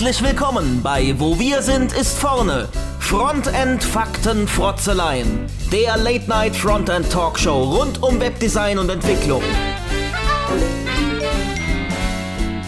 [0.00, 2.68] Herzlich willkommen bei Wo wir sind ist vorne.
[3.00, 5.46] Frontend Fakten Frotzeleien.
[5.72, 9.42] Der Late Night Frontend Talkshow rund um Webdesign und Entwicklung.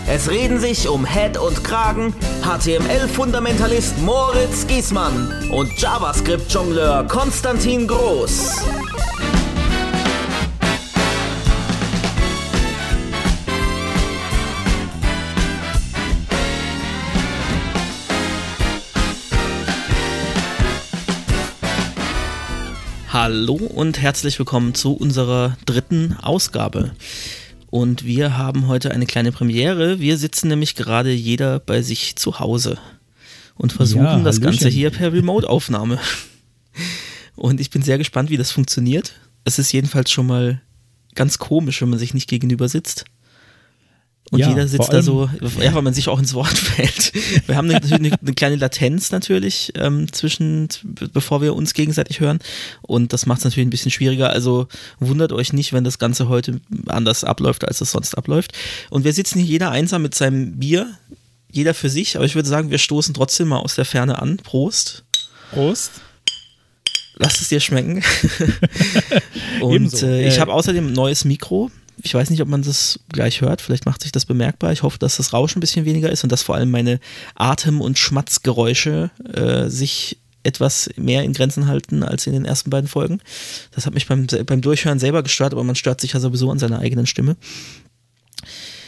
[0.09, 2.13] Es reden sich um Head und Kragen
[2.43, 8.57] HTML-Fundamentalist Moritz Giesmann und JavaScript-Jongleur Konstantin Groß.
[23.13, 26.93] Hallo und herzlich willkommen zu unserer dritten Ausgabe.
[27.69, 29.99] Und wir haben heute eine kleine Premiere.
[29.99, 32.79] Wir sitzen nämlich gerade jeder bei sich zu Hause
[33.57, 35.99] und versuchen Ja, das Ganze hier per Remote-Aufnahme.
[37.35, 39.15] Und ich bin sehr gespannt, wie das funktioniert.
[39.43, 40.63] Es ist jedenfalls schon mal
[41.17, 43.07] ganz komisch, wenn man sich nicht gegenüber sitzt.
[44.33, 45.29] Und Ja, jeder sitzt da so,
[45.61, 47.13] ja, weil man sich auch ins Wort fällt.
[47.49, 50.69] Wir haben natürlich eine, eine kleine Latenz natürlich ähm, zwischen,
[51.13, 52.39] bevor wir uns gegenseitig hören.
[52.83, 54.31] Und das macht es natürlich ein bisschen schwieriger.
[54.31, 54.69] Also
[55.01, 58.53] wundert euch nicht, wenn das Ganze heute anders abläuft, als es sonst abläuft.
[58.89, 60.89] Und wir sitzen hier jeder einsam mit seinem Bier,
[61.51, 62.15] jeder für sich.
[62.17, 64.37] Aber ich würde sagen, wir stoßen trotzdem mal aus der Ferne an.
[64.37, 65.03] Prost.
[65.51, 65.91] Prost.
[67.17, 68.03] Lass es dir schmecken.
[69.61, 71.71] Und äh, ich Äh, habe außerdem ein neues Mikro.
[72.03, 73.61] Ich weiß nicht, ob man das gleich hört.
[73.61, 74.73] Vielleicht macht sich das bemerkbar.
[74.73, 77.01] Ich hoffe, dass das Rauschen ein bisschen weniger ist und dass vor allem meine
[77.35, 82.89] Atem- und Schmatzgeräusche äh, sich etwas mehr in Grenzen halten als in den ersten beiden
[82.89, 83.21] Folgen.
[83.73, 86.59] Das hat mich beim, beim Durchhören selber gestört, aber man stört sich ja sowieso an
[86.59, 87.37] seiner eigenen Stimme.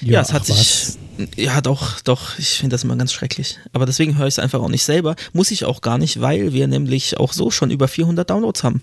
[0.00, 0.56] Ja, es hat sich.
[0.56, 0.98] was.
[1.36, 3.58] Ja, doch, doch, ich finde das immer ganz schrecklich.
[3.72, 5.14] Aber deswegen höre ich es einfach auch nicht selber.
[5.32, 8.82] Muss ich auch gar nicht, weil wir nämlich auch so schon über 400 Downloads haben.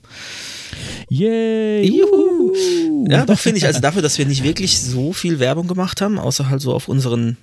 [1.09, 1.85] Yay.
[1.87, 3.05] Juhu.
[3.09, 6.19] Ja, doch finde ich, also dafür, dass wir nicht wirklich so viel Werbung gemacht haben,
[6.19, 7.37] außer halt so auf unseren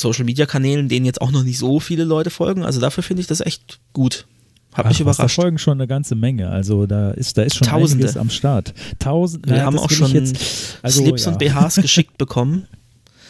[0.00, 2.64] Social Media Kanälen, denen jetzt auch noch nicht so viele Leute folgen.
[2.64, 4.26] Also dafür finde ich das echt gut.
[4.72, 5.36] Hat mich was, da überrascht.
[5.36, 6.50] folgen schon eine ganze Menge.
[6.50, 8.04] Also da ist, da ist schon Tausende.
[8.04, 8.74] einiges am Start.
[8.98, 9.46] Tausend.
[9.46, 11.32] Wir naja, haben auch schon jetzt, also, Slips ja.
[11.32, 12.66] und BHs geschickt bekommen.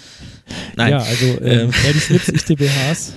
[0.77, 0.93] Nein.
[0.93, 1.71] Ja, also äh, Ähm.
[1.85, 3.13] ja, die Slips, ich die BHs.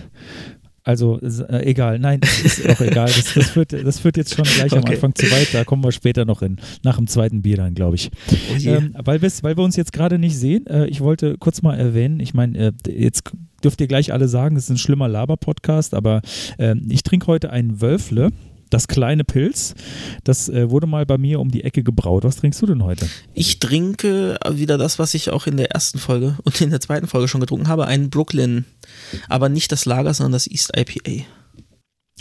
[0.87, 3.07] Also äh, egal, nein, das ist auch egal.
[3.07, 4.93] Das, das, führt, das führt jetzt schon gleich am Okay.
[4.93, 5.53] Anfang zu weit.
[5.53, 6.55] Da kommen wir später noch hin.
[6.81, 8.09] Nach dem zweiten Bier dann, glaube ich.
[8.31, 8.75] Oh je.
[8.75, 12.21] Ähm, weil, weil wir uns jetzt gerade nicht sehen, äh, ich wollte kurz mal erwähnen,
[12.21, 13.23] ich meine, äh, jetzt
[13.61, 16.21] dürft ihr gleich alle sagen, es ist ein schlimmer Laber-Podcast, aber
[16.57, 18.29] äh, ich trinke heute einen Wölfle,
[18.69, 19.73] das kleine Pilz.
[20.23, 22.23] Das äh, wurde mal bei mir um die Ecke gebraut.
[22.23, 23.07] Was trinkst du denn heute?
[23.33, 27.07] Ich trinke wieder das, was ich auch in der ersten Folge und in der zweiten
[27.07, 28.65] Folge schon getrunken habe, ein Brooklyn.
[29.29, 31.23] Aber nicht das Lager, sondern das East IPA.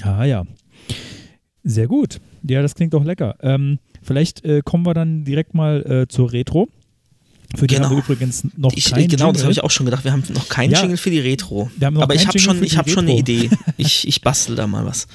[0.03, 0.45] Ah ja.
[1.65, 2.21] Sehr gut.
[2.49, 3.37] Ja, das klingt doch lecker.
[3.41, 6.69] Ähm, vielleicht äh, kommen wir dann direkt mal äh, zur Retro.
[7.57, 7.89] Für die Genau.
[7.89, 9.43] haben wir übrigens noch Ich, keinen genau, das Jingle.
[9.45, 10.05] habe ich auch schon gedacht.
[10.05, 10.81] Wir haben noch keinen Ja.
[10.81, 11.71] Jingle für die Retro.
[11.81, 13.17] Aber ich habe schon, ich hab schon eine.
[13.19, 13.51] Idee.
[13.77, 15.07] Ich, ich bastel da mal was.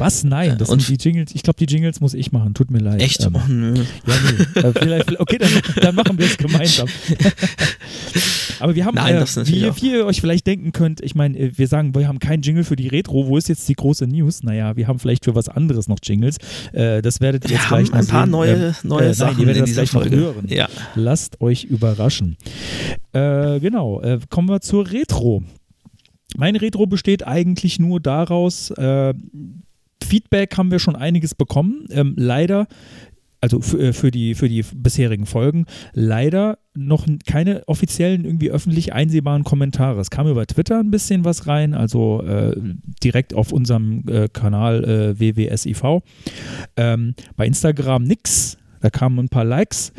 [0.00, 0.24] Was?
[0.24, 1.32] Nein, das Und- sind die Jingles.
[1.34, 2.54] Ich glaube, die Jingles muss ich machen.
[2.54, 3.00] Tut mir leid.
[3.00, 3.24] Echt?
[3.24, 3.74] Ähm, Oh, nö.
[3.74, 4.14] Ja,
[4.54, 4.60] nee.
[4.60, 5.50] Äh, vielleicht, okay, dann,
[5.80, 6.88] dann machen wir es gemeinsam.
[8.60, 9.76] Aber wir haben, Nein, äh, wie, auch.
[9.80, 12.64] wie ihr euch vielleicht denken könnt, ich meine, äh, wir sagen, wir haben keinen Jingle
[12.64, 13.26] für die Retro.
[13.26, 14.42] Wo ist jetzt die große News?
[14.42, 16.36] Naja, wir haben vielleicht für was anderes noch Jingles.
[16.72, 18.30] Äh, das werdet ihr Wir jetzt haben gleich noch ein paar sehen.
[18.30, 20.16] neue, Ähm, neue äh, nein, Sachen ihr werdet in dieser gleich noch Folge.
[20.16, 20.44] hören.
[20.48, 20.68] Ja.
[20.94, 22.36] Lasst euch überraschen.
[23.12, 25.42] Äh, genau, kommen wir zur Retro.
[26.36, 28.72] Meine Retro besteht eigentlich nur daraus,
[30.04, 31.86] Feedback haben wir schon einiges bekommen.
[31.90, 32.66] Ähm, leider,
[33.40, 38.92] also für, äh, für, die, für die bisherigen Folgen, leider noch keine offiziellen, irgendwie öffentlich
[38.92, 40.00] einsehbaren Kommentare.
[40.00, 42.56] Es kam über Twitter ein bisschen was rein, also äh,
[43.02, 46.02] direkt auf unserem äh, Kanal äh, WWSIV.
[46.76, 48.56] Ähm, bei Instagram nix.
[48.80, 49.92] Da kamen ein paar Likes.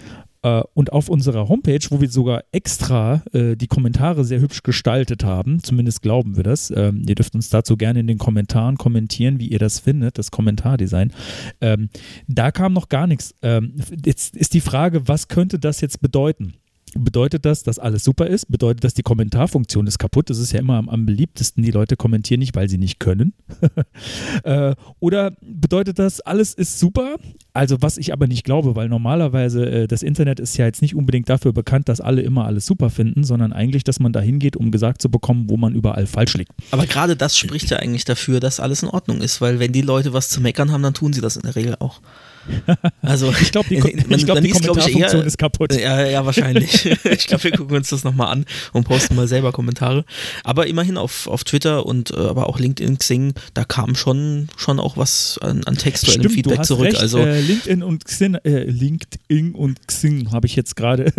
[0.43, 5.23] Äh, und auf unserer Homepage, wo wir sogar extra äh, die Kommentare sehr hübsch gestaltet
[5.23, 6.71] haben, zumindest glauben wir das.
[6.71, 10.31] Ähm, ihr dürft uns dazu gerne in den Kommentaren kommentieren, wie ihr das findet, das
[10.31, 11.13] Kommentardesign.
[11.61, 11.89] Ähm,
[12.27, 13.35] da kam noch gar nichts.
[13.41, 16.55] Ähm, jetzt ist die Frage, was könnte das jetzt bedeuten?
[16.93, 18.51] Bedeutet das, dass alles super ist?
[18.51, 20.29] Bedeutet das, die Kommentarfunktion ist kaputt?
[20.29, 21.63] Das ist ja immer am, am beliebtesten.
[21.63, 23.33] Die Leute kommentieren nicht, weil sie nicht können.
[24.43, 27.15] äh, oder bedeutet das, alles ist super?
[27.53, 30.95] Also, was ich aber nicht glaube, weil normalerweise äh, das Internet ist ja jetzt nicht
[30.95, 34.57] unbedingt dafür bekannt, dass alle immer alles super finden, sondern eigentlich, dass man da hingeht,
[34.57, 36.51] um gesagt zu bekommen, wo man überall falsch liegt.
[36.71, 39.81] Aber gerade das spricht ja eigentlich dafür, dass alles in Ordnung ist, weil wenn die
[39.81, 42.01] Leute was zu meckern haben, dann tun sie das in der Regel auch.
[43.01, 45.73] Also, ich glaube, die, ich glaub, die Kommentarfunktion ist kaputt.
[45.73, 46.85] Ja, ja, wahrscheinlich.
[47.03, 50.05] ich glaube, wir gucken uns das nochmal an und posten mal selber Kommentare.
[50.43, 54.79] Aber immerhin auf, auf Twitter und äh, aber auch LinkedIn, Xing, da kam schon, schon
[54.79, 56.85] auch was an, an textuellem Stimmt, Feedback zurück.
[56.85, 61.13] Recht, also, äh, LinkedIn und Xing, äh, LinkedIn und Xing habe ich jetzt gerade.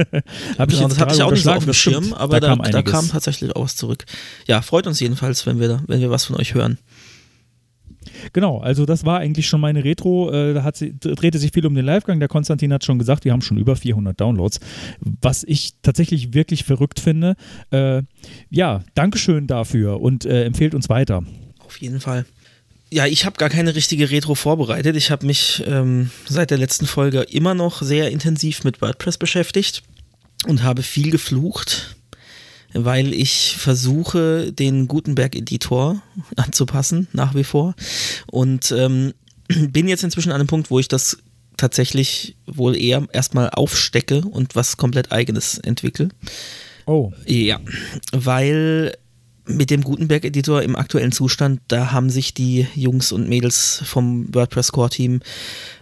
[0.58, 2.72] hab genau, das hatte ich auch nicht so auf dem Schirm, aber da, da, kam,
[2.72, 4.04] da kam tatsächlich auch was zurück.
[4.46, 6.78] Ja, freut uns jedenfalls, wenn wir, wenn wir was von euch hören.
[8.32, 10.30] Genau, also das war eigentlich schon meine Retro.
[10.30, 12.18] Äh, da hat sie, drehte sich viel um den Livegang.
[12.18, 14.60] Der Konstantin hat schon gesagt, wir haben schon über 400 Downloads,
[15.00, 17.36] was ich tatsächlich wirklich verrückt finde.
[17.70, 18.02] Äh,
[18.50, 21.24] ja, Dankeschön dafür und äh, empfehlt uns weiter.
[21.64, 22.26] Auf jeden Fall.
[22.90, 24.96] Ja, ich habe gar keine richtige Retro vorbereitet.
[24.96, 29.82] Ich habe mich ähm, seit der letzten Folge immer noch sehr intensiv mit WordPress beschäftigt
[30.46, 31.96] und habe viel geflucht
[32.74, 36.02] weil ich versuche, den Gutenberg-Editor
[36.36, 37.74] anzupassen, nach wie vor.
[38.26, 39.12] Und ähm,
[39.48, 41.18] bin jetzt inzwischen an einem Punkt, wo ich das
[41.56, 46.08] tatsächlich wohl eher erstmal aufstecke und was komplett eigenes entwickle.
[46.86, 47.12] Oh.
[47.26, 47.60] Ja,
[48.12, 48.96] weil
[49.44, 54.72] mit dem Gutenberg-Editor im aktuellen Zustand, da haben sich die Jungs und Mädels vom WordPress
[54.72, 55.20] Core-Team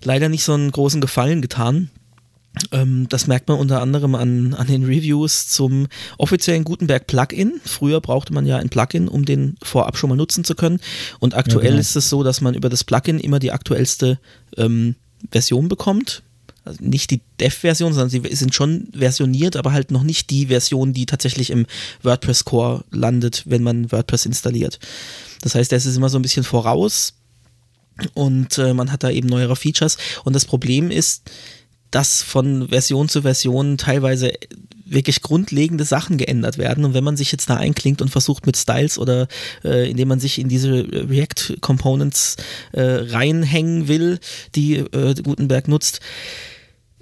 [0.03, 1.91] leider nicht so einen großen Gefallen getan.
[2.73, 5.87] Ähm, das merkt man unter anderem an, an den Reviews zum
[6.19, 7.61] offiziellen Gutenberg Plugin.
[7.65, 10.81] Früher brauchte man ja ein Plugin, um den vorab schon mal nutzen zu können.
[11.21, 11.81] Und aktuell ja, genau.
[11.81, 14.19] ist es so, dass man über das Plugin immer die aktuellste
[14.57, 14.97] ähm,
[15.31, 16.23] Version bekommt.
[16.65, 20.93] Also nicht die Dev-Version, sondern sie sind schon versioniert, aber halt noch nicht die Version,
[20.93, 21.67] die tatsächlich im
[22.03, 24.79] WordPress Core landet, wenn man WordPress installiert.
[25.41, 27.15] Das heißt, es ist immer so ein bisschen voraus
[28.15, 29.97] und äh, man hat da eben neuere Features.
[30.25, 31.31] Und das Problem ist,
[31.91, 34.33] dass von Version zu Version teilweise
[34.85, 36.85] wirklich grundlegende Sachen geändert werden.
[36.85, 39.29] Und wenn man sich jetzt da einklingt und versucht mit Styles oder
[39.65, 42.37] äh, indem man sich in diese React Components
[42.73, 44.19] äh, reinhängen will,
[44.57, 46.01] die äh, Gutenberg nutzt,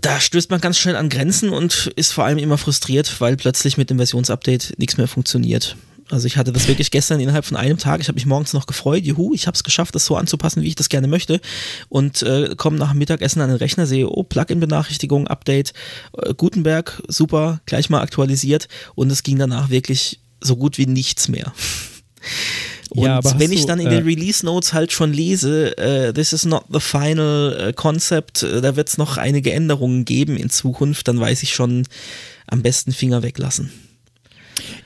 [0.00, 3.78] da stößt man ganz schnell an Grenzen und ist vor allem immer frustriert, weil plötzlich
[3.78, 5.76] mit dem Versionsupdate nichts mehr funktioniert.
[6.10, 8.00] Also ich hatte das wirklich gestern innerhalb von einem Tag.
[8.00, 10.68] Ich habe mich morgens noch gefreut, juhu, ich habe es geschafft, das so anzupassen, wie
[10.68, 11.40] ich das gerne möchte.
[11.88, 15.72] Und äh, komme nach dem Mittagessen an den Rechner, sehe, oh, Plugin-Benachrichtigung, Update,
[16.16, 18.68] äh, Gutenberg, super, gleich mal aktualisiert.
[18.94, 21.52] Und es ging danach wirklich so gut wie nichts mehr.
[22.90, 26.32] Und ja, wenn ich dann in den äh, Release Notes halt schon lese, uh, this
[26.32, 30.48] is not the final uh, concept, uh, da wird es noch einige Änderungen geben in
[30.48, 31.86] Zukunft, dann weiß ich schon,
[32.46, 33.70] am besten Finger weglassen.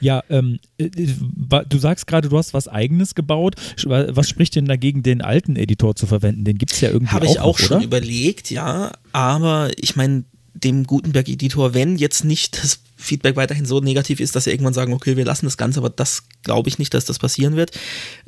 [0.00, 3.56] Ja, ähm, äh, du sagst gerade, du hast was Eigenes gebaut.
[3.84, 6.44] Was spricht denn dagegen, den alten Editor zu verwenden?
[6.44, 7.86] Den gibt es ja irgendwie Habe ich auch, auch schon oder?
[7.86, 8.92] überlegt, ja.
[9.12, 10.24] Aber ich meine,
[10.54, 14.92] dem Gutenberg-Editor, wenn jetzt nicht das Feedback weiterhin so negativ ist, dass sie irgendwann sagen,
[14.92, 17.72] okay, wir lassen das Ganze, aber das glaube ich nicht, dass das passieren wird.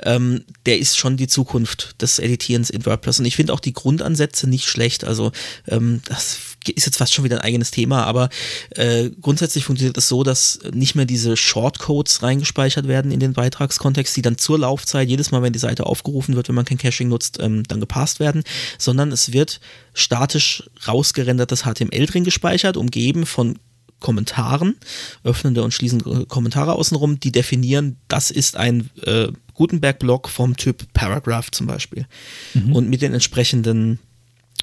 [0.01, 3.19] Ähm, der ist schon die Zukunft des Editierens in WordPress.
[3.19, 5.05] Und ich finde auch die Grundansätze nicht schlecht.
[5.05, 5.31] Also
[5.67, 8.29] ähm, das ist jetzt fast schon wieder ein eigenes Thema, aber
[8.71, 13.33] äh, grundsätzlich funktioniert es das so, dass nicht mehr diese Shortcodes reingespeichert werden in den
[13.33, 16.77] Beitragskontext, die dann zur Laufzeit jedes Mal, wenn die Seite aufgerufen wird, wenn man kein
[16.77, 18.43] Caching nutzt, ähm, dann gepasst werden,
[18.77, 19.59] sondern es wird
[19.93, 23.59] statisch rausgerendertes HTML drin gespeichert, umgeben von
[23.99, 24.75] Kommentaren,
[25.23, 31.49] öffnende und schließende Kommentare außenrum, die definieren, das ist ein äh, Gutenberg-Block vom Typ Paragraph
[31.49, 32.05] zum Beispiel.
[32.53, 32.75] Mhm.
[32.75, 33.99] Und mit den entsprechenden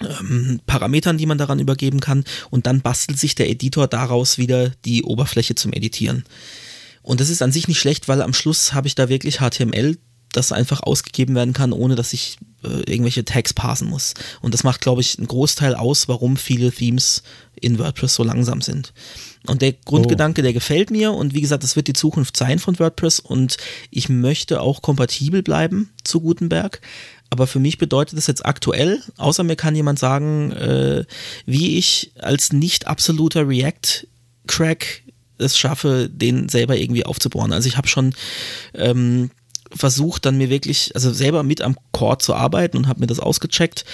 [0.04, 2.24] ähm, Parametern, die man daran übergeben kann.
[2.50, 6.24] Und dann bastelt sich der Editor daraus wieder die Oberfläche zum Editieren.
[7.02, 9.98] Und das ist an sich nicht schlecht, weil am Schluss habe ich da wirklich HTML,
[10.32, 14.14] das einfach ausgegeben werden kann, ohne dass ich äh, irgendwelche Tags parsen muss.
[14.40, 17.22] Und das macht, glaube ich, einen Großteil aus, warum viele Themes
[17.60, 18.92] in WordPress so langsam sind.
[19.46, 20.44] Und der Grundgedanke, oh.
[20.44, 23.56] der gefällt mir und wie gesagt, das wird die Zukunft sein von WordPress und
[23.90, 26.80] ich möchte auch kompatibel bleiben zu Gutenberg.
[27.30, 31.04] Aber für mich bedeutet das jetzt aktuell, außer mir kann jemand sagen, äh,
[31.46, 35.02] wie ich als nicht absoluter React-Crack
[35.38, 37.52] es schaffe, den selber irgendwie aufzubauen.
[37.52, 38.14] Also ich habe schon
[38.74, 39.30] ähm,
[39.74, 43.18] versucht, dann mir wirklich, also selber mit am Core zu arbeiten und habe mir das
[43.18, 43.84] ausgecheckt.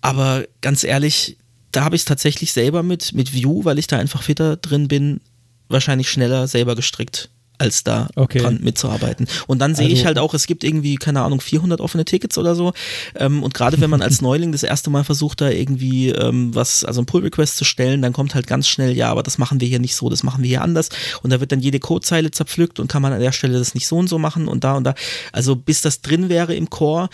[0.00, 1.38] Aber ganz ehrlich,
[1.76, 4.88] da habe ich es tatsächlich selber mit, mit Vue, weil ich da einfach fitter drin
[4.88, 5.20] bin,
[5.68, 7.28] wahrscheinlich schneller selber gestrickt
[7.58, 8.38] als da okay.
[8.38, 9.26] dran mitzuarbeiten.
[9.46, 12.36] Und dann sehe also, ich halt auch, es gibt irgendwie, keine Ahnung, 400 offene Tickets
[12.36, 12.72] oder so.
[13.14, 16.84] Ähm, und gerade wenn man als Neuling das erste Mal versucht, da irgendwie ähm, was,
[16.84, 19.68] also ein Pull-Request zu stellen, dann kommt halt ganz schnell, ja, aber das machen wir
[19.68, 20.90] hier nicht so, das machen wir hier anders.
[21.22, 23.86] Und da wird dann jede Codezeile zerpflückt und kann man an der Stelle das nicht
[23.86, 24.94] so und so machen und da und da.
[25.32, 27.08] Also bis das drin wäre im Core,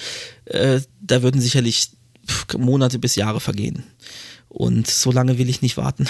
[0.47, 1.91] äh, da würden sicherlich
[2.57, 3.85] Monate bis Jahre vergehen.
[4.53, 6.07] Und so lange will ich nicht warten.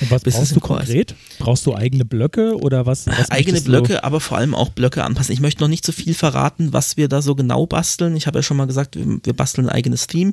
[0.00, 1.14] Und was brauchst du konkret?
[1.38, 3.06] Brauchst du eigene Blöcke oder was?
[3.06, 5.32] was eigene Blöcke, aber vor allem auch Blöcke anpassen.
[5.32, 8.14] Ich möchte noch nicht so viel verraten, was wir da so genau basteln.
[8.14, 10.32] Ich habe ja schon mal gesagt, wir, basteln ein eigenes Theme.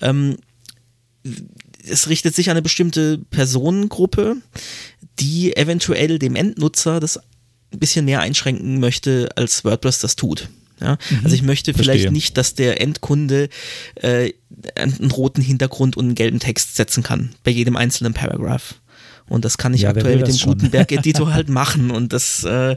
[0.00, 0.36] Ähm,
[1.86, 4.36] es richtet sich an eine bestimmte Personengruppe,
[5.20, 7.18] die eventuell dem Endnutzer das
[7.72, 10.48] ein bisschen mehr einschränken möchte, als WordPress das tut.
[10.80, 12.12] Ja, mhm, also ich möchte vielleicht verstehe.
[12.12, 13.48] nicht, dass der Endkunde
[13.94, 14.32] äh,
[14.74, 18.74] einen roten Hintergrund und einen gelben Text setzen kann bei jedem einzelnen Paragraph.
[19.28, 21.90] Und das kann ich ja, aktuell mit dem Gutenberg-Editor halt machen.
[21.90, 22.76] Und das, äh,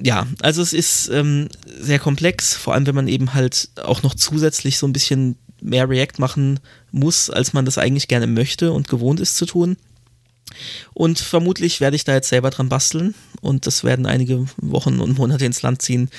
[0.00, 1.48] ja, also es ist ähm,
[1.80, 5.88] sehr komplex, vor allem wenn man eben halt auch noch zusätzlich so ein bisschen mehr
[5.88, 9.76] React machen muss, als man das eigentlich gerne möchte und gewohnt ist zu tun.
[10.94, 15.18] Und vermutlich werde ich da jetzt selber dran basteln und das werden einige Wochen und
[15.18, 16.10] Monate ins Land ziehen,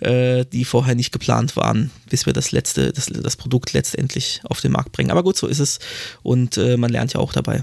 [0.00, 4.60] äh, die vorher nicht geplant waren, bis wir das letzte, das, das Produkt letztendlich auf
[4.60, 5.10] den Markt bringen.
[5.10, 5.78] Aber gut, so ist es
[6.22, 7.62] und äh, man lernt ja auch dabei.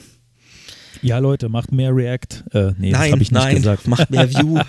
[1.01, 2.43] Ja, Leute, macht mehr React.
[2.51, 3.87] Äh, nee, nein, das ich nicht nein, gesagt.
[3.87, 4.59] macht mehr View.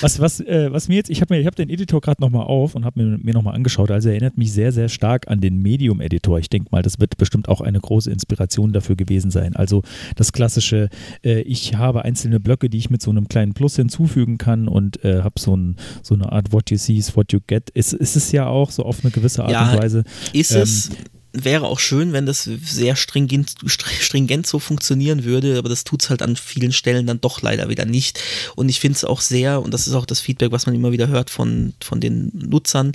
[0.00, 2.84] was, was, äh, was mir jetzt, ich habe hab den Editor gerade nochmal auf und
[2.84, 3.90] habe mir, mir nochmal angeschaut.
[3.90, 6.38] Also erinnert mich sehr, sehr stark an den Medium-Editor.
[6.38, 9.56] Ich denke mal, das wird bestimmt auch eine große Inspiration dafür gewesen sein.
[9.56, 9.82] Also
[10.16, 10.88] das klassische,
[11.24, 15.04] äh, ich habe einzelne Blöcke, die ich mit so einem kleinen Plus hinzufügen kann und
[15.04, 17.70] äh, habe so, ein, so eine Art What you see is what you get.
[17.70, 20.04] Ist, ist es ja auch so auf eine gewisse Art ja, und Weise.
[20.32, 20.90] Ist ähm, es
[21.32, 26.10] wäre auch schön, wenn das sehr stringent, stringent so funktionieren würde, aber das tut es
[26.10, 28.20] halt an vielen Stellen dann doch leider wieder nicht.
[28.56, 30.92] Und ich finde es auch sehr, und das ist auch das Feedback, was man immer
[30.92, 32.92] wieder hört von, von den Nutzern,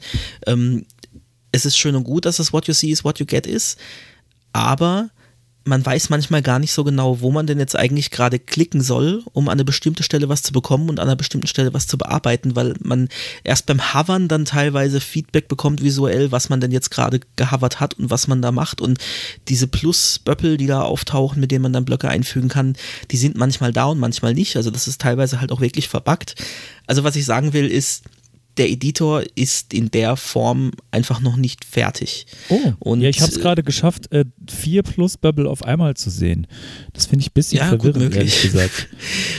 [0.48, 0.86] ähm,
[1.52, 3.78] es ist schön und gut, dass das What You See is What You Get ist,
[4.52, 5.10] aber
[5.66, 9.24] man weiß manchmal gar nicht so genau, wo man denn jetzt eigentlich gerade klicken soll,
[9.34, 11.98] um an eine bestimmte Stelle was zu bekommen und an einer bestimmten Stelle was zu
[11.98, 13.10] bearbeiten, weil man
[13.44, 17.96] erst beim Hovern dann teilweise Feedback bekommt visuell, was man denn jetzt gerade gehovert hat
[17.96, 19.00] und was man da macht und
[19.48, 22.76] diese Plus-Böppel, die da auftauchen, mit denen man dann Blöcke einfügen kann,
[23.10, 26.36] die sind manchmal da und manchmal nicht, also das ist teilweise halt auch wirklich verbuggt.
[26.86, 28.04] Also was ich sagen will ist,
[28.58, 32.26] der Editor ist in der Form einfach noch nicht fertig.
[32.50, 36.10] Oh, und, ja, ich habe es gerade geschafft, äh, vier plus Bubble auf einmal zu
[36.10, 36.48] sehen.
[36.94, 38.88] Das finde ich ein bisschen ja, verwirrend, ehrlich gesagt.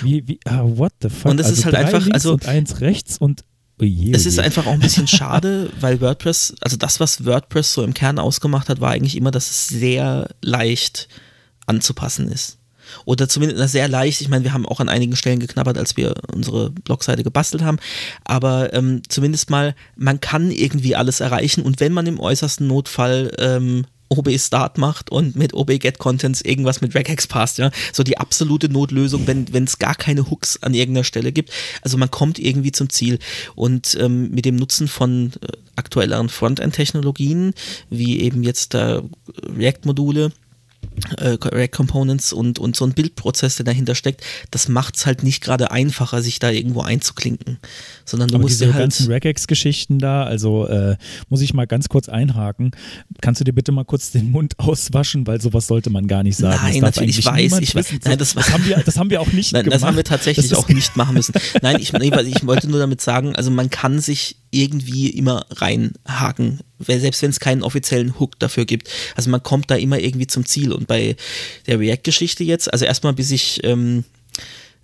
[0.02, 1.30] Wie, wie, ah, what the fuck?
[1.30, 3.44] Und es also ist halt einfach, also und eins rechts und
[3.78, 7.74] Oh je, es ist einfach auch ein bisschen schade, weil WordPress, also das, was WordPress
[7.74, 11.08] so im Kern ausgemacht hat, war eigentlich immer, dass es sehr leicht
[11.66, 12.56] anzupassen ist
[13.04, 14.20] oder zumindest sehr leicht.
[14.20, 17.78] Ich meine, wir haben auch an einigen Stellen geknabbert, als wir unsere Blogseite gebastelt haben,
[18.24, 23.32] aber ähm, zumindest mal, man kann irgendwie alles erreichen und wenn man im äußersten Notfall
[23.38, 27.70] ähm, OB Start macht und mit OB Get Contents irgendwas mit Regex passt, ja.
[27.92, 31.50] So die absolute Notlösung, wenn es gar keine Hooks an irgendeiner Stelle gibt.
[31.82, 33.18] Also man kommt irgendwie zum Ziel.
[33.54, 37.52] Und ähm, mit dem Nutzen von äh, aktuelleren Frontend-Technologien,
[37.90, 39.02] wie eben jetzt äh,
[39.56, 40.32] React-Module,
[41.18, 45.22] äh, React Components und, und so ein Bildprozess, der dahinter steckt, das macht es halt
[45.22, 47.58] nicht gerade einfacher, sich da irgendwo einzuklinken.
[48.04, 50.96] Sondern du Aber musst diese halt ganzen Regex-Geschichten da, also äh,
[51.28, 52.72] muss ich mal ganz kurz einhaken.
[53.20, 56.36] Kannst du dir bitte mal kurz den Mund auswaschen, weil sowas sollte man gar nicht
[56.36, 56.58] sagen.
[56.62, 57.92] Nein, natürlich, ich weiß, ich weiß.
[58.04, 59.80] Nein, das, das, haben wir, das haben wir auch nicht nein, gemacht.
[59.80, 61.34] Das haben wir tatsächlich auch nicht machen müssen.
[61.62, 67.22] Nein, ich, ich wollte nur damit sagen, also man kann sich irgendwie immer reinhaken, selbst
[67.22, 68.88] wenn es keinen offiziellen Hook dafür gibt.
[69.14, 70.72] Also man kommt da immer irgendwie zum Ziel.
[70.72, 71.16] Und bei
[71.66, 74.04] der React-Geschichte jetzt, also erstmal bis ich ähm,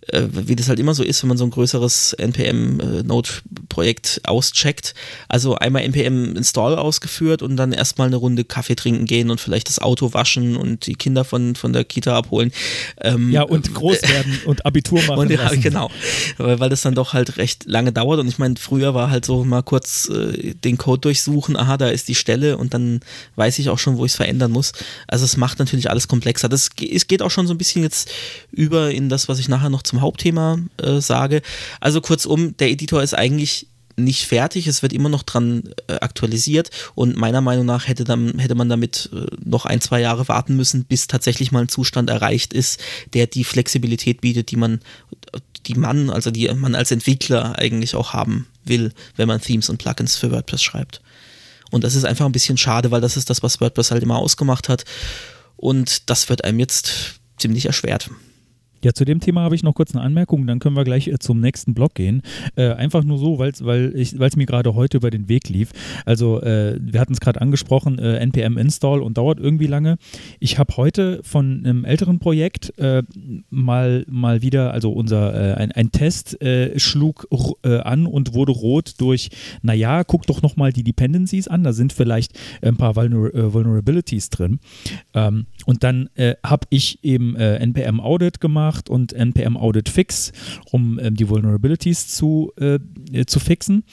[0.08, 4.94] äh, wie das halt immer so ist, wenn man so ein größeres NPM-Node-Projekt äh, auscheckt.
[5.28, 9.78] Also einmal NPM-Install ausgeführt und dann erstmal eine Runde Kaffee trinken gehen und vielleicht das
[9.78, 12.52] Auto waschen und die Kinder von, von der Kita abholen.
[13.00, 15.20] Ähm, ja, und groß werden und Abitur machen.
[15.20, 15.90] Und, ja, genau.
[16.36, 18.18] Weil, weil das dann doch halt recht lange dauert.
[18.18, 21.88] Und ich meine, früher war halt so mal kurz äh, den Code durchsuchen, aha, da
[21.88, 23.00] ist die Stelle und dann
[23.36, 24.72] weiß ich auch schon, wo ich es verändern muss.
[25.06, 26.48] Also es macht natürlich alles komplexer.
[26.48, 28.10] Das, es geht auch schon so ein bisschen jetzt
[28.50, 31.42] über in das, was ich nachher noch zum Hauptthema äh, sage.
[31.80, 36.70] Also kurzum, der Editor ist eigentlich nicht fertig, es wird immer noch dran äh, aktualisiert
[36.94, 40.56] und meiner Meinung nach hätte, dann, hätte man damit äh, noch ein, zwei Jahre warten
[40.56, 42.80] müssen, bis tatsächlich mal ein Zustand erreicht ist,
[43.12, 44.80] der die Flexibilität bietet, die man,
[45.66, 49.76] die man, also die man als Entwickler eigentlich auch haben will, wenn man Themes und
[49.76, 51.02] Plugins für WordPress schreibt.
[51.70, 54.16] Und das ist einfach ein bisschen schade, weil das ist das, was WordPress halt immer
[54.16, 54.84] ausgemacht hat.
[55.56, 58.10] Und das wird einem jetzt ziemlich erschwert.
[58.84, 61.18] Ja, zu dem Thema habe ich noch kurz eine Anmerkung, dann können wir gleich äh,
[61.20, 62.22] zum nächsten Blog gehen.
[62.56, 65.70] Äh, einfach nur so, weil's, weil es mir gerade heute über den Weg lief.
[66.04, 69.98] Also, äh, wir hatten es gerade angesprochen, äh, NPM Install und dauert irgendwie lange.
[70.40, 73.04] Ich habe heute von einem älteren Projekt äh,
[73.50, 76.38] mal, mal wieder, also unser äh, ein, ein Test
[76.76, 77.28] schlug
[77.62, 79.30] an und wurde rot durch,
[79.62, 84.60] naja, guck doch nochmal die Dependencies an, da sind vielleicht ein paar Vulner Vulnerabilities drin.
[85.14, 86.08] Ähm, und dann
[86.44, 90.32] habe ich eben NPM Audit gemacht gemacht und npm audit fix,
[90.70, 92.78] um ähm, die Vulnerabilities zu, äh,
[93.26, 93.84] zu fixen.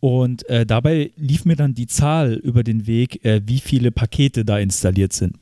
[0.00, 4.44] Und äh, dabei lief mir dann die Zahl über den Weg, äh, wie viele Pakete
[4.44, 5.36] da installiert sind.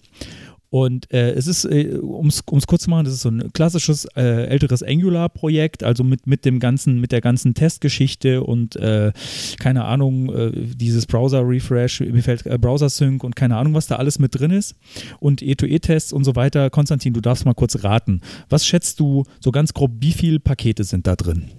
[0.73, 4.07] Und äh, es ist, äh, um es kurz zu machen, das ist so ein klassisches
[4.17, 9.13] äh, älteres Angular-Projekt, also mit, mit dem ganzen, mit der ganzen Testgeschichte und äh,
[9.61, 14.19] keine Ahnung, äh, dieses Browser-Refresh, mir fällt äh, Browser-Sync und keine Ahnung, was da alles
[14.19, 14.75] mit drin ist.
[15.21, 16.71] Und E2E-Tests und so weiter.
[16.71, 18.23] Konstantin, du darfst mal kurz raten.
[18.49, 21.51] Was schätzt du so ganz grob, wie viele Pakete sind da drin?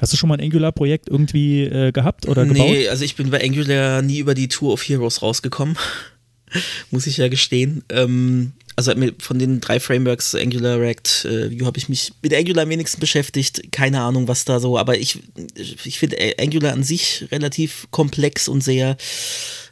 [0.00, 2.68] Hast du schon mal ein Angular-Projekt irgendwie äh, gehabt oder gebaut?
[2.68, 5.76] Nee, also ich bin bei Angular nie über die Tour of Heroes rausgekommen.
[6.90, 7.84] Muss ich ja gestehen.
[7.90, 12.62] Ähm, also von den drei Frameworks, Angular, React, äh, Vue, habe ich mich mit Angular
[12.62, 13.72] am wenigsten beschäftigt.
[13.72, 15.18] Keine Ahnung, was da so, aber ich,
[15.54, 18.96] ich finde Angular an sich relativ komplex und sehr,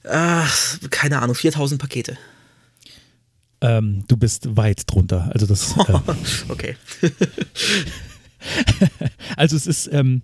[0.05, 2.19] ach, keine Ahnung, 4000 Pakete.
[3.61, 5.31] Ähm, du bist weit drunter.
[5.33, 5.75] Also das.
[5.89, 6.77] Äh, okay.
[9.37, 10.23] also es ist ähm,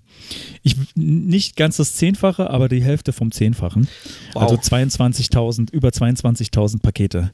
[0.63, 3.89] ich, nicht ganz das Zehnfache, aber die Hälfte vom Zehnfachen.
[4.33, 4.43] Wow.
[4.43, 7.33] Also 22.000, über 22.000 Pakete.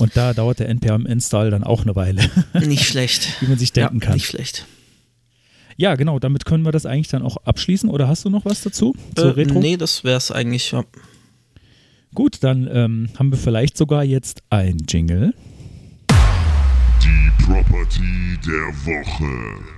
[0.00, 2.28] Und da dauert der NPM-Install dann auch eine Weile.
[2.66, 3.40] Nicht schlecht.
[3.40, 4.14] Wie man sich denken ja, kann.
[4.14, 4.66] Nicht schlecht.
[5.76, 7.88] Ja, genau, damit können wir das eigentlich dann auch abschließen.
[7.88, 8.94] Oder hast du noch was dazu?
[9.16, 9.60] Zur äh, Retro?
[9.60, 10.84] Nee, das wäre es eigentlich, ja.
[12.14, 15.34] Gut, dann ähm, haben wir vielleicht sogar jetzt ein Jingle.
[17.02, 19.73] Die Property der Woche.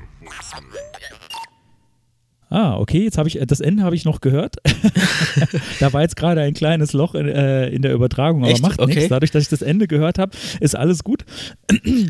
[2.48, 4.56] Ah, okay, jetzt habe ich das Ende habe ich noch gehört.
[5.80, 8.62] da war jetzt gerade ein kleines Loch in, äh, in der Übertragung, aber Echt?
[8.62, 8.94] macht okay.
[8.94, 9.08] nichts.
[9.08, 11.24] Dadurch, dass ich das Ende gehört habe, ist alles gut.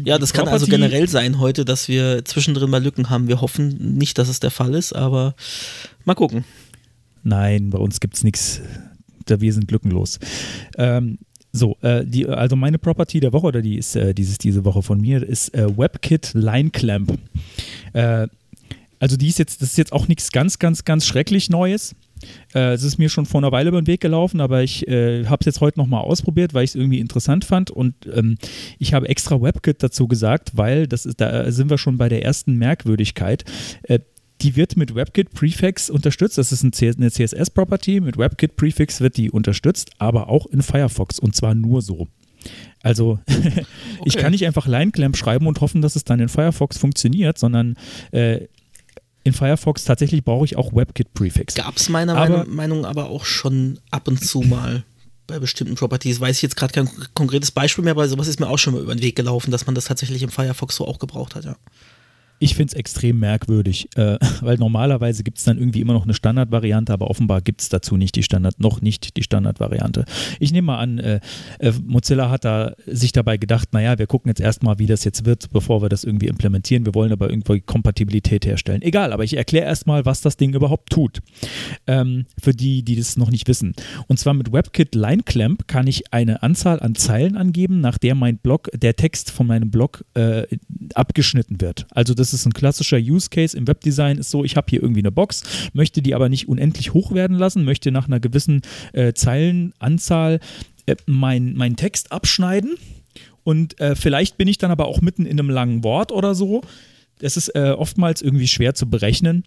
[0.04, 3.28] ja, das kann also generell sein heute, dass wir zwischendrin mal Lücken haben.
[3.28, 5.34] Wir hoffen nicht, dass es der Fall ist, aber
[6.04, 6.44] mal gucken.
[7.22, 8.60] Nein, bei uns gibt es nichts.
[9.26, 10.20] Wir sind lückenlos.
[10.76, 11.18] Ähm,
[11.56, 14.82] so, äh, die, also meine Property der Woche, oder die ist äh, dieses, diese Woche
[14.82, 17.18] von mir, ist äh, WebKit Line Clamp.
[17.92, 18.28] Äh,
[18.98, 21.94] also die ist jetzt, das ist jetzt auch nichts ganz, ganz, ganz schrecklich Neues.
[22.54, 25.26] Äh, es ist mir schon vor einer Weile über den Weg gelaufen, aber ich äh,
[25.26, 28.38] habe es jetzt heute nochmal ausprobiert, weil ich es irgendwie interessant fand und ähm,
[28.78, 32.24] ich habe extra WebKit dazu gesagt, weil das ist, da sind wir schon bei der
[32.24, 33.44] ersten Merkwürdigkeit.
[34.42, 36.38] Die wird mit WebKit Prefix unterstützt.
[36.38, 38.00] Das ist eine CSS-Property.
[38.00, 42.08] Mit WebKit Prefix wird die unterstützt, aber auch in Firefox und zwar nur so.
[42.82, 43.64] Also okay.
[44.04, 47.76] ich kann nicht einfach Line-Clamp schreiben und hoffen, dass es dann in Firefox funktioniert, sondern
[48.12, 48.46] äh,
[49.24, 51.54] in Firefox tatsächlich brauche ich auch WebKit Prefix.
[51.54, 54.84] Gab es meiner aber, Meinung aber auch schon ab und zu mal
[55.26, 56.20] bei bestimmten Properties.
[56.20, 58.82] Weiß ich jetzt gerade kein konkretes Beispiel mehr, aber sowas ist mir auch schon mal
[58.82, 61.56] über den Weg gelaufen, dass man das tatsächlich im Firefox so auch gebraucht hat, ja.
[62.38, 66.14] Ich finde es extrem merkwürdig, äh, weil normalerweise gibt es dann irgendwie immer noch eine
[66.14, 70.04] Standardvariante, aber offenbar gibt es dazu nicht die Standard, noch nicht die Standardvariante.
[70.40, 71.20] Ich nehme mal an, äh,
[71.58, 75.24] äh, Mozilla hat da sich dabei gedacht, naja, wir gucken jetzt erstmal, wie das jetzt
[75.24, 76.84] wird, bevor wir das irgendwie implementieren.
[76.84, 78.82] Wir wollen aber irgendwie Kompatibilität herstellen.
[78.82, 81.20] Egal, aber ich erkläre erstmal, was das Ding überhaupt tut.
[81.86, 83.74] Ähm, für die, die das noch nicht wissen.
[84.08, 88.14] Und zwar mit WebKit Line Clamp kann ich eine Anzahl an Zeilen angeben, nach der
[88.14, 90.44] mein Blog, der Text von meinem Blog äh,
[90.94, 91.86] abgeschnitten wird.
[91.90, 94.82] Also das das ist ein klassischer Use Case im Webdesign, ist so, ich habe hier
[94.82, 98.62] irgendwie eine Box, möchte die aber nicht unendlich hoch werden lassen, möchte nach einer gewissen
[98.92, 100.40] äh, Zeilenanzahl
[100.86, 102.74] äh, meinen mein Text abschneiden
[103.44, 106.62] und äh, vielleicht bin ich dann aber auch mitten in einem langen Wort oder so.
[107.20, 109.44] Das ist äh, oftmals irgendwie schwer zu berechnen.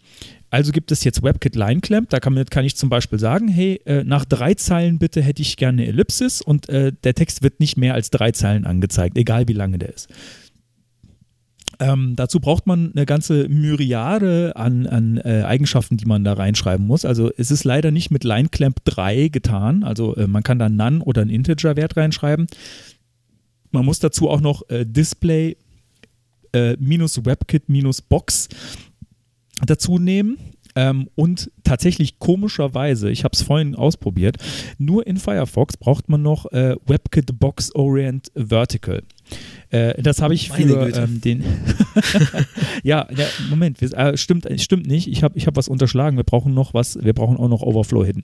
[0.49, 2.09] Also gibt es jetzt WebKit Line Clamp.
[2.09, 5.57] Da kann, kann ich zum Beispiel sagen, hey, äh, nach drei Zeilen bitte hätte ich
[5.57, 9.47] gerne eine Ellipsis und äh, der Text wird nicht mehr als drei Zeilen angezeigt, egal
[9.49, 10.07] wie lange der ist.
[11.79, 16.85] Ähm, dazu braucht man eine ganze Myriade an, an äh, Eigenschaften, die man da reinschreiben
[16.85, 17.05] muss.
[17.05, 19.83] Also es ist leider nicht mit LineClamp 3 getan.
[19.83, 22.47] Also äh, man kann da None oder einen Integer-Wert reinschreiben.
[23.71, 25.55] Man muss dazu auch noch äh, Display
[26.51, 28.49] äh, minus WebKit minus Box
[29.65, 30.37] dazu nehmen.
[30.75, 34.37] Ähm, und tatsächlich komischerweise, ich habe es vorhin ausprobiert,
[34.77, 39.03] nur in Firefox braucht man noch äh, WebKit Box Orient Vertical.
[39.71, 41.43] Äh, das habe ich für ähm, den.
[42.84, 45.08] ja, ja, Moment, wir, äh, stimmt, stimmt nicht.
[45.08, 46.17] Ich habe ich hab was unterschlagen.
[46.17, 48.23] Wir brauchen noch was, wir brauchen auch noch Overflow Hidden.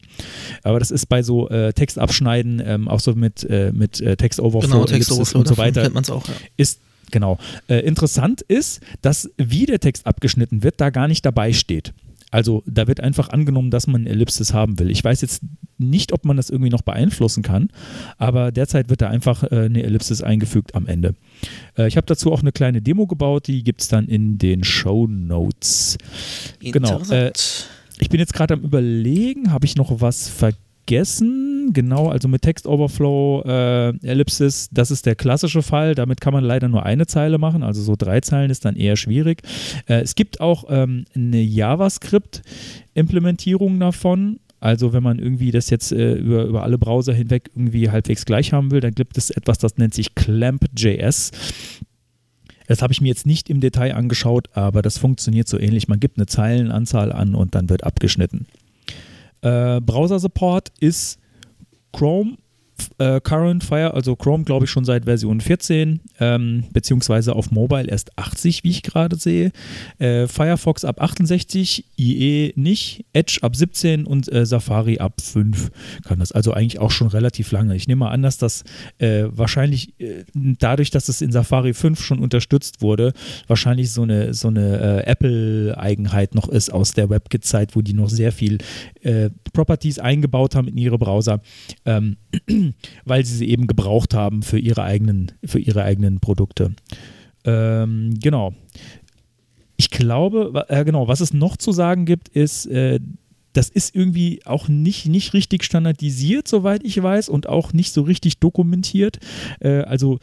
[0.63, 4.39] Aber das ist bei so äh, Textabschneiden, ähm, auch so mit, äh, mit äh, Text
[4.39, 5.83] Overflow, genau, Text Overflow und so weiter.
[5.83, 6.33] Kennt man's auch, ja.
[6.57, 6.79] Ist
[7.11, 7.37] Genau.
[7.67, 11.93] Äh, interessant ist, dass wie der Text abgeschnitten wird, da gar nicht dabei steht.
[12.35, 14.91] Also da wird einfach angenommen, dass man eine Ellipsis haben will.
[14.91, 15.41] Ich weiß jetzt
[15.77, 17.69] nicht, ob man das irgendwie noch beeinflussen kann,
[18.17, 21.15] aber derzeit wird da einfach äh, eine Ellipsis eingefügt am Ende.
[21.77, 24.65] Äh, ich habe dazu auch eine kleine Demo gebaut, die gibt es dann in den
[24.65, 25.97] Show Notes.
[26.59, 26.99] Genau.
[27.09, 27.31] Äh,
[27.99, 30.59] ich bin jetzt gerade am Überlegen, habe ich noch was vergessen?
[30.85, 31.71] Vergessen.
[31.73, 35.95] Genau, also mit Text Overflow, äh, Ellipsis, das ist der klassische Fall.
[35.95, 38.95] Damit kann man leider nur eine Zeile machen, also so drei Zeilen ist dann eher
[38.95, 39.41] schwierig.
[39.87, 44.39] Äh, es gibt auch ähm, eine JavaScript-Implementierung davon.
[44.59, 48.53] Also wenn man irgendwie das jetzt äh, über, über alle Browser hinweg irgendwie halbwegs gleich
[48.53, 51.31] haben will, dann gibt es etwas, das nennt sich Clamp.js.
[52.67, 55.87] Das habe ich mir jetzt nicht im Detail angeschaut, aber das funktioniert so ähnlich.
[55.87, 58.47] Man gibt eine Zeilenanzahl an und dann wird abgeschnitten.
[59.45, 61.19] Äh, Browser-Support ist
[61.93, 62.37] Chrome,
[62.97, 67.87] äh, Current Fire, also Chrome glaube ich schon seit Version 14, ähm, beziehungsweise auf Mobile
[67.87, 69.51] erst 80, wie ich gerade sehe.
[69.99, 75.71] Äh, Firefox ab 68, IE nicht, Edge ab 17 und äh, Safari ab 5
[76.05, 76.31] kann das.
[76.31, 77.75] Also eigentlich auch schon relativ lange.
[77.75, 78.63] Ich nehme mal an, dass das
[78.97, 83.13] äh, wahrscheinlich äh, dadurch, dass es in Safari 5 schon unterstützt wurde,
[83.47, 88.09] wahrscheinlich so eine, so eine äh, Apple-Eigenheit noch ist aus der WebKit-Zeit, wo die noch
[88.09, 88.57] sehr viel
[89.53, 91.41] Properties eingebaut haben in ihre Browser.
[91.85, 92.17] Ähm,
[93.05, 96.73] weil sie sie eben gebraucht haben für ihre eigenen, für ihre eigenen Produkte.
[97.43, 98.53] Ähm, genau.
[99.77, 102.99] Ich glaube, äh, genau, was es noch zu sagen gibt, ist, äh,
[103.55, 108.01] das ist irgendwie auch nicht, nicht richtig standardisiert, soweit ich weiß, und auch nicht so
[108.01, 109.19] richtig dokumentiert.
[109.59, 110.19] Äh, also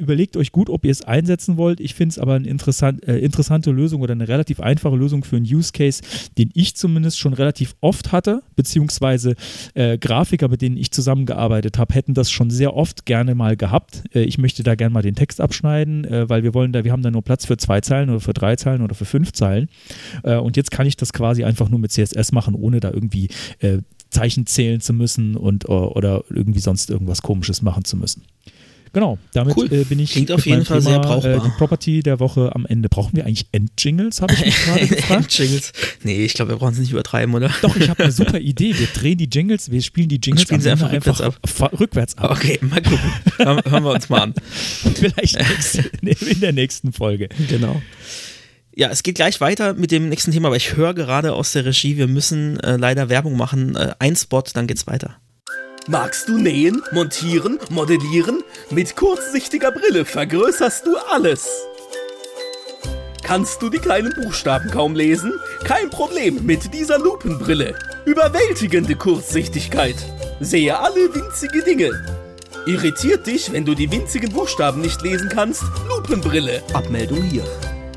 [0.00, 1.78] überlegt euch gut, ob ihr es einsetzen wollt.
[1.80, 5.36] Ich finde es aber eine interessant, äh, interessante Lösung oder eine relativ einfache Lösung für
[5.36, 6.02] einen Use Case,
[6.38, 9.34] den ich zumindest schon relativ oft hatte, beziehungsweise
[9.74, 14.02] äh, Grafiker, mit denen ich zusammengearbeitet habe, hätten das schon sehr oft gerne mal gehabt.
[14.14, 16.92] Äh, ich möchte da gerne mal den Text abschneiden, äh, weil wir wollen da, wir
[16.92, 19.68] haben da nur Platz für zwei Zeilen oder für drei Zeilen oder für fünf Zeilen.
[20.22, 23.28] Äh, und jetzt kann ich das quasi einfach nur mit CSS machen, ohne da irgendwie
[23.60, 23.78] äh,
[24.10, 28.22] Zeichen zählen zu müssen und oder irgendwie sonst irgendwas komisches machen zu müssen.
[28.92, 29.72] Genau, damit cool.
[29.72, 31.36] äh, bin ich Klingt auf jeden Fall Thema, sehr brauchbar.
[31.36, 32.88] Äh, die Property der Woche am Ende.
[32.88, 35.22] Brauchen wir eigentlich Endjingles, habe ich mich gerade gefragt.
[35.22, 35.72] Endjingles?
[36.02, 37.50] Nee, ich glaube, wir brauchen es nicht übertreiben, oder?
[37.62, 38.76] Doch, ich habe eine super Idee.
[38.76, 41.80] Wir drehen die Jingles, wir spielen die Jingles spielen sie einfach, rückwärts, einfach ab.
[41.80, 42.30] rückwärts ab.
[42.32, 43.10] Okay, mal gucken.
[43.38, 44.34] Hören wir uns mal an.
[44.94, 45.36] Vielleicht
[46.02, 47.28] in der nächsten Folge.
[47.48, 47.80] Genau.
[48.74, 51.64] Ja, es geht gleich weiter mit dem nächsten Thema, aber ich höre gerade aus der
[51.64, 53.76] Regie, wir müssen äh, leider Werbung machen.
[53.76, 55.16] Äh, ein Spot, dann geht's weiter.
[55.90, 58.44] Magst du nähen, montieren, modellieren?
[58.70, 61.48] Mit kurzsichtiger Brille vergrößerst du alles.
[63.24, 65.32] Kannst du die kleinen Buchstaben kaum lesen?
[65.64, 67.74] Kein Problem mit dieser Lupenbrille.
[68.04, 69.96] Überwältigende Kurzsichtigkeit.
[70.38, 71.90] Sehe alle winzige Dinge.
[72.66, 75.64] Irritiert dich, wenn du die winzigen Buchstaben nicht lesen kannst?
[75.88, 76.62] Lupenbrille.
[76.72, 77.42] Abmeldung hier.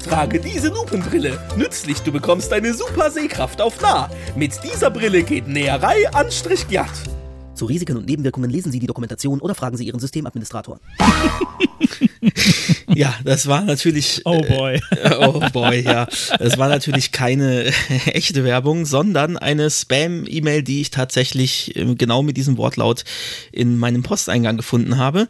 [0.04, 1.40] Trage diese Lupenbrille.
[1.58, 4.10] Nützlich, du bekommst eine super Sehkraft auf nah.
[4.36, 6.90] Mit dieser Brille geht Näherei Anstrich glatt.
[7.63, 10.82] Zu Risiken und Nebenwirkungen lesen Sie die Dokumentation oder fragen Sie Ihren Systemadministrator.
[12.93, 14.19] ja, das war natürlich.
[14.26, 14.82] Oh boy.
[14.91, 16.06] Äh, oh boy, ja.
[16.39, 17.71] Das war natürlich keine
[18.08, 23.06] echte Werbung, sondern eine Spam-E-Mail, die ich tatsächlich äh, genau mit diesem Wortlaut
[23.54, 25.30] in meinem Posteingang gefunden habe.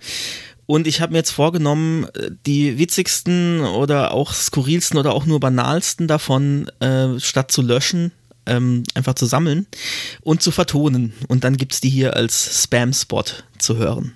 [0.66, 5.40] Und ich habe mir jetzt vorgenommen, äh, die witzigsten oder auch skurrilsten oder auch nur
[5.40, 8.12] banalsten davon, äh, statt zu löschen,
[8.46, 9.68] ähm, einfach zu sammeln
[10.22, 11.14] und zu vertonen.
[11.28, 13.26] Und dann gibt es die hier als Spam-Spot
[13.58, 14.14] zu hören.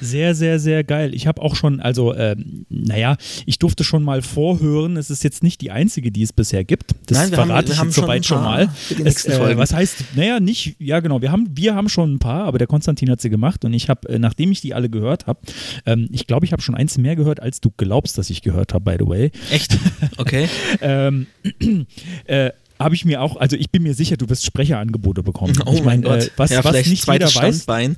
[0.00, 1.14] Sehr, sehr, sehr geil.
[1.14, 2.36] Ich habe auch schon, also, äh,
[2.68, 4.96] naja, ich durfte schon mal vorhören.
[4.96, 6.92] Es ist jetzt nicht die einzige, die es bisher gibt.
[7.06, 8.70] Das Nein, verrate haben, ich jetzt soweit schon, mal.
[9.04, 12.44] Es, äh, was heißt, naja, nicht, ja genau, wir haben, wir haben schon ein paar,
[12.44, 15.26] aber der Konstantin hat sie gemacht und ich habe, äh, nachdem ich die alle gehört
[15.26, 15.40] habe,
[15.84, 18.74] ähm, ich glaube, ich habe schon eins mehr gehört, als du glaubst, dass ich gehört
[18.74, 19.32] habe, by the way.
[19.50, 19.78] Echt?
[20.16, 20.48] Okay.
[20.80, 21.26] ähm,
[22.24, 25.54] äh, habe ich mir auch, also ich bin mir sicher, du wirst Sprecherangebote bekommen.
[25.68, 27.96] Oh ich meine, äh, was, ja, was nicht jeder Standbein.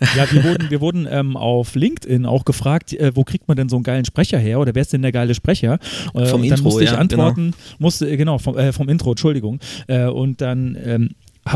[0.00, 0.16] weiß.
[0.16, 3.68] Ja, wir wurden, wir wurden ähm, auf LinkedIn auch gefragt, äh, wo kriegt man denn
[3.68, 5.78] so einen geilen Sprecher her oder wer ist denn der geile Sprecher?
[6.14, 7.76] Äh, vom und dann Intro, musste ich ja, antworten, genau.
[7.78, 9.60] musste, äh, genau, vom, äh, vom Intro, Entschuldigung.
[9.86, 11.10] Äh, und dann ähm,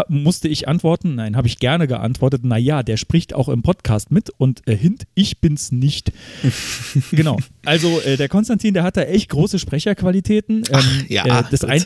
[0.09, 4.31] musste ich antworten, nein, habe ich gerne geantwortet, naja, der spricht auch im Podcast mit
[4.37, 6.12] und äh, Hint, ich bin's nicht.
[7.11, 7.38] genau.
[7.64, 10.59] Also äh, der Konstantin, der hat da echt große Sprecherqualitäten.
[10.59, 11.85] Ähm, Ach, ja, äh, das ein,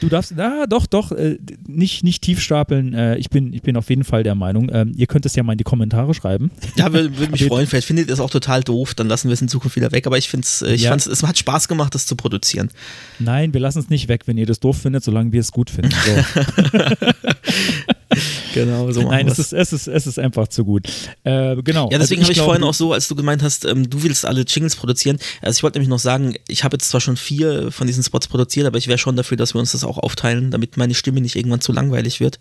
[0.00, 2.92] du darfst, na doch, doch, äh, nicht, nicht tief stapeln.
[2.94, 4.70] Äh, ich, bin, ich bin auf jeden Fall der Meinung.
[4.72, 6.50] Ähm, ihr könnt es ja mal in die Kommentare schreiben.
[6.76, 7.66] Ja, würde würd mich freuen.
[7.66, 10.06] Vielleicht findet ihr es auch total doof, dann lassen wir es in Zukunft wieder weg.
[10.06, 10.94] Aber ich finde es, ich ja.
[10.94, 12.70] es hat Spaß gemacht, das zu produzieren.
[13.18, 15.70] Nein, wir lassen es nicht weg, wenn ihr das doof findet, solange wir es gut
[15.70, 15.94] finden.
[16.04, 16.80] So.
[18.54, 20.86] genau, so Nein, es ist, es, ist, es ist einfach zu gut.
[21.24, 21.88] Äh, genau.
[21.90, 24.24] Ja, deswegen also habe ich vorhin auch so, als du gemeint hast, ähm, du willst
[24.24, 25.18] alle Jingles produzieren.
[25.42, 28.28] Also ich wollte nämlich noch sagen, ich habe jetzt zwar schon vier von diesen Spots
[28.28, 31.20] produziert, aber ich wäre schon dafür, dass wir uns das auch aufteilen, damit meine Stimme
[31.20, 32.38] nicht irgendwann zu langweilig wird.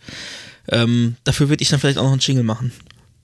[0.69, 2.71] Ähm, dafür würde ich dann vielleicht auch noch einen Jingle machen.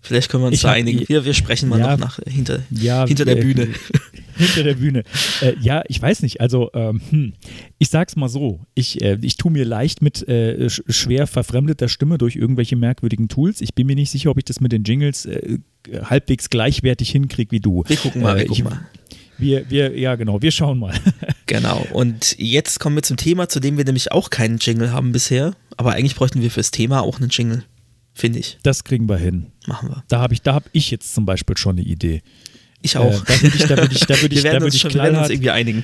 [0.01, 1.07] Vielleicht können wir uns ich da einigen.
[1.07, 3.67] Wir, wir sprechen mal ja, noch nach, hinter, ja, hinter der Bühne.
[4.37, 5.03] hinter der Bühne.
[5.41, 6.39] Äh, ja, ich weiß nicht.
[6.39, 7.33] Also, ähm, hm,
[7.77, 8.61] ich sag's mal so.
[8.75, 13.59] Ich, äh, ich tue mir leicht mit äh, schwer verfremdeter Stimme durch irgendwelche merkwürdigen Tools.
[13.59, 15.59] Ich bin mir nicht sicher, ob ich das mit den Jingles äh,
[16.03, 17.83] halbwegs gleichwertig hinkriege wie du.
[17.85, 18.87] Wir gucken mal, wir äh, gucken mal.
[19.37, 20.93] Wir, wir, ja, genau, wir schauen mal.
[21.45, 21.83] Genau.
[21.93, 25.55] Und jetzt kommen wir zum Thema, zu dem wir nämlich auch keinen Jingle haben bisher.
[25.77, 27.63] Aber eigentlich bräuchten wir fürs Thema auch einen Jingle,
[28.19, 28.57] finde ich.
[28.63, 29.47] Das kriegen wir hin.
[29.67, 30.03] Machen wir.
[30.07, 32.21] Da habe ich, da hab ich jetzt zum Beispiel schon eine Idee.
[32.81, 33.11] Ich auch.
[33.11, 35.01] Äh, da würde ich, da würde ich, da würde ich, da würde ich schon, wir
[35.01, 35.83] werden uns knallhart, irgendwie einigen.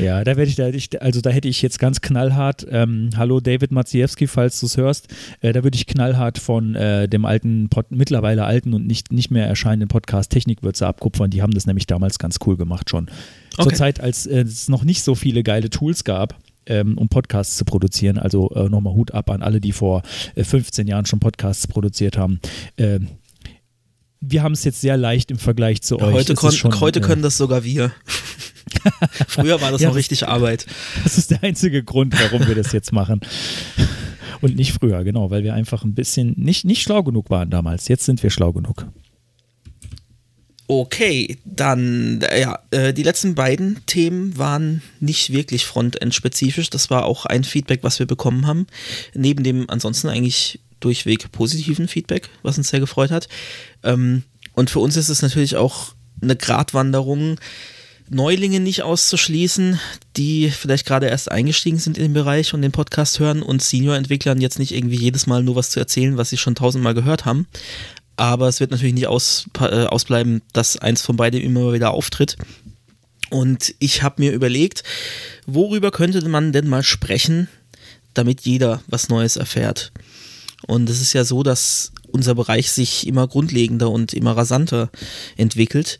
[0.00, 3.40] ja, da werde ich, da, ich, also da hätte ich jetzt ganz knallhart, ähm, hallo
[3.40, 5.08] David Maciejewski, falls du es hörst,
[5.42, 9.30] äh, da würde ich knallhart von äh, dem alten, Pod, mittlerweile alten und nicht, nicht
[9.30, 11.30] mehr erscheinenden Podcast Technikwürze abkupfern.
[11.30, 13.10] Die haben das nämlich damals ganz cool gemacht schon.
[13.56, 13.76] Zur Okay.
[13.76, 16.38] Zeit, als äh, es noch nicht so viele geile Tools gab.
[16.66, 18.18] Ähm, um Podcasts zu produzieren.
[18.18, 20.02] Also äh, nochmal Hut ab an alle, die vor
[20.34, 22.38] äh, 15 Jahren schon Podcasts produziert haben.
[22.76, 23.08] Ähm,
[24.20, 26.12] wir haben es jetzt sehr leicht im Vergleich zu euch.
[26.12, 27.92] Heute, kon schon, heute äh, können das sogar wir.
[29.28, 30.66] Früher war das Ja, noch das- richtig Arbeit.
[31.02, 33.20] Das ist der einzige Grund, warum wir das jetzt machen.
[34.42, 37.88] Und nicht früher, genau, weil wir einfach ein bisschen nicht, nicht schlau genug waren damals.
[37.88, 38.86] Jetzt sind wir schlau genug.
[40.72, 46.70] Okay, dann, äh, ja, äh, die letzten beiden Themen waren nicht wirklich Frontend-spezifisch.
[46.70, 48.68] Das war auch ein Feedback, was wir bekommen haben.
[49.12, 53.28] Neben dem ansonsten eigentlich durchweg positiven Feedback, was uns sehr gefreut hat.
[53.82, 54.22] Ähm,
[54.54, 57.40] und für uns ist es natürlich auch eine Gratwanderung,
[58.08, 59.80] Neulinge nicht auszuschließen,
[60.16, 64.40] die vielleicht gerade erst eingestiegen sind in den Bereich und den Podcast hören und Senior-Entwicklern
[64.40, 67.46] jetzt nicht irgendwie jedes Mal nur was zu erzählen, was sie schon tausendmal gehört haben.
[68.20, 72.36] Aber es wird natürlich nicht aus, äh, ausbleiben, dass eins von beiden immer wieder auftritt.
[73.30, 74.84] Und ich habe mir überlegt,
[75.46, 77.48] worüber könnte man denn mal sprechen,
[78.12, 79.92] damit jeder was Neues erfährt.
[80.66, 84.90] Und es ist ja so, dass unser Bereich sich immer grundlegender und immer rasanter
[85.38, 85.98] entwickelt.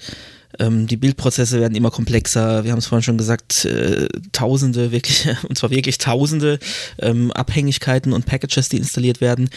[0.61, 2.65] Ähm, die Bildprozesse werden immer komplexer.
[2.65, 6.59] Wir haben es vorhin schon gesagt, äh, Tausende, wirklich, und zwar wirklich Tausende
[6.99, 9.49] ähm, Abhängigkeiten und Packages, die installiert werden.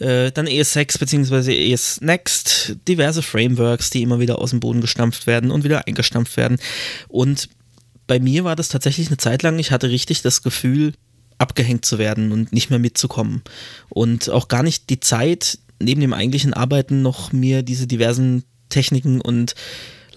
[0.00, 1.72] Äh, dann ES6 bzw.
[1.72, 6.36] ES Next, diverse Frameworks, die immer wieder aus dem Boden gestampft werden und wieder eingestampft
[6.36, 6.58] werden.
[7.06, 7.48] Und
[8.08, 10.94] bei mir war das tatsächlich eine Zeit lang, ich hatte richtig das Gefühl,
[11.36, 13.42] abgehängt zu werden und nicht mehr mitzukommen.
[13.88, 19.20] Und auch gar nicht die Zeit, neben dem eigentlichen Arbeiten noch mir diese diversen Techniken
[19.20, 19.54] und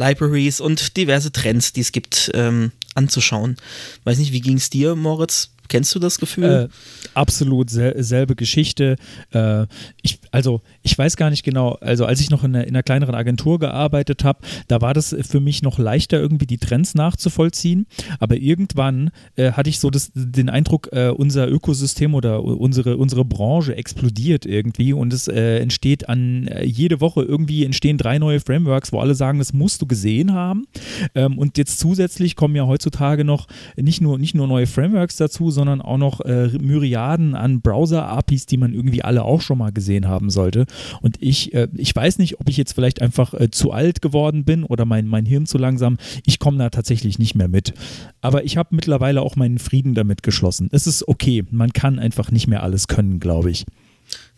[0.02, 3.58] Libraries und diverse Trends, die es gibt, ähm, anzuschauen.
[4.04, 5.52] Weiß nicht, wie ging es dir, Moritz?
[5.72, 6.44] Kennst du das Gefühl?
[6.44, 6.68] Äh,
[7.14, 8.98] absolut sel selbe Geschichte.
[9.34, 9.68] Äh,
[10.02, 12.84] ich, also ich weiß gar nicht genau, also als ich noch in einer, in einer
[12.84, 17.88] kleineren Agentur gearbeitet habe, da war das für mich noch leichter, irgendwie die Trends nachzuvollziehen.
[18.20, 23.24] Aber irgendwann äh, hatte ich so das, den Eindruck, äh, unser Ökosystem oder unsere, unsere
[23.24, 28.42] Branche explodiert irgendwie und es äh, entsteht an äh, jede Woche irgendwie entstehen drei neue
[28.42, 30.68] Frameworks, wo alle sagen, das musst du gesehen haben.
[31.16, 35.50] Ähm, und jetzt zusätzlich kommen ja heutzutage noch nicht nur, nicht nur neue Frameworks dazu,
[35.50, 40.08] sondern auch noch äh, Myriaden an Browser-APIs, die man irgendwie alle auch schon mal gesehen
[40.08, 40.66] haben sollte.
[41.02, 44.44] Und ich, äh, ich weiß nicht, ob ich jetzt vielleicht einfach äh, zu alt geworden
[44.46, 45.98] bin oder mein, mein Hirn zu langsam.
[46.26, 47.74] Ich komme da tatsächlich nicht mehr mit.
[48.22, 50.70] Aber ich habe mittlerweile auch meinen Frieden damit geschlossen.
[50.72, 51.44] Es ist okay.
[51.52, 53.66] Man kann einfach nicht mehr alles können, glaube ich.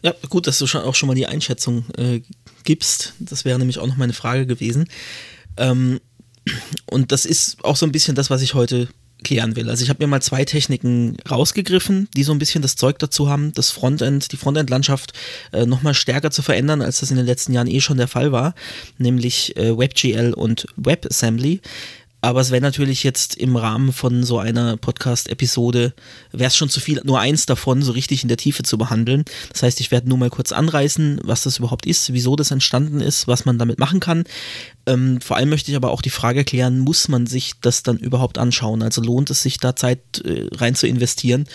[0.01, 2.21] Ja, gut, dass du schon auch schon mal die Einschätzung äh,
[2.63, 3.13] gibst.
[3.19, 4.85] Das wäre nämlich auch noch meine Frage gewesen.
[5.57, 5.99] Ähm,
[6.87, 8.89] und das ist auch so ein bisschen das, was ich heute
[9.23, 9.69] klären will.
[9.69, 13.29] Also ich habe mir mal zwei Techniken rausgegriffen, die so ein bisschen das Zeug dazu
[13.29, 15.13] haben, das Frontend, die Frontend-Landschaft
[15.51, 18.31] äh, nochmal stärker zu verändern, als das in den letzten Jahren eh schon der Fall
[18.31, 18.53] war,
[18.97, 21.61] nämlich äh, WebGL und WebAssembly.
[22.23, 25.93] Aber es wäre natürlich jetzt im Rahmen von so einer Podcast-Episode,
[26.31, 29.25] wäre es schon zu viel, nur eins davon so richtig in der Tiefe zu behandeln.
[29.51, 33.01] Das heißt, ich werde nur mal kurz anreißen, was das überhaupt ist, wieso das entstanden
[33.01, 34.23] ist, was man damit machen kann.
[34.85, 37.97] Ähm, vor allem möchte ich aber auch die Frage klären, muss man sich das dann
[37.97, 38.83] überhaupt anschauen?
[38.83, 41.45] Also lohnt es sich da Zeit äh, rein zu investieren?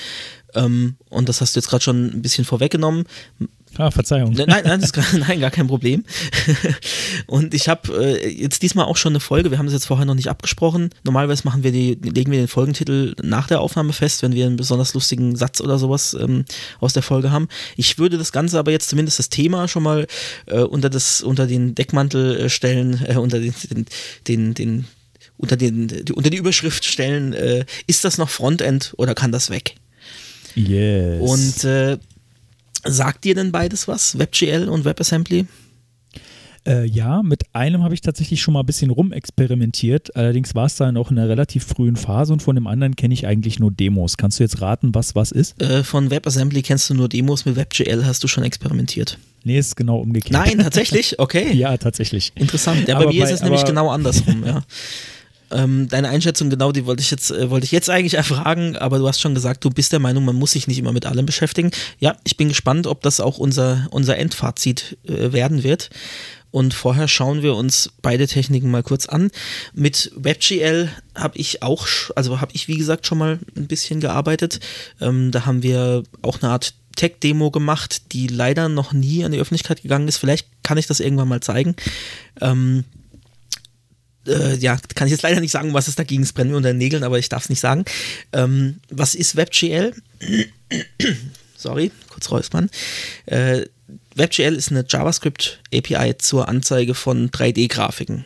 [0.55, 3.05] Ähm, und das hast du jetzt gerade schon ein bisschen vorweggenommen.
[3.77, 4.33] Ah, Verzeihung.
[4.33, 6.05] Nein, nein, das ist gar, nein, gar kein Problem.
[7.27, 10.07] Und ich habe äh, jetzt diesmal auch schon eine Folge, wir haben das jetzt vorher
[10.07, 10.91] noch nicht abgesprochen.
[11.05, 14.57] Normalerweise machen wir die, legen wir den Folgentitel nach der Aufnahme fest, wenn wir einen
[14.57, 16.45] besonders lustigen Satz oder sowas ähm,
[16.81, 17.49] aus der Folge haben.
[17.77, 20.07] Ich würde das Ganze aber jetzt zumindest das Thema schon mal
[20.47, 23.87] äh, unter das, unter den Deckmantel äh, stellen, äh, unter den, den,
[24.27, 24.85] den, den
[25.37, 29.51] unter, den, die, unter die Überschrift stellen, äh, ist das noch Frontend oder kann das
[29.51, 29.77] weg?
[30.55, 31.21] Yes.
[31.21, 31.99] Und äh,
[32.85, 34.19] sagt dir denn beides was?
[34.19, 35.47] WebGL und WebAssembly?
[36.67, 40.15] Äh, ja, mit einem habe ich tatsächlich schon mal ein bisschen rumexperimentiert.
[40.17, 43.15] Allerdings war es da noch in einer relativ frühen Phase und von dem anderen kenne
[43.15, 44.17] ich eigentlich nur Demos.
[44.17, 45.61] Kannst du jetzt raten, was was ist?
[45.63, 49.19] Äh, von WebAssembly kennst du nur Demos, mit WebGL hast du schon experimentiert.
[49.45, 50.33] Nee, ist genau umgekehrt.
[50.33, 51.19] Nein, tatsächlich?
[51.19, 51.55] Okay.
[51.55, 52.33] ja, tatsächlich.
[52.35, 52.87] Interessant.
[52.89, 54.63] Ja, Aber bei mir bei- ist es nämlich genau andersrum, ja.
[55.51, 58.99] Ähm, deine Einschätzung, genau, die wollte ich jetzt, äh, wollte ich jetzt eigentlich erfragen, aber
[58.99, 61.27] du hast schon gesagt, du bist der Meinung, man muss sich nicht immer mit allem
[61.27, 61.71] beschäftigen.
[61.99, 65.91] Ja, ich bin gespannt, ob das auch unser, unser Endfazit äh, werden wird.
[66.51, 69.31] Und vorher schauen wir uns beide Techniken mal kurz an.
[69.75, 74.61] Mit WebGL habe ich auch, also habe ich wie gesagt schon mal ein bisschen gearbeitet.
[75.01, 79.39] Ähm, da haben wir auch eine Art Tech-Demo gemacht, die leider noch nie an die
[79.39, 80.17] Öffentlichkeit gegangen ist.
[80.17, 81.77] Vielleicht kann ich das irgendwann mal zeigen.
[82.41, 82.85] Ähm,
[84.29, 86.73] äh, ja, kann ich jetzt leider nicht sagen, was es dagegen ist, brennt mir unter
[86.73, 87.85] den Nägeln, aber ich darf es nicht sagen.
[88.33, 89.95] Ähm, was ist WebGL?
[91.57, 92.71] Sorry, kurz räuspern.
[93.27, 93.67] Äh,
[94.15, 98.25] WebGL ist eine JavaScript-API zur Anzeige von 3D-Grafiken.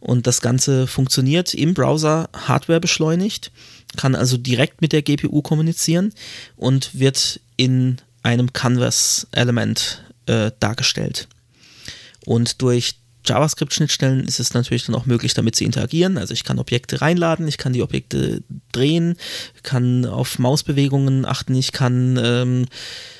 [0.00, 3.50] Und das Ganze funktioniert im Browser Hardware beschleunigt,
[3.96, 6.12] kann also direkt mit der GPU kommunizieren
[6.56, 11.28] und wird in einem Canvas-Element äh, dargestellt.
[12.24, 12.96] Und durch
[13.28, 16.18] JavaScript-Schnittstellen ist es natürlich dann auch möglich, damit zu interagieren.
[16.18, 19.16] Also ich kann Objekte reinladen, ich kann die Objekte drehen,
[19.62, 22.66] kann auf Mausbewegungen achten, ich kann ähm,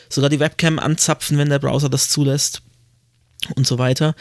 [0.09, 2.63] sogar die Webcam anzapfen, wenn der Browser das zulässt
[3.55, 4.15] und so weiter.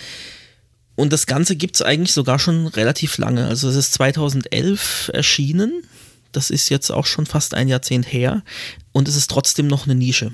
[0.95, 3.45] Und das Ganze gibt es eigentlich sogar schon relativ lange.
[3.47, 5.83] Also es ist 2011 erschienen.
[6.31, 8.43] Das ist jetzt auch schon fast ein Jahrzehnt her.
[8.93, 10.31] Und es ist trotzdem noch eine Nische.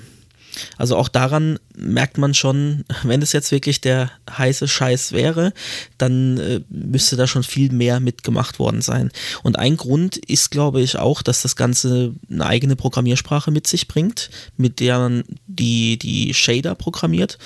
[0.78, 5.54] Also auch daran merkt man schon, wenn es jetzt wirklich der heiße Scheiß wäre,
[5.98, 9.12] dann äh, müsste da schon viel mehr mitgemacht worden sein.
[9.42, 13.88] Und ein Grund ist, glaube ich, auch, dass das Ganze eine eigene Programmiersprache mit sich
[13.88, 17.38] bringt, mit der man die, die Shader programmiert.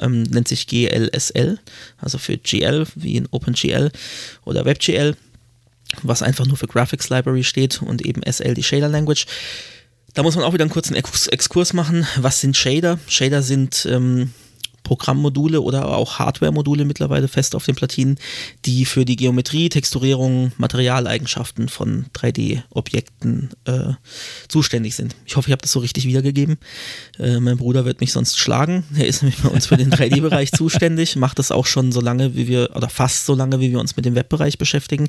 [0.00, 1.58] Ähm, nennt sich GLSL,
[1.98, 3.92] also für GL wie in OpenGL
[4.44, 5.14] oder WebGL,
[6.02, 9.26] was einfach nur für Graphics Library steht und eben SL die Shader Language.
[10.14, 12.06] Da muss man auch wieder einen kurzen Exkurs machen.
[12.18, 12.98] Was sind Shader?
[13.06, 14.30] Shader sind ähm,
[14.82, 18.18] Programmmodule oder auch Hardware-Module mittlerweile fest auf den Platinen,
[18.64, 23.94] die für die Geometrie, Texturierung, Materialeigenschaften von 3D-Objekten äh,
[24.48, 25.16] zuständig sind.
[25.24, 26.58] Ich hoffe, ich habe das so richtig wiedergegeben.
[27.18, 28.84] Äh, mein Bruder wird mich sonst schlagen.
[28.94, 32.34] Er ist nämlich bei uns für den 3D-Bereich zuständig, macht das auch schon so lange,
[32.34, 35.08] wie wir, oder fast so lange, wie wir uns mit dem Webbereich beschäftigen.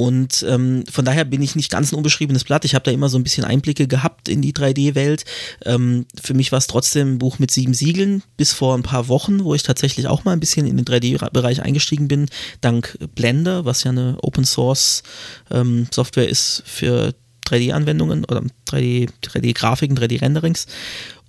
[0.00, 2.64] Und ähm, von daher bin ich nicht ganz ein unbeschriebenes Blatt.
[2.64, 5.24] Ich habe da immer so ein bisschen Einblicke gehabt in die 3D-Welt.
[5.64, 9.08] Ähm, für mich war es trotzdem ein Buch mit sieben Siegeln bis vor ein paar
[9.08, 12.28] Wochen, wo ich tatsächlich auch mal ein bisschen in den 3D-Bereich eingestiegen bin,
[12.60, 15.02] dank Blender, was ja eine Open-Source
[15.50, 17.12] ähm, ist für
[17.48, 20.66] 3D-Anwendungen oder 3D-Grafiken, 3D-Renderings.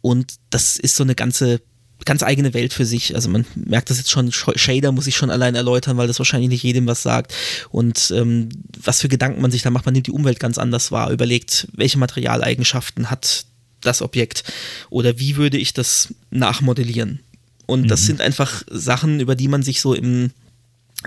[0.01, 1.59] Und das ist so eine ganze
[2.05, 3.15] ganz eigene Welt für sich.
[3.15, 6.49] Also man merkt das jetzt schon, Shader muss ich schon allein erläutern, weil das wahrscheinlich
[6.49, 7.33] nicht jedem was sagt.
[7.69, 8.49] Und ähm,
[8.81, 11.67] was für Gedanken man sich da macht, man nimmt die Umwelt ganz anders wahr, überlegt,
[11.73, 13.45] welche Materialeigenschaften hat
[13.81, 14.43] das Objekt
[14.89, 17.19] oder wie würde ich das nachmodellieren.
[17.65, 17.87] Und mhm.
[17.87, 20.31] das sind einfach Sachen, über die man sich so im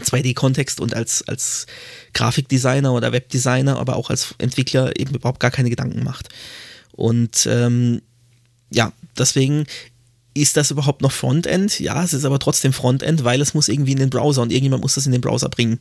[0.01, 1.67] 2D-Kontext und als, als
[2.15, 6.29] Grafikdesigner oder Webdesigner, aber auch als Entwickler eben überhaupt gar keine Gedanken macht.
[6.93, 8.01] Und ähm,
[8.71, 9.67] ja, deswegen
[10.35, 11.79] ist das überhaupt noch Frontend?
[11.79, 14.83] Ja, es ist aber trotzdem Frontend, weil es muss irgendwie in den Browser und irgendjemand
[14.83, 15.79] muss das in den Browser bringen.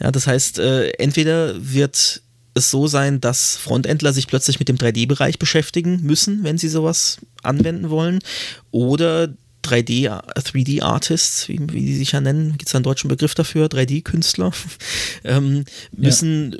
[0.00, 2.22] Ja, das heißt, äh, entweder wird
[2.54, 7.18] es so sein, dass Frontendler sich plötzlich mit dem 3D-Bereich beschäftigen müssen, wenn sie sowas
[7.42, 8.18] anwenden wollen,
[8.70, 9.28] oder
[9.64, 14.52] 3D, 3D-Artists, wie, wie die sich ja nennen, gibt es einen deutschen Begriff dafür, 3D-Künstler,
[15.24, 16.58] ähm, müssen ja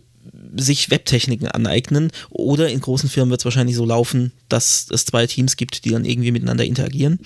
[0.56, 5.26] sich Webtechniken aneignen oder in großen Firmen wird es wahrscheinlich so laufen, dass es zwei
[5.26, 7.20] Teams gibt, die dann irgendwie miteinander interagieren.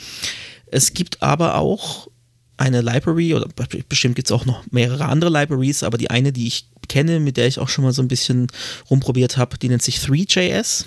[0.66, 2.08] Es gibt aber auch
[2.56, 3.48] eine Library oder
[3.88, 7.36] bestimmt gibt es auch noch mehrere andere Libraries, aber die eine, die ich kenne, mit
[7.36, 8.48] der ich auch schon mal so ein bisschen
[8.90, 10.84] rumprobiert habe, die nennt sich 3JS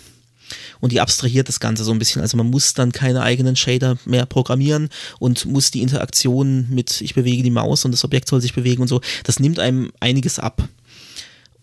[0.80, 2.21] und die abstrahiert das Ganze so ein bisschen.
[2.21, 7.15] Also man muss dann keine eigenen Shader mehr programmieren und muss die Interaktion mit ich
[7.15, 10.39] bewege die Maus und das Objekt soll sich bewegen und so, das nimmt einem einiges
[10.39, 10.67] ab.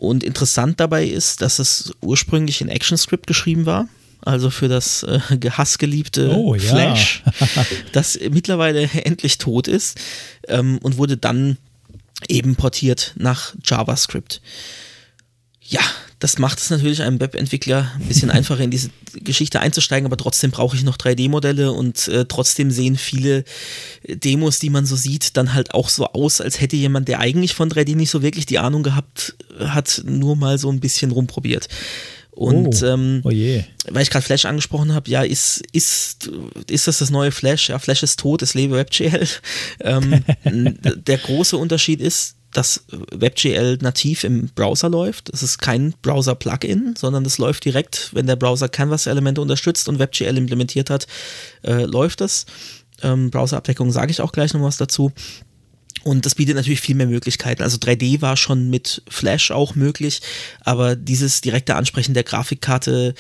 [0.03, 3.87] Und interessant dabei ist, dass es ursprünglich in ActionScript geschrieben war,
[4.21, 7.47] also für das äh, hassgeliebte oh, Flash, ja.
[7.93, 10.01] das mittlerweile endlich tot ist
[10.49, 11.57] ähm, und wurde dann
[12.27, 14.43] eben portiert nach JavaScript.
[15.61, 15.83] Ja,
[16.23, 20.53] das macht es natürlich einem Webentwickler ein bisschen einfacher in diese Geschichte einzusteigen, aber trotzdem
[20.53, 23.43] brauche ich noch 3D-Modelle und äh, trotzdem sehen viele
[24.07, 27.55] Demos, die man so sieht, dann halt auch so aus, als hätte jemand, der eigentlich
[27.55, 31.67] von 3D nicht so wirklich die Ahnung gehabt hat, nur mal so ein bisschen rumprobiert.
[32.31, 36.31] Und oh, ähm, oh weil ich gerade Flash angesprochen habe, ja, ist, ist,
[36.71, 37.69] ist das das neue Flash?
[37.69, 39.27] Ja, Flash ist tot, es lebe WebGL.
[39.81, 45.31] ähm, der große Unterschied ist, dass WebGL nativ im Browser läuft.
[45.31, 50.37] Es ist kein Browser-Plugin, sondern es läuft direkt, wenn der Browser Canvas-Elemente unterstützt und WebGL
[50.37, 51.07] implementiert hat,
[51.63, 52.47] äh, läuft das.
[53.03, 55.13] Ähm, Browser-Abdeckung sage ich auch gleich noch was dazu.
[56.05, 57.63] Und das bietet natürlich viel mehr Möglichkeiten.
[57.63, 60.21] Also 3D war schon mit Flash auch möglich,
[60.61, 63.15] aber dieses direkte Ansprechen der Grafikkarte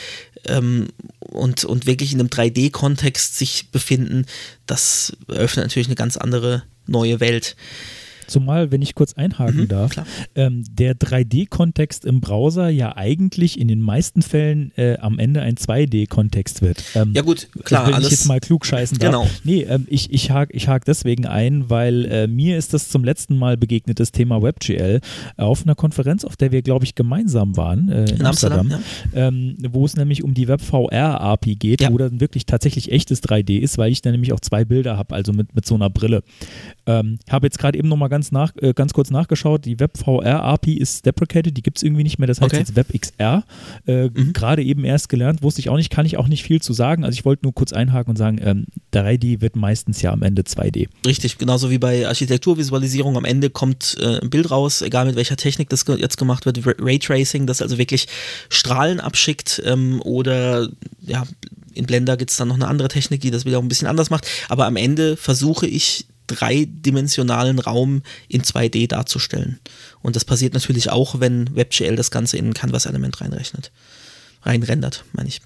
[0.46, 0.88] ähm,
[1.20, 4.26] und, und wirklich in einem 3D-Kontext sich befinden,
[4.66, 7.56] das eröffnet natürlich eine ganz andere neue Welt.
[8.26, 9.92] Zumal, wenn ich kurz einhaken Mhm, darf,
[10.34, 15.56] ähm, der 3D-Kontext im Browser ja eigentlich in den meisten Fällen äh, am Ende ein
[15.56, 16.82] 2D-Kontext wird.
[16.94, 18.06] Ähm, Ja gut, klar, wenn alles.
[18.06, 19.10] ich jetzt mal klug scheißen darf.
[19.10, 19.26] Genau.
[19.44, 23.04] Nee, ähm, ich, ich hake ich hak deswegen ein, weil äh, mir ist das zum
[23.04, 25.00] letzten Mal begegnet, das Thema WebGL,
[25.36, 28.80] auf einer Konferenz, auf der wir, glaube ich, gemeinsam waren äh, in, in Amsterdam, ja.
[29.14, 31.92] ähm, wo es nämlich um die WebVR-API geht, Ja.
[31.92, 35.14] wo dann wirklich tatsächlich echtes 3D ist, weil ich da nämlich auch zwei Bilder habe,
[35.14, 36.22] also mit, mit so einer Brille.
[36.86, 41.04] Ähm, habe jetzt gerade eben nochmal ganz, nach, äh, ganz kurz nachgeschaut, die WebVR-API ist
[41.06, 42.58] deprecated, die gibt es irgendwie nicht mehr, das heißt Okay.
[42.60, 43.42] jetzt WebXR.
[43.86, 44.32] Äh, Mhm.
[44.32, 47.04] Gerade eben erst gelernt, wusste ich auch nicht, kann ich auch nicht viel zu sagen,
[47.04, 50.42] also ich wollte nur kurz einhaken und sagen, ähm, 3D wird meistens ja am Ende
[50.42, 50.88] 2D.
[51.06, 53.16] Richtig, genauso wie bei Architekturvisualisierung.
[53.16, 56.46] Am Ende kommt äh, ein Bild raus, egal mit welcher Technik das ge jetzt gemacht
[56.46, 56.64] wird.
[56.66, 58.06] Ra- Raytracing, das also wirklich
[58.50, 60.68] Strahlen abschickt ähm, oder
[61.06, 61.24] ja,
[61.74, 64.10] in Blender gibt es dann noch eine andere Technik, die das wieder ein bisschen anders
[64.10, 64.26] macht.
[64.50, 66.04] Aber am Ende versuche ich
[66.34, 69.60] dreidimensionalen Raum in 2D darzustellen.
[70.00, 73.70] Und das passiert natürlich auch, wenn WebGL das Ganze in ein Canvas-Element reinrechnet.
[74.42, 75.40] Reinrendert, meine ich.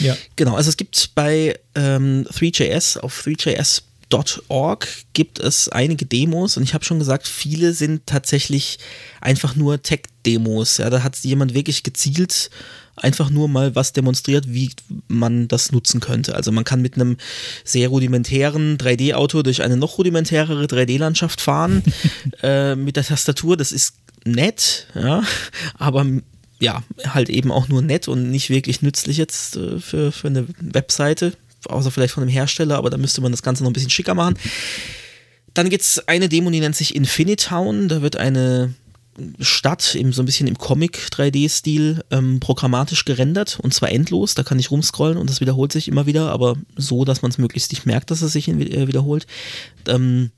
[0.00, 0.16] Ja.
[0.36, 6.74] Genau, also es gibt bei ähm, 3JS auf 3js.org gibt es einige Demos und ich
[6.74, 8.78] habe schon gesagt, viele sind tatsächlich
[9.20, 10.78] einfach nur Tech-Demos.
[10.78, 12.50] Ja, da hat jemand wirklich gezielt
[12.96, 14.70] einfach nur mal was demonstriert, wie
[15.08, 16.34] man das nutzen könnte.
[16.34, 17.16] Also man kann mit einem
[17.64, 21.82] sehr rudimentären 3D-Auto durch eine noch rudimentärere 3D-Landschaft fahren
[22.42, 23.56] äh, mit der Tastatur.
[23.56, 23.94] Das ist
[24.24, 25.22] nett, ja,
[25.74, 26.06] aber
[26.58, 30.46] ja, halt eben auch nur nett und nicht wirklich nützlich jetzt äh, für, für eine
[30.58, 31.34] Webseite,
[31.66, 34.14] außer vielleicht von einem Hersteller, aber da müsste man das Ganze noch ein bisschen schicker
[34.14, 34.38] machen.
[35.52, 37.88] Dann gibt es eine Demo, die nennt sich Infinitown.
[37.88, 38.74] Da wird eine
[39.40, 44.34] Stadt im, so ein bisschen im Comic-3D-Stil ähm, programmatisch gerendert und zwar endlos.
[44.34, 47.38] Da kann ich rumscrollen und das wiederholt sich immer wieder, aber so, dass man es
[47.38, 49.26] möglichst nicht merkt, dass es sich äh, wiederholt.
[49.88, 50.30] Ähm,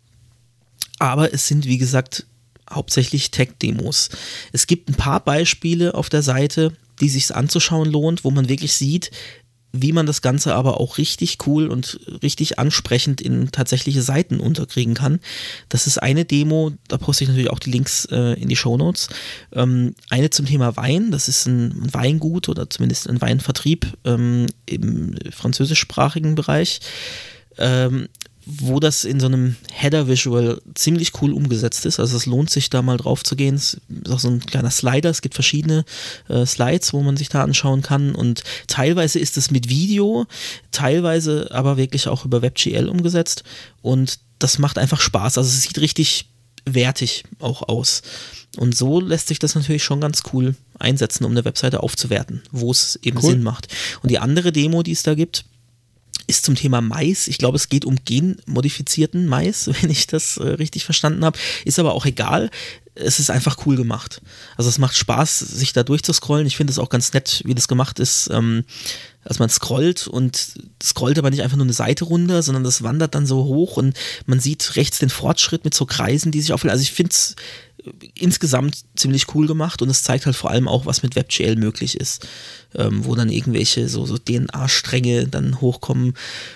[0.98, 2.26] aber es sind, wie gesagt,
[2.70, 4.10] hauptsächlich Tech-Demos.
[4.52, 8.72] Es gibt ein paar Beispiele auf der Seite, die sich anzuschauen lohnt, wo man wirklich
[8.72, 9.10] sieht,
[9.72, 14.94] wie man das Ganze aber auch richtig cool und richtig ansprechend in tatsächliche Seiten unterkriegen
[14.94, 15.20] kann.
[15.68, 19.08] Das ist eine Demo, da poste ich natürlich auch die Links äh, in die Shownotes.
[19.52, 24.46] Ähm, eine zum Thema Wein, das ist ein, ein Weingut oder zumindest ein Weinvertrieb ähm,
[24.66, 26.80] im französischsprachigen Bereich.
[27.58, 28.08] Ähm,
[28.50, 32.00] wo das in so einem Header-Visual ziemlich cool umgesetzt ist.
[32.00, 33.56] Also es lohnt sich da mal drauf zu gehen.
[33.56, 35.10] Es ist auch so ein kleiner Slider.
[35.10, 35.84] Es gibt verschiedene
[36.28, 38.14] äh, Slides, wo man sich da anschauen kann.
[38.14, 40.24] Und teilweise ist es mit Video,
[40.72, 43.44] teilweise aber wirklich auch über WebGL umgesetzt.
[43.82, 45.36] Und das macht einfach Spaß.
[45.36, 46.30] Also es sieht richtig
[46.64, 48.00] wertig auch aus.
[48.56, 52.70] Und so lässt sich das natürlich schon ganz cool einsetzen, um eine Webseite aufzuwerten, wo
[52.70, 53.32] es eben Cool.
[53.32, 53.68] Sinn macht.
[54.02, 55.44] Und die andere Demo, die es da gibt,
[56.28, 57.26] ist zum Thema Mais.
[57.26, 61.38] Ich glaube, es geht um genmodifizierten Mais, wenn ich das äh, richtig verstanden habe.
[61.64, 62.50] Ist aber auch egal.
[62.94, 64.20] Es ist einfach cool gemacht.
[64.56, 66.46] Also es macht Spaß, sich da durchzuscrollen.
[66.46, 68.28] Ich finde es auch ganz nett, wie das gemacht ist.
[68.32, 68.64] Ähm,
[69.24, 73.14] als man scrollt und scrollt aber nicht einfach nur eine Seite runter, sondern das wandert
[73.14, 73.96] dann so hoch und
[74.26, 76.72] man sieht rechts den Fortschritt mit so Kreisen, die sich auffüllen.
[76.72, 77.36] Also ich finde es
[78.14, 81.96] insgesamt ziemlich cool gemacht und es zeigt halt vor allem auch, was mit WebGL möglich
[81.96, 82.26] ist,
[82.74, 86.14] ähm, wo dann irgendwelche so, so DNA-Stränge dann hochkommen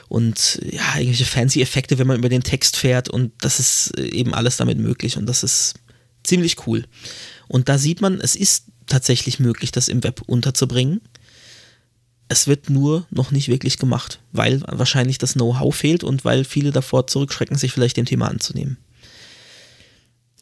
[0.08, 4.08] und ja, irgendwelche fancy Effekte, wenn man über den Text fährt und das ist äh,
[4.08, 5.74] eben alles damit möglich und das ist
[6.24, 6.84] ziemlich cool.
[7.48, 11.00] Und da sieht man, es ist tatsächlich möglich, das im Web unterzubringen.
[12.28, 16.70] Es wird nur noch nicht wirklich gemacht, weil wahrscheinlich das Know-how fehlt und weil viele
[16.70, 18.78] davor zurückschrecken, sich vielleicht dem Thema anzunehmen.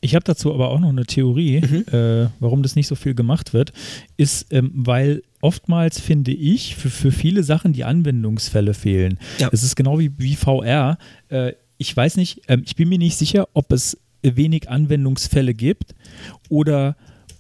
[0.03, 1.85] Ich habe dazu aber auch noch eine Theorie, Mhm.
[1.95, 3.73] äh, warum das nicht so viel gemacht wird,
[4.17, 9.19] ist, ähm, weil oftmals finde ich, für, für viele Sachen die Anwendungsfälle fehlen.
[9.39, 9.49] Ja.
[9.53, 10.97] Es ist genau wie, wie VR.
[11.29, 15.95] Äh, ich weiß nicht, ähm, ich bin mir nicht sicher, ob es wenig Anwendungsfälle gibt
[16.49, 16.97] oder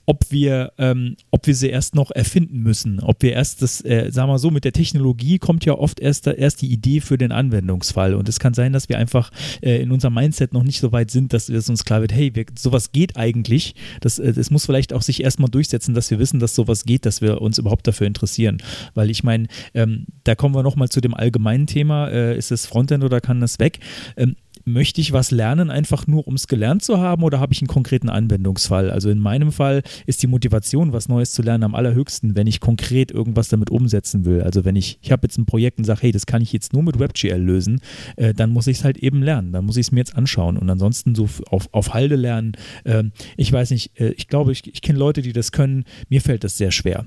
[0.06, 3.00] ob wir, ähm, ob wir sie erst noch erfinden müssen.
[3.00, 6.26] Ob wir erst das, äh, sagen wir so, mit der Technologie kommt ja oft erst,
[6.26, 8.14] erst die Idee für den Anwendungsfall.
[8.14, 9.30] Und es kann sein, dass wir einfach
[9.62, 12.34] äh, in unserem Mindset noch nicht so weit sind, dass es uns klar wird, hey,
[12.34, 13.74] wir, sowas geht eigentlich.
[14.00, 17.06] Das, äh, das muss vielleicht auch sich erstmal durchsetzen, dass wir wissen, dass sowas geht,
[17.06, 18.58] dass wir uns überhaupt dafür interessieren.
[18.94, 22.66] Weil ich meine, ähm, da kommen wir nochmal zu dem allgemeinen Thema, äh, ist es
[22.66, 23.80] Frontend oder kann das weg?
[24.16, 24.36] Ähm,
[24.72, 27.68] möchte ich was lernen, einfach nur um es gelernt zu haben oder habe ich einen
[27.68, 28.90] konkreten Anwendungsfall?
[28.90, 32.60] Also in meinem Fall ist die Motivation, was Neues zu lernen, am allerhöchsten, wenn ich
[32.60, 34.42] konkret irgendwas damit umsetzen will.
[34.42, 36.72] Also wenn ich, ich habe jetzt ein Projekt und sage, hey, das kann ich jetzt
[36.72, 37.80] nur mit WebGL lösen,
[38.16, 39.52] äh, dann muss ich es halt eben lernen.
[39.52, 40.56] Dann muss ich es mir jetzt anschauen.
[40.56, 42.52] Und ansonsten so auf, auf Halde lernen,
[42.84, 45.84] ähm, ich weiß nicht, äh, ich glaube, ich, ich kenne Leute, die das können.
[46.08, 47.06] Mir fällt das sehr schwer.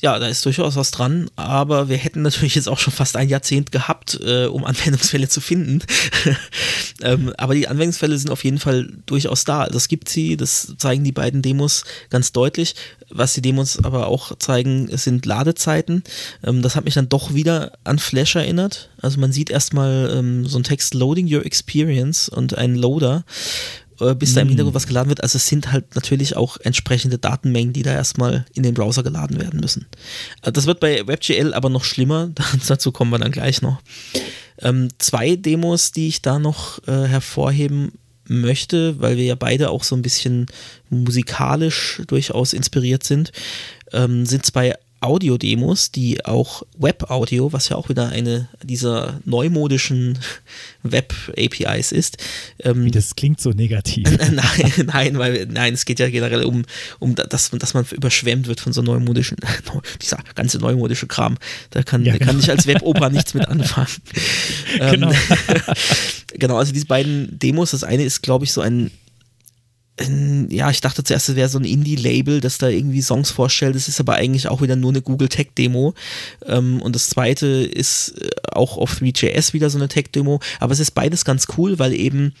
[0.00, 3.28] Ja, da ist durchaus was dran, aber wir hätten natürlich jetzt auch schon fast ein
[3.28, 5.82] Jahrzehnt gehabt, äh, um Anwendungsfälle zu finden.
[7.02, 9.66] ähm, aber die Anwendungsfälle sind auf jeden Fall durchaus da.
[9.66, 12.76] Das gibt sie, das zeigen die beiden Demos ganz deutlich.
[13.10, 16.04] Was die Demos aber auch zeigen, sind Ladezeiten.
[16.44, 18.90] Ähm, das hat mich dann doch wieder an Flash erinnert.
[19.02, 23.24] Also man sieht erstmal ähm, so einen Text Loading Your Experience und einen Loader
[23.98, 25.22] bis da im Hintergrund was geladen wird.
[25.22, 29.40] Also es sind halt natürlich auch entsprechende Datenmengen, die da erstmal in den Browser geladen
[29.40, 29.86] werden müssen.
[30.42, 32.30] Äh, das wird bei WebGL aber noch schlimmer,
[32.68, 33.80] dazu kommen wir dann gleich noch.
[34.60, 37.92] Ähm, zwei Demos, die ich da noch äh, hervorheben
[38.28, 40.46] möchte, weil wir ja beide auch so ein bisschen
[40.90, 43.32] musikalisch durchaus inspiriert sind,
[43.92, 50.18] ähm, sind zwei Audio-Demos, die auch Web-Audio, was ja auch wieder eine dieser neumodischen
[50.82, 52.18] Web-APIs ist.
[52.60, 54.08] Ähm, Wie das klingt so negativ.
[54.18, 56.64] nein, nein, weil nein, es geht ja generell um,
[56.98, 59.36] um das, dass man überschwemmt wird von so neumodischen,
[60.02, 61.38] dieser ganze neumodische Kram.
[61.70, 62.26] Da kann, ja, genau.
[62.26, 63.88] kann ich als Web-Oper nichts mit anfangen.
[64.90, 65.10] genau.
[65.10, 65.16] Ähm,
[66.34, 68.90] genau, also diese beiden Demos, das eine ist, glaube ich, so ein
[70.50, 73.74] ja, ich dachte zuerst, es wäre so ein Indie-Label, das da irgendwie Songs vorstellt.
[73.74, 75.94] Das ist aber eigentlich auch wieder nur eine Google Tech-Demo.
[76.46, 80.40] Ähm, und das zweite ist äh, auch auf 3JS wieder so eine Tech-Demo.
[80.60, 82.34] Aber es ist beides ganz cool, weil eben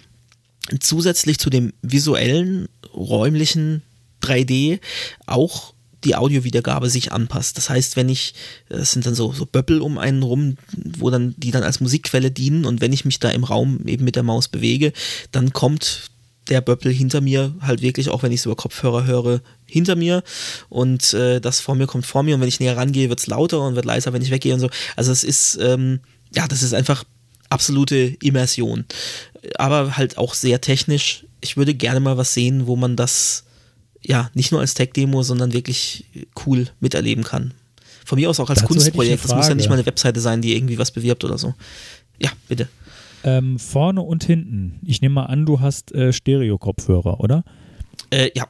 [0.80, 3.82] zusätzlich zu dem visuellen, räumlichen
[4.22, 4.80] 3D
[5.26, 7.56] auch die Audiowiedergabe sich anpasst.
[7.56, 8.34] Das heißt, wenn ich,
[8.68, 12.30] das sind dann so, so Böppel um einen rum, wo dann, die dann als Musikquelle
[12.30, 14.92] dienen und wenn ich mich da im Raum eben mit der Maus bewege,
[15.32, 16.10] dann kommt
[16.48, 20.22] der Böppel hinter mir, halt wirklich, auch wenn ich es über Kopfhörer höre, hinter mir
[20.68, 23.26] und äh, das vor mir kommt vor mir und wenn ich näher rangehe, wird es
[23.26, 24.70] lauter und wird leiser, wenn ich weggehe und so.
[24.96, 26.00] Also es ist, ähm,
[26.34, 27.04] ja, das ist einfach
[27.50, 28.84] absolute Immersion.
[29.56, 31.24] Aber halt auch sehr technisch.
[31.40, 33.44] Ich würde gerne mal was sehen, wo man das
[34.02, 36.04] ja nicht nur als Tech-Demo, sondern wirklich
[36.46, 37.54] cool miterleben kann.
[38.04, 39.24] Von mir aus auch als Dazu Kunstprojekt.
[39.24, 41.54] Das muss ja nicht mal eine Webseite sein, die irgendwie was bewirbt oder so.
[42.18, 42.68] Ja, bitte.
[43.24, 44.80] Ähm, vorne und hinten.
[44.84, 47.44] Ich nehme mal an, du hast äh, Stereo-Kopfhörer, oder?
[48.10, 48.46] Äh, ja.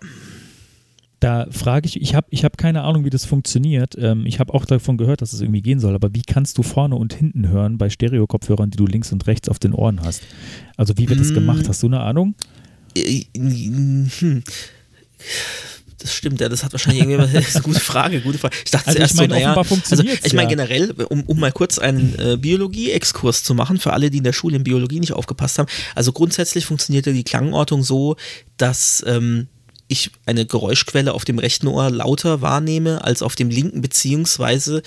[1.20, 3.96] Da frage ich, ich habe ich hab keine Ahnung, wie das funktioniert.
[3.98, 6.62] Ähm, ich habe auch davon gehört, dass es irgendwie gehen soll, aber wie kannst du
[6.62, 10.22] vorne und hinten hören bei Stereo-Kopfhörern, die du links und rechts auf den Ohren hast?
[10.76, 11.34] Also wie wird das mm.
[11.34, 11.68] gemacht?
[11.68, 12.34] Hast du eine Ahnung?
[12.94, 14.42] Äh, hm
[15.98, 18.54] das stimmt, ja, das hat wahrscheinlich irgendjemand, das ist eine gute Frage, gute Frage.
[18.64, 20.56] Ich dachte also zuerst ich mein, so, naja, also ich meine ja.
[20.56, 24.32] generell, um, um mal kurz einen äh, Biologie-Exkurs zu machen, für alle, die in der
[24.32, 25.68] Schule in Biologie nicht aufgepasst haben.
[25.94, 28.16] Also grundsätzlich funktioniert ja die Klangortung so,
[28.56, 29.48] dass ähm,
[29.88, 34.82] ich eine Geräuschquelle auf dem rechten Ohr lauter wahrnehme als auf dem linken, beziehungsweise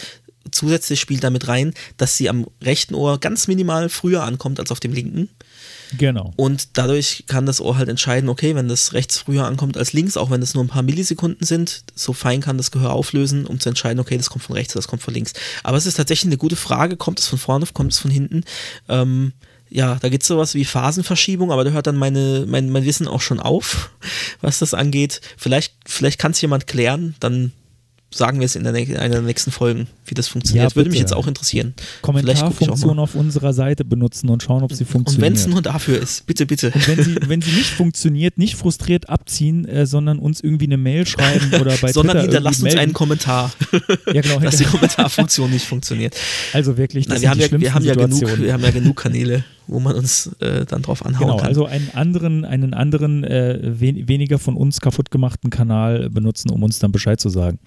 [0.52, 4.80] zusätzlich spielt damit rein, dass sie am rechten Ohr ganz minimal früher ankommt als auf
[4.80, 5.30] dem linken.
[5.98, 6.34] Genau.
[6.36, 10.18] Und dadurch kann das Ohr halt entscheiden, okay, wenn das rechts früher ankommt als links,
[10.18, 13.60] auch wenn es nur ein paar Millisekunden sind, so fein kann das Gehör auflösen, um
[13.60, 15.34] zu entscheiden, okay, das kommt von rechts oder das kommt von links.
[15.64, 18.44] Aber es ist tatsächlich eine gute Frage, kommt es von vorne, kommt es von hinten?
[18.88, 19.34] Ähm,
[19.70, 23.08] ja, da gibt es sowas wie Phasenverschiebung, aber da hört dann meine, mein, mein Wissen
[23.08, 23.90] auch schon auf,
[24.42, 25.22] was das angeht.
[25.38, 27.54] Vielleicht, vielleicht kann es jemand klären, dann
[28.14, 30.72] sagen wir es in, der, in einer der nächsten Folgen, wie das funktioniert.
[30.72, 31.74] Ja, Würde mich jetzt auch interessieren.
[32.02, 35.18] Kommentarfunktion auf unserer Seite benutzen und schauen, ob sie funktioniert.
[35.18, 36.72] Und wenn es nur dafür ist, bitte, bitte.
[36.72, 40.78] Und wenn sie, wenn sie nicht funktioniert, nicht frustriert abziehen, äh, sondern uns irgendwie eine
[40.78, 43.52] Mail schreiben oder bei Sondern Twitter hinterlasst uns einen Kommentar.
[44.14, 44.40] ja, genau.
[44.42, 46.16] dass die Kommentarfunktion nicht funktioniert.
[46.54, 48.98] Also wirklich, das Nein, wir, haben ja, wir, haben ja genug, wir haben ja genug
[48.98, 51.48] Kanäle wo man uns äh, dann drauf anhauen genau, kann.
[51.48, 56.62] Also einen anderen, einen anderen äh, wen weniger von uns kaputt gemachten Kanal benutzen, um
[56.62, 57.58] uns dann Bescheid zu sagen.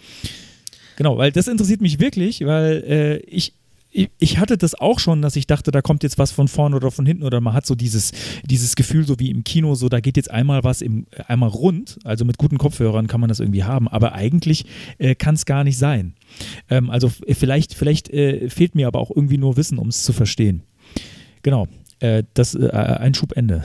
[0.97, 3.55] Genau, weil das interessiert mich wirklich, weil äh, ich,
[3.91, 6.91] ich hatte das auch schon, dass ich dachte, da kommt jetzt was von vorne oder
[6.91, 8.13] von hinten oder man hat so dieses,
[8.45, 11.99] dieses Gefühl, so wie im Kino, so da geht jetzt einmal was im, einmal rund.
[12.05, 14.67] Also mit guten Kopfhörern kann man das irgendwie haben, aber eigentlich
[14.99, 16.15] äh, kann es gar nicht sein.
[16.69, 20.13] Ähm, also vielleicht, vielleicht äh, fehlt mir aber auch irgendwie nur Wissen, um es zu
[20.13, 20.65] verstehen.
[21.43, 21.69] Genau.
[22.05, 23.63] Äh, das äh, Einschubende.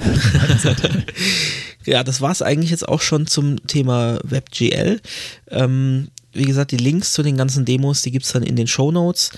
[1.86, 5.02] ja, das war es eigentlich jetzt auch schon zum Thema WebGL.
[5.50, 8.68] Ähm, wie gesagt, die Links zu den ganzen Demos, die gibt es dann in den
[8.68, 9.32] Show Notes.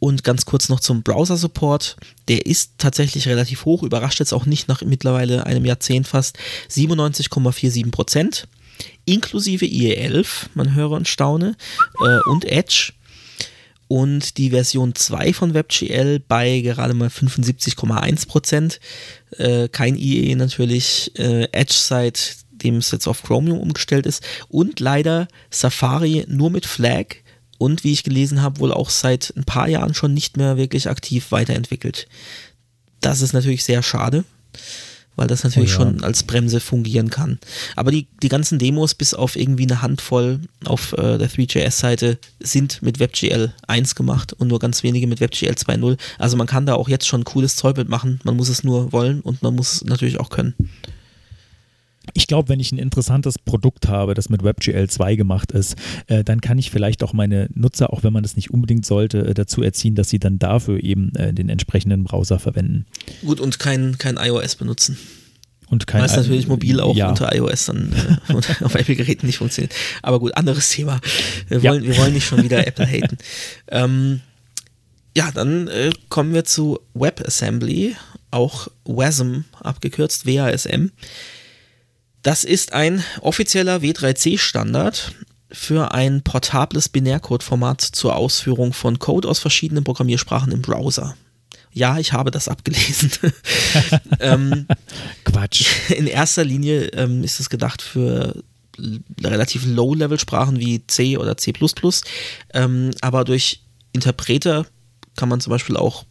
[0.00, 1.96] Und ganz kurz noch zum Browser-Support.
[2.26, 6.36] Der ist tatsächlich relativ hoch, überrascht jetzt auch nicht nach mittlerweile einem Jahrzehnt fast.
[6.68, 8.48] 97,47 Prozent,
[9.04, 11.56] inklusive IE11, man höre und staune,
[12.04, 12.92] äh, und Edge
[13.88, 18.78] und die Version 2 von WebGL bei gerade mal 75,1%.
[19.38, 24.80] Äh, kein IE natürlich, äh, Edge seit dem es jetzt auf Chromium umgestellt ist und
[24.80, 27.06] leider Safari nur mit Flag
[27.56, 30.88] und wie ich gelesen habe, wohl auch seit ein paar Jahren schon nicht mehr wirklich
[30.88, 32.08] aktiv weiterentwickelt.
[33.00, 34.24] Das ist natürlich sehr schade,
[35.18, 35.86] weil das natürlich Oh ja.
[35.86, 37.38] schon als Bremse fungieren kann.
[37.76, 42.80] Aber die, die ganzen Demos, bis auf irgendwie eine Handvoll auf äh, der 3JS-Seite, sind
[42.82, 45.98] mit WebGL 1 gemacht und nur ganz wenige mit WebGL 2.0.
[46.18, 48.20] Also man kann da auch jetzt schon cooles Zeug mitmachen.
[48.22, 50.54] Man muss es nur wollen und man muss es natürlich auch können.
[52.14, 56.24] Ich glaube, wenn ich ein interessantes Produkt habe, das mit WebGL 2 gemacht ist, äh,
[56.24, 59.34] dann kann ich vielleicht auch meine Nutzer, auch wenn man das nicht unbedingt sollte, äh,
[59.34, 62.86] dazu erziehen, dass sie dann dafür eben äh, den entsprechenden Browser verwenden.
[63.24, 64.98] Gut, und kein, kein iOS benutzen.
[65.70, 67.10] Und kein Weil es natürlich mobil auch ja.
[67.10, 67.92] unter iOS dann
[68.28, 69.74] äh, und auf Apple-Geräten nicht funktioniert.
[70.02, 71.00] Aber gut, anderes Thema.
[71.48, 71.72] Wir Ja.
[71.72, 73.18] wollen, wir wollen nicht schon wieder Apple haten.
[73.68, 74.20] Ähm,
[75.16, 77.96] ja, dann äh, kommen wir zu WebAssembly,
[78.30, 80.90] auch WASM abgekürzt, WASM.
[82.22, 85.12] Das ist ein offizieller W3C-Standard
[85.50, 91.16] für ein portables Binärcode-Format zur Ausführung von Code aus verschiedenen Programmiersprachen im Browser.
[91.72, 93.10] Ja, ich habe das abgelesen.
[94.20, 94.66] ähm,
[95.24, 95.66] Quatsch.
[95.90, 98.42] in erster Linie ähm, ist es gedacht für
[99.22, 101.52] relativ Low-Level-Sprachen wie C oder C++,
[102.54, 103.62] ähm, aber durch
[103.92, 104.66] Interpreter
[105.16, 106.04] kann man zum Beispiel auch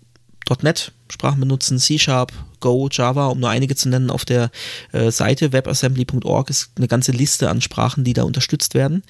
[1.08, 4.10] .NET-Sprachen benutzen, C-Sharp, Go, Java, um nur einige zu nennen.
[4.10, 4.49] Auf der
[4.91, 9.03] äh, Seite webassembly.org ist eine ganze Liste an Sprachen, die da unterstützt werden.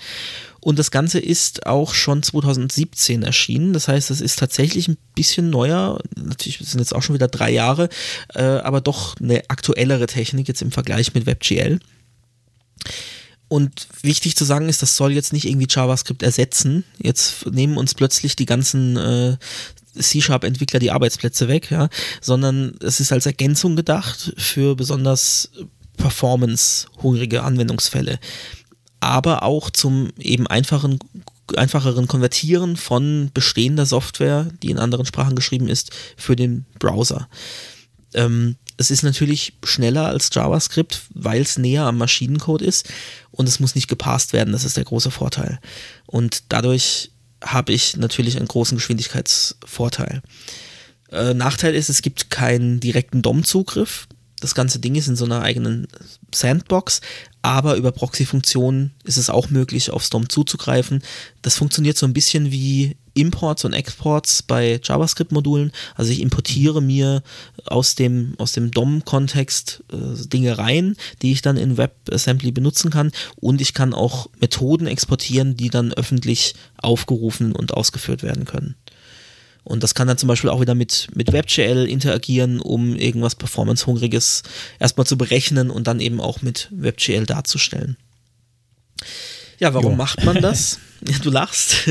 [0.60, 3.74] Und das Ganze ist auch schon 2017 erschienen.
[3.74, 6.00] Das heißt, es ist tatsächlich ein bisschen neuer.
[6.16, 7.90] Natürlich sind jetzt auch schon wieder drei Jahre,
[8.34, 11.80] äh, aber doch eine aktuellere Technik jetzt im Vergleich mit WebGL.
[13.50, 16.84] Und wichtig zu sagen ist, das soll jetzt nicht irgendwie JavaScript ersetzen.
[16.98, 19.38] Jetzt nehmen uns plötzlich die ganzen äh,
[20.00, 21.90] C-Sharp-Entwickler die Arbeitsplätze weg, ja,
[22.22, 25.52] sondern es ist als Ergänzung gedacht für besonders
[25.98, 28.20] performance-hungrige Anwendungsfälle.
[29.00, 31.00] Aber auch zum eben einfachen,
[31.56, 37.28] einfacheren Konvertieren von bestehender Software, die in anderen Sprachen geschrieben ist, für den Browser.
[38.14, 42.88] Ähm, es ist natürlich schneller als JavaScript, weil es näher am Maschinencode ist
[43.32, 44.54] und es muss nicht gepasst werden.
[44.54, 45.60] Das ist der große Vorteil.
[46.06, 47.12] Und dadurch
[47.44, 50.22] habe ich natürlich einen großen Geschwindigkeitsvorteil.
[51.12, 54.08] Äh, Nachteil ist, es gibt keinen direkten DOM-Zugriff.
[54.40, 55.88] Das ganze Ding ist in so einer eigenen
[56.34, 57.02] Sandbox,
[57.42, 61.02] aber über Proxy-Funktionen ist es auch möglich, aufs DOM zuzugreifen.
[61.42, 65.72] Das funktioniert so ein bisschen wie Imports und Exports bei JavaScript-Modulen.
[65.96, 67.24] Also ich importiere mir
[67.66, 73.12] aus dem, aus dem DOM-Kontext äh, Dinge rein, die ich dann in WebAssembly benutzen kann
[73.38, 78.76] und ich kann auch Methoden exportieren, die dann öffentlich aufgerufen und ausgeführt werden können.
[79.68, 84.44] Und das kann dann zum Beispiel auch wieder mit, mit WebGL interagieren, um irgendwas Performance-Hungriges
[84.80, 87.98] erstmal zu berechnen und dann eben auch mit WebGL darzustellen.
[89.60, 89.98] Ja, warum Jo.
[89.98, 90.80] macht man das?
[91.08, 91.88] Ja, du lachst.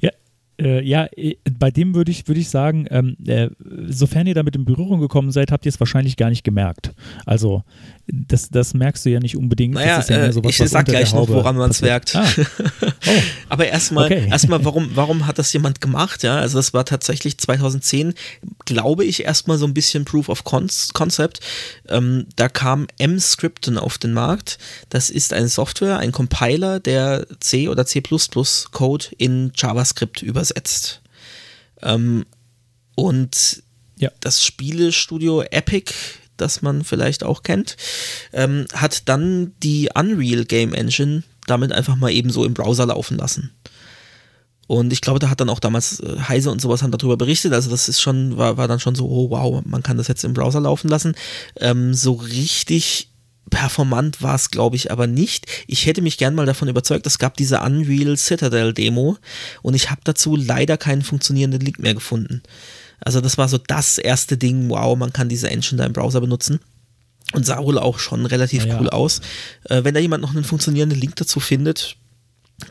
[0.00, 0.10] Ja,
[0.60, 3.48] äh, ja, äh, bei dem würde ich, würde ich sagen, ähm, äh,
[3.88, 6.92] sofern ihr damit in Berührung gekommen seid, habt ihr es wahrscheinlich gar nicht gemerkt.
[7.26, 7.64] Also,
[8.06, 9.74] das, das merkst du ja nicht unbedingt.
[9.74, 12.14] Naja, das ist ja äh, sowas, ich was sag gleich noch, woran man's passiert.
[12.14, 12.16] merkt.
[12.16, 12.44] Ah.
[13.06, 14.28] Oh, Aber erstmal, Okay.
[14.30, 16.22] erstmal, warum, warum hat das jemand gemacht?
[16.22, 18.14] Ja, also das war tatsächlich 2010,
[18.64, 21.40] glaube ich, erstmal so ein bisschen Proof of Con Concept.
[21.88, 24.58] Ähm, da kam M-Scripten auf den Markt.
[24.88, 28.02] Das ist eine Software, ein Compiler, der C oder C++
[28.72, 31.02] Code in JavaScript übersetzt.
[31.82, 32.24] Ähm,
[32.94, 33.62] und
[33.96, 34.10] Ja.
[34.20, 35.92] das Spielestudio Epic,
[36.36, 37.76] das man vielleicht auch kennt,
[38.32, 43.18] ähm, hat dann die Unreal Game Engine damit einfach mal eben so im Browser laufen
[43.18, 43.52] lassen.
[44.66, 47.52] Und ich glaube, da hat dann auch damals äh, Heise und sowas haben darüber berichtet.
[47.52, 50.24] Also das ist schon, war, war dann schon so, oh wow, man kann das jetzt
[50.24, 51.14] im Browser laufen lassen.
[51.56, 53.10] Ähm, so richtig
[53.50, 55.46] performant war es, glaube ich, aber nicht.
[55.66, 59.18] Ich hätte mich gern mal davon überzeugt, es gab diese Unreal Citadel Demo
[59.62, 62.42] und ich habe dazu leider keinen funktionierenden Link mehr gefunden.
[63.04, 66.20] Also das war so das erste Ding, wow, man kann diese Engine da im Browser
[66.20, 66.60] benutzen.
[67.32, 68.80] Und sah wohl auch schon relativ Ja, ja.
[68.80, 69.20] cool aus.
[69.64, 71.96] Äh, wenn da jemand noch einen funktionierenden Link dazu findet,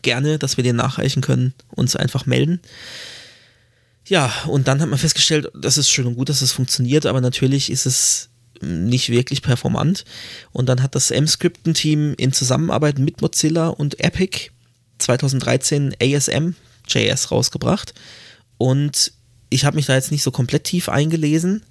[0.02, 2.60] gerne, dass wir den nachreichen können, uns einfach melden.
[4.06, 7.20] Ja, und dann hat man festgestellt, das ist schön und gut, dass es funktioniert, aber
[7.20, 8.28] natürlich ist es
[8.60, 10.04] nicht wirklich performant.
[10.52, 14.50] Und dann hat das M-Scripten-Team in Zusammenarbeit mit Mozilla und Epic
[14.98, 17.94] 2013 ASM.js rausgebracht.
[18.58, 19.12] Und
[19.54, 21.62] ich habe mich da jetzt nicht so komplett tief eingelesen,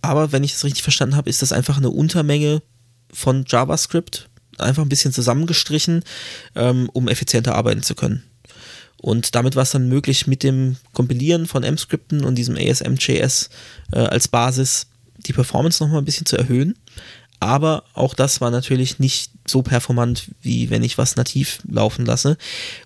[0.00, 2.62] aber wenn ich es richtig verstanden habe, ist das einfach eine Untermenge
[3.12, 6.04] von JavaScript, einfach ein bisschen zusammengestrichen,
[6.54, 8.22] ähm, um effizienter arbeiten zu können.
[8.98, 13.50] Und damit war es dann möglich, mit dem Kompilieren von M-Skripten und diesem ASM.js
[13.92, 14.86] äh, als Basis
[15.18, 16.76] die Performance nochmal ein bisschen zu erhöhen.
[17.40, 22.38] Aber auch das war natürlich nicht so performant, wie wenn ich was nativ laufen lasse.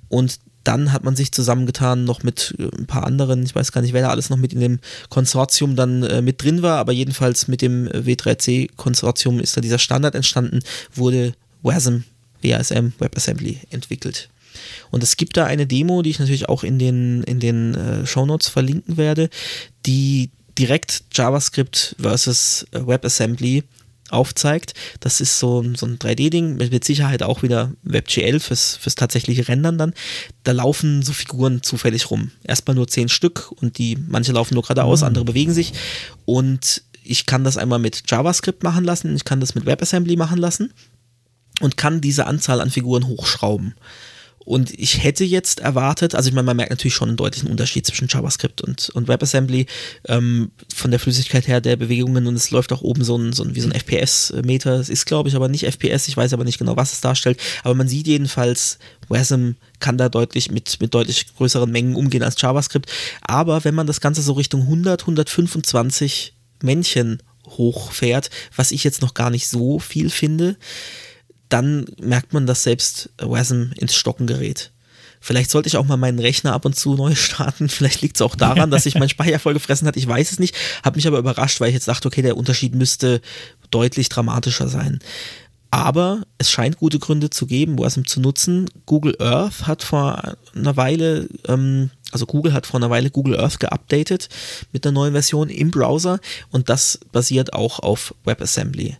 [0.09, 3.81] Und dann hat man sich zusammengetan noch mit äh, ein paar anderen, ich weiß gar
[3.81, 6.93] nicht, wer da alles noch mit in dem Konsortium dann äh, mit drin war, aber
[6.93, 10.61] jedenfalls mit dem W3C-Konsortium ist da dieser Standard entstanden,
[10.95, 12.05] wurde WASM,
[12.43, 14.29] WASM, WebAssembly entwickelt.
[14.91, 18.07] Und es gibt da eine Demo, die ich natürlich auch in den, in den äh,
[18.07, 19.31] Shownotes verlinken werde,
[19.87, 23.65] die direkt JavaScript versus äh, WebAssembly
[24.13, 24.75] aufzeigt.
[25.01, 29.49] Das ist so, so ein 3D-Ding, mit, mit, Sicherheit auch wieder WebGL fürs, fürs tatsächliche
[29.49, 29.95] Rendern dann.
[30.45, 32.31] Da laufen so Figuren zufällig rum.
[32.45, 35.09] Erstmal nur zehn Stück und die, manche laufen nur geradeaus, mhm.
[35.09, 35.73] andere bewegen sich.
[36.25, 40.39] Und ich kann das einmal mit JavaScript machen lassen, ich kann das mit WebAssembly machen
[40.39, 40.73] lassen
[41.61, 43.75] und kann diese Anzahl an Figuren hochschrauben.
[44.47, 47.87] Und ich hätte jetzt erwartet, also ich meine, man merkt natürlich schon einen deutlichen Unterschied
[47.87, 49.67] zwischen JavaScript und, und WebAssembly
[50.09, 53.45] ähm, von der Flüssigkeit her der Bewegungen und es läuft auch oben so ein, so
[53.45, 54.81] ein wie so ein FPS-Meter.
[54.81, 57.39] Es ist, glaube ich, aber nicht FPS, ich weiß aber nicht genau, was es darstellt.
[57.65, 58.79] Aber man sieht jedenfalls,
[59.09, 62.91] WASM kann da deutlich mit, mit deutlich größeren Mengen umgehen als JavaScript.
[63.21, 69.13] Aber wenn man das Ganze so Richtung 100, 125 Männchen hochfährt, was ich jetzt noch
[69.13, 70.57] gar nicht so viel finde,
[71.53, 74.73] dann merkt man, dass selbst WASM ins Stocken gerät.
[75.23, 77.69] Vielleicht sollte ich auch mal meinen Rechner ab und zu neu starten.
[77.69, 79.97] Vielleicht liegt es auch daran, dass sich mein Speicher voll gefressen hat.
[79.97, 80.57] Ich weiß es nicht.
[80.83, 83.21] Habe mich aber überrascht, weil ich jetzt dachte, okay, der Unterschied müsste
[83.71, 85.01] deutlich dramatischer sein.
[85.71, 88.69] Aber es scheint gute Gründe zu geben, WASM zu nutzen.
[88.87, 93.61] Google Earth hat vor einer Weile, ähm, also Google hat vor einer Weile Google Earth
[93.61, 94.29] geupdatet
[94.73, 96.19] mit einer neuen Version im Browser
[96.51, 98.97] und das basiert auch auf WebAssembly.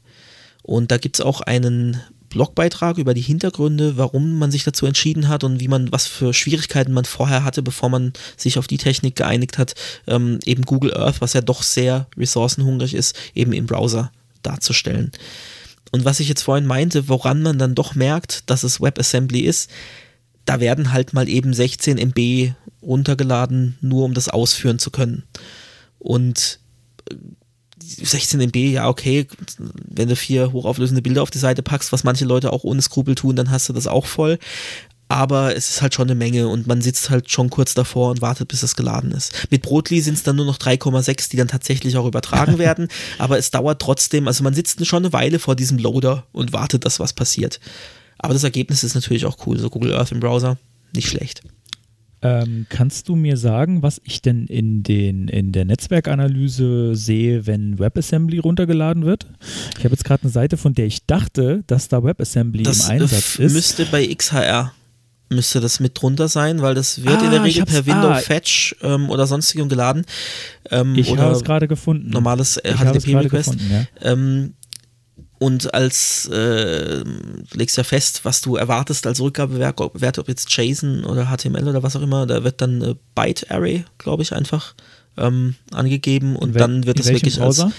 [0.63, 2.01] Und da gibt es auch einen
[2.31, 6.33] Blogbeitrag über die Hintergründe, warum man sich dazu entschieden hat und wie man, was für
[6.33, 9.75] Schwierigkeiten man vorher hatte, bevor man sich auf die Technik geeinigt hat,
[10.07, 14.11] ähm, eben Google Earth, was ja doch sehr ressourcenhungrig ist, eben im Browser
[14.43, 15.13] darzustellen.
[15.93, 19.71] Und was ich jetzt vorhin meinte, woran man dann doch merkt, dass es WebAssembly ist,
[20.45, 25.25] da werden halt mal eben 16 MB runtergeladen, nur um das ausführen zu können.
[25.99, 26.61] Und
[27.91, 29.27] 16 MB, ja, okay,
[29.59, 33.15] wenn du vier hochauflösende Bilder auf die Seite packst, was manche Leute auch ohne Skrupel
[33.15, 34.39] tun, dann hast du das auch voll.
[35.09, 38.23] Aber es ist halt schon eine Menge und man sitzt halt schon kurz davor und
[38.23, 39.49] wartet, bis es geladen ist.
[39.51, 42.87] Mit Brotli sind es dann nur noch 3,6, die dann tatsächlich auch übertragen werden.
[43.19, 46.85] aber es dauert trotzdem, also man sitzt schon eine Weile vor diesem Loader und wartet,
[46.85, 47.59] dass was passiert.
[48.19, 49.59] Aber das Ergebnis ist natürlich auch cool.
[49.59, 50.59] So Google Earth im Browser,
[50.95, 51.43] nicht schlecht.
[52.23, 57.79] Ähm, kannst du mir sagen, was ich denn in, den, in der Netzwerkanalyse sehe, wenn
[57.79, 59.27] WebAssembly runtergeladen wird?
[59.79, 62.91] Ich habe jetzt gerade eine Seite, von der ich dachte, dass da WebAssembly das im
[62.91, 63.55] Einsatz ist.
[63.55, 64.73] müsste bei XHR
[65.31, 68.17] müsste das mit drunter sein, weil das wird ah, in der Regel per Window ah,
[68.17, 70.05] Fetch ähm, oder sonstigem geladen.
[70.71, 72.11] Ähm, ich habe es gerade gefunden.
[72.11, 73.57] Normales äh, HTTP-Request.
[73.71, 74.13] Ja.
[74.13, 74.55] Ähm,
[75.41, 81.05] und als äh, du legst ja fest, was du erwartest als Rückgabewert, ob jetzt JSON
[81.05, 84.75] oder HTML oder was auch immer, da wird dann äh, Byte Array, glaube ich, einfach
[85.17, 87.65] ähm, angegeben und dann wird es wirklich Browser?
[87.65, 87.75] als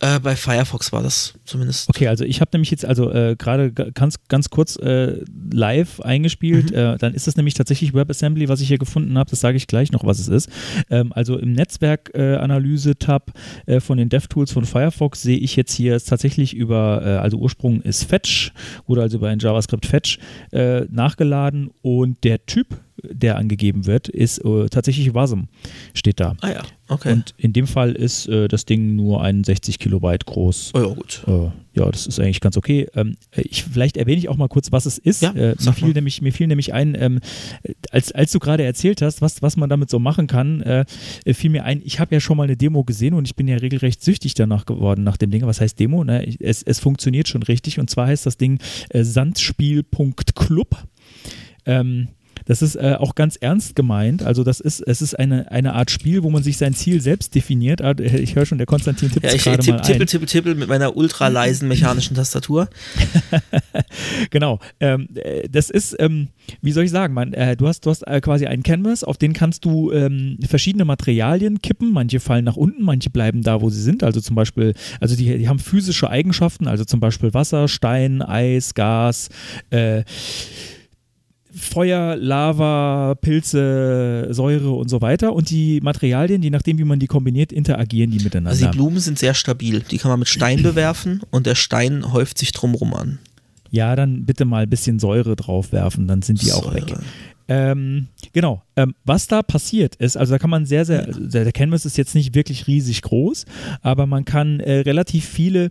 [0.00, 1.88] äh, bei Firefox war das zumindest.
[1.88, 6.70] Okay, also ich habe nämlich jetzt also äh, gerade ganz, ganz kurz äh, live eingespielt.
[6.70, 6.76] Mhm.
[6.76, 9.30] Äh, dann ist es nämlich tatsächlich WebAssembly, was ich hier gefunden habe.
[9.30, 10.50] Das sage ich gleich noch, was es ist.
[10.90, 13.32] Ähm, also im Netzwerkanalyse-Tab
[13.64, 17.80] äh, von den DevTools von Firefox sehe ich jetzt hier tatsächlich über, äh, also Ursprung
[17.80, 18.52] ist Fetch,
[18.86, 20.18] wurde also über ein JavaScript Fetch
[20.52, 22.76] nachgeladen und der Typ
[23.12, 25.44] der angegeben wird, ist äh, tatsächlich WASM,
[25.94, 26.34] steht da.
[26.40, 27.12] Ah ja, okay.
[27.12, 30.72] Und in dem Fall ist äh, das Ding nur 61 Kilobyte groß.
[30.74, 31.22] Oh ja, gut.
[31.26, 32.86] Äh, ja, das ist eigentlich ganz okay.
[32.94, 35.20] Ähm, ich, vielleicht erwähne ich auch mal kurz, was es ist.
[35.20, 37.20] Ja, äh, mir, fiel nämlich, mir fiel nämlich ein, ähm,
[37.90, 40.84] als, als du gerade erzählt hast, was, was man damit so machen kann, äh,
[41.34, 43.56] fiel mir ein, ich habe ja schon mal eine Demo gesehen und ich bin ja
[43.58, 45.46] regelrecht süchtig danach geworden, nach dem Ding.
[45.46, 46.02] Was heißt Demo?
[46.02, 46.26] Ne?
[46.40, 50.76] Es, es funktioniert schon richtig und zwar heißt das Ding äh, sandspiel.club.
[51.66, 52.08] Ähm,
[52.46, 54.22] das ist äh, auch ganz ernst gemeint.
[54.22, 57.34] Also das ist, es ist eine, eine Art Spiel, wo man sich sein Ziel selbst
[57.34, 57.82] definiert.
[57.82, 60.54] Ah, ich höre schon, der Konstantin tippt ja, ich, gerade tipp, mal tippel, tippel, tippel
[60.54, 62.68] mit meiner ultra leisen mechanischen Tastatur.
[64.30, 64.60] genau.
[64.80, 66.28] Ähm, äh, das ist, ähm,
[66.62, 69.18] wie soll ich sagen, man, äh, du hast, du hast äh, quasi einen Canvas, auf
[69.18, 71.92] den kannst du ähm, verschiedene Materialien kippen.
[71.92, 74.04] Manche fallen nach unten, manche bleiben da, wo sie sind.
[74.04, 78.74] Also zum Beispiel, also die, die haben physische Eigenschaften, also zum Beispiel Wasser, Stein, Eis,
[78.74, 79.30] Gas,
[79.70, 80.04] äh,
[81.56, 85.32] Feuer, Lava, Pilze, Säure und so weiter.
[85.32, 88.50] Und die Materialien, je nachdem, wie man die kombiniert, interagieren die miteinander.
[88.50, 89.80] Also die Blumen sind sehr stabil.
[89.90, 93.18] Die kann man mit Stein bewerfen und der Stein häuft sich drumrum an.
[93.70, 96.68] Ja, dann bitte mal ein bisschen Säure drauf werfen, dann sind die Säure.
[96.68, 96.94] auch weg.
[97.48, 98.62] Ähm, genau.
[98.76, 101.96] Ähm, was da passiert ist, also da kann man sehr, sehr, der, der Canvas ist
[101.96, 103.44] jetzt nicht wirklich riesig groß,
[103.80, 105.70] aber man kann äh, relativ viele,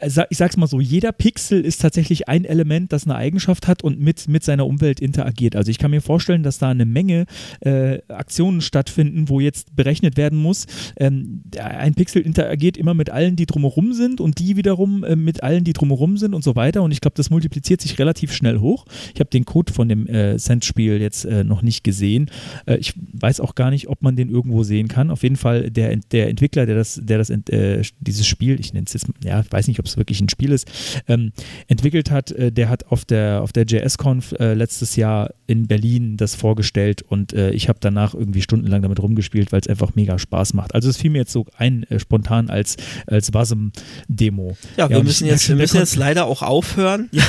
[0.00, 3.82] äh, ich sag's mal so, jeder Pixel ist tatsächlich ein Element, das eine Eigenschaft hat
[3.82, 5.56] und mit, mit seiner Umwelt interagiert.
[5.56, 7.26] Also ich kann mir vorstellen, dass da eine Menge
[7.60, 10.66] äh, Aktionen stattfinden, wo jetzt berechnet werden muss,
[10.98, 15.42] ähm, ein Pixel interagiert immer mit allen, die drumherum sind und die wiederum äh, mit
[15.42, 16.82] allen, die drumherum sind und so weiter.
[16.82, 18.84] Und ich glaube, das multipliziert sich relativ schnell hoch.
[19.14, 22.25] Ich habe den Code von dem äh, Cent-Spiel jetzt äh, noch nicht gesehen.
[22.66, 25.10] Äh, ich weiß auch gar nicht, ob man den irgendwo sehen kann.
[25.10, 28.86] Auf jeden Fall der, der Entwickler, der das, der das äh, dieses Spiel, ich nenne
[28.86, 30.68] es jetzt, ja, weiß nicht, ob es wirklich ein Spiel ist,
[31.08, 31.32] ähm,
[31.68, 36.16] entwickelt hat, äh, der hat auf der auf der JS-Conf äh, letztes Jahr in Berlin
[36.16, 40.18] das vorgestellt und äh, ich habe danach irgendwie stundenlang damit rumgespielt, weil es einfach mega
[40.18, 40.74] Spaß macht.
[40.74, 44.56] Also es fiel mir jetzt so ein äh, spontan als als Wasm-Demo.
[44.76, 47.10] Ja, wir ja, müssen jetzt, wir müssen jetzt leider auch aufhören.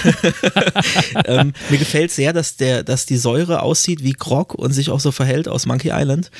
[1.26, 5.00] ähm, mir gefällt sehr, dass der, dass die Säure aussieht wie Grog und sich auch
[5.00, 6.32] so verhält aus Monkey Island.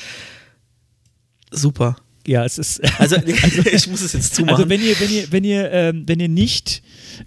[1.50, 1.96] Super.
[2.26, 2.82] Ja, es ist.
[3.00, 4.56] Also, also ich muss es jetzt zumachen.
[4.56, 6.82] Also wenn ihr, wenn ihr, wenn ihr, ähm, wenn ihr nicht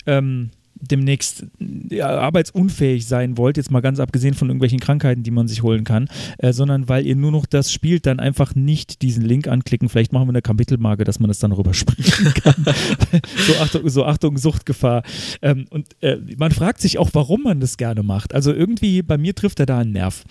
[0.05, 0.51] ähm,
[0.81, 1.45] demnächst
[1.89, 5.83] ja, arbeitsunfähig sein wollt, jetzt mal ganz abgesehen von irgendwelchen Krankheiten, die man sich holen
[5.83, 6.07] kann,
[6.37, 9.89] äh, sondern weil ihr nur noch das spielt, dann einfach nicht diesen Link anklicken.
[9.89, 12.65] Vielleicht machen wir eine Kapitelmarke, dass man das dann rübersprechen kann.
[13.37, 15.03] so, Achtung, so Achtung, Suchtgefahr.
[15.41, 18.33] Ähm, und äh, man fragt sich auch, warum man das gerne macht.
[18.33, 20.23] Also irgendwie bei mir trifft er da einen Nerv.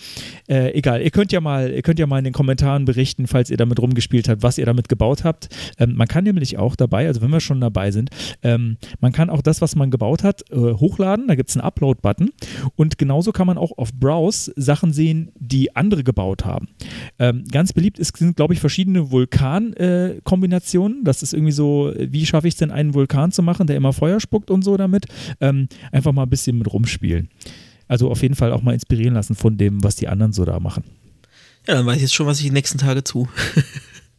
[0.49, 3.51] Äh, egal, ihr könnt ja mal, ihr könnt ja mal in den Kommentaren berichten, falls
[3.51, 5.49] ihr damit rumgespielt habt, was ihr damit gebaut habt.
[5.79, 8.11] Ähm, man kann nämlich auch dabei, also wenn wir schon dabei sind,
[8.43, 11.29] ähm, man kann auch das, was man gebaut hat, äh, hochladen.
[11.29, 12.31] Da gibt es einen Upload-Button.
[12.77, 16.69] Und genauso kann man auch auf Browse Sachen sehen, die andere gebaut haben.
[17.19, 21.01] Ähm, ganz beliebt ist, sind, glaube ich, verschiedene Vulkan-Kombinationen.
[21.01, 23.77] Äh, das ist irgendwie so, wie schaffe ich es denn, einen Vulkan zu machen, der
[23.77, 25.07] immer Feuer spuckt und so damit.
[25.41, 27.29] Ähm, einfach mal ein bisschen mit rumspielen.
[27.89, 30.61] Also auf jeden Fall auch mal inspirieren lassen von dem, was die anderen so da
[30.61, 30.85] machen.
[31.67, 33.29] Ja, dann weiß ich jetzt schon, was ich die nächsten Tage tue.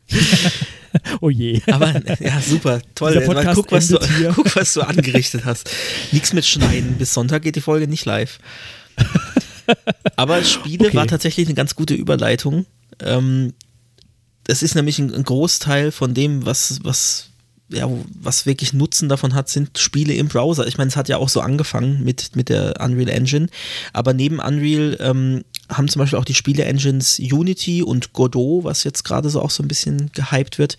[1.21, 1.61] oh je.
[1.67, 3.21] Aber ja, super, toll.
[3.53, 3.99] Guck was, du,
[4.35, 5.69] guck, was du angerichtet hast.
[6.11, 6.97] Nichts mit Schneiden.
[6.97, 8.39] Bis Sonntag geht die Folge nicht live.
[10.15, 10.97] Aber Spiele okay.
[10.97, 12.65] war tatsächlich eine ganz gute Überleitung.
[12.99, 13.53] Ähm,
[14.45, 17.31] das ist nämlich ein, ein Großteil von dem, was, was
[17.69, 17.89] ja,
[18.19, 20.67] was wirklich Nutzen davon hat, sind Spiele im Browser.
[20.67, 23.47] Ich meine, es hat ja auch so angefangen mit, mit der Unreal Engine,
[23.93, 29.03] aber neben Unreal ähm, haben zum Beispiel auch die Spiele-Engines Unity und Godot, was jetzt
[29.03, 30.77] gerade so auch so ein bisschen gehypt wird,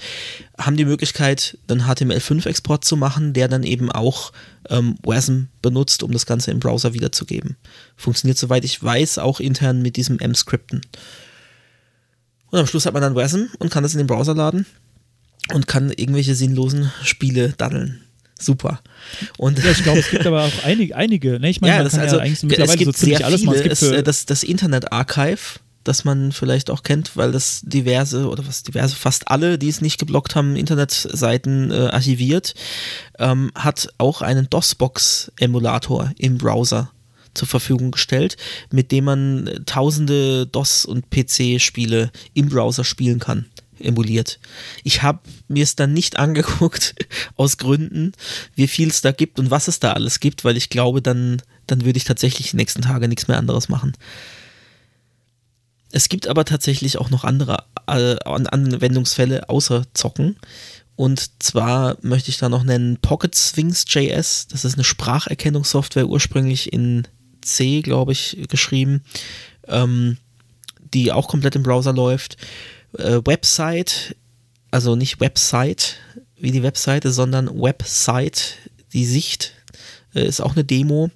[0.58, 4.32] haben die Möglichkeit, einen HTML5-Export zu machen, der dann eben auch
[4.68, 7.56] ähm, WASM benutzt, um das Ganze im Browser wiederzugeben.
[7.96, 10.82] Funktioniert, soweit ich weiß, auch intern mit diesem M-Skripten.
[12.50, 14.66] Und am Schluss hat man dann WASM und kann das in den Browser laden
[15.52, 18.02] und kann irgendwelche sinnlosen Spiele daddeln.
[18.42, 18.80] Super.
[19.38, 21.48] Und ja, ich glaube, es gibt aber auch einige, einige ne?
[21.48, 23.62] ich meine, ja, das also, ja eigentlich mittlerweile es gibt so sehr alles viele, es
[23.62, 28.28] gibt es, äh, das, das Internet Archive, das man vielleicht auch kennt, weil das diverse
[28.28, 32.54] oder was diverse, fast alle, die es nicht geblockt haben, Internetseiten äh, archiviert,
[33.18, 36.90] ähm, hat auch einen DOSBox-Emulator im Browser
[37.34, 38.36] zur Verfügung gestellt,
[38.70, 43.46] mit dem man tausende DOS- und PC-Spiele im Browser spielen kann
[43.82, 44.38] emuliert.
[44.84, 46.94] Ich habe mir es dann nicht angeguckt,
[47.36, 48.12] aus Gründen,
[48.54, 51.42] wie viel es da gibt und was es da alles gibt, weil ich glaube, dann,
[51.66, 53.92] dann würde ich tatsächlich die nächsten Tage nichts mehr anderes machen.
[55.92, 60.36] Es gibt aber tatsächlich auch noch andere äh, Anwendungsfälle außer Zocken.
[60.96, 64.48] Und zwar möchte ich da noch nennen Pocket Swings JS.
[64.48, 67.06] Das ist eine Spracherkennungssoftware, ursprünglich in
[67.42, 69.02] C, glaube ich, geschrieben,
[69.68, 70.16] ähm,
[70.94, 72.36] die auch komplett im Browser läuft
[72.98, 74.16] äh, Website,
[74.70, 75.96] also nicht Website
[76.36, 78.56] wie die Webseite, sondern Website,
[78.92, 79.52] die Sicht,
[80.14, 81.10] äh, ist auch eine Demo,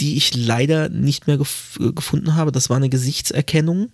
[0.00, 2.52] die ich leider nicht mehr gef gefunden habe.
[2.52, 3.90] Das war eine Gesichtserkennung,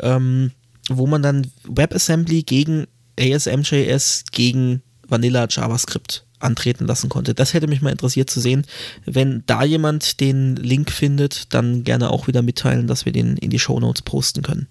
[0.00, 0.52] ähm,
[0.88, 2.86] wo man dann WebAssembly gegen
[3.18, 7.34] ASMJS gegen Vanilla JavaScript antreten lassen konnte.
[7.34, 8.66] Das hätte mich mal interessiert zu sehen.
[9.04, 13.50] Wenn da jemand den Link findet, dann gerne auch wieder mitteilen, dass wir den in
[13.50, 14.66] die Show Notes posten können.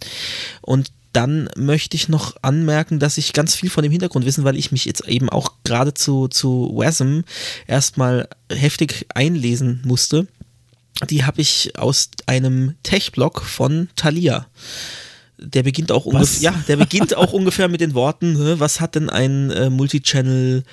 [0.62, 4.58] Und dann möchte ich noch anmerken, dass ich ganz viel von dem Hintergrund wissen, weil
[4.58, 7.22] ich mich jetzt eben auch gerade zu, zu WASM
[7.68, 10.28] erstmal heftig einlesen musste.
[11.10, 14.48] Die habe ich aus einem Tech-Blog von Thalia.
[15.54, 19.10] Der beginnt auch ungefähr, ja, der beginnt auch ungefähr mit den Worten, was hat denn
[19.10, 20.64] ein äh, Multichannel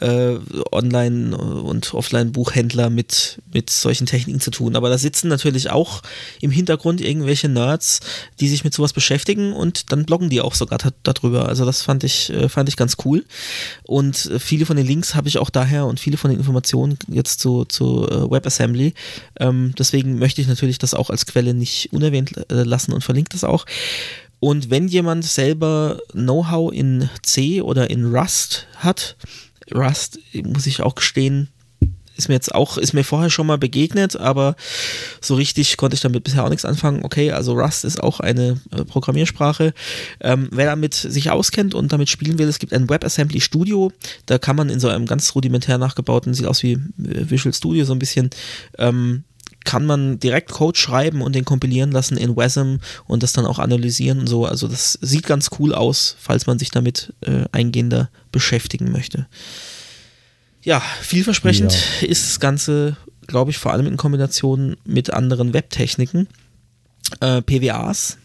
[0.00, 0.36] äh,
[0.70, 4.76] Online- und Offline-Buchhändler mit, mit solchen Techniken zu tun?
[4.76, 6.02] Aber da sitzen natürlich auch
[6.40, 8.00] im Hintergrund irgendwelche Nerds,
[8.40, 11.48] die sich mit sowas beschäftigen und dann bloggen die auch sogar darüber.
[11.48, 13.24] Also das fand ich, äh, fand ich ganz cool.
[13.84, 16.98] Und äh, viele von den Links habe ich auch daher und viele von den Informationen
[17.08, 18.94] jetzt zu, zu äh, WebAssembly.
[19.38, 23.30] Ähm, deswegen möchte ich natürlich das auch als Quelle nicht unerwähnt äh, lassen und verlinke
[23.32, 23.66] das auch.
[24.42, 29.16] Und wenn jemand selber Know-how in C oder in Rust hat,
[29.72, 31.46] Rust, muss ich auch gestehen,
[32.16, 34.56] ist mir jetzt auch, ist mir vorher schon mal begegnet, aber
[35.20, 37.04] so richtig konnte ich damit bisher auch nichts anfangen.
[37.04, 39.74] Okay, also Rust ist auch eine äh, Programmiersprache.
[40.20, 43.92] Ähm, wer damit sich auskennt und damit spielen will, es gibt ein WebAssembly Studio,
[44.26, 47.84] da kann man in so einem ganz rudimentär nachgebauten, sieht aus wie äh, Visual Studio
[47.84, 48.30] so ein bisschen,
[48.76, 49.22] ähm,
[49.64, 53.58] kann man direkt Code schreiben und den kompilieren lassen in WASM und das dann auch
[53.58, 54.46] analysieren und so.
[54.46, 59.26] Also das sieht ganz cool aus, falls man sich damit äh, eingehender beschäftigen möchte.
[60.62, 62.08] Ja, vielversprechend ja.
[62.08, 62.96] ist das Ganze,
[63.26, 66.28] glaube ich, vor allem in Kombination mit anderen Webtechniken.
[67.20, 68.18] Äh, PWAs,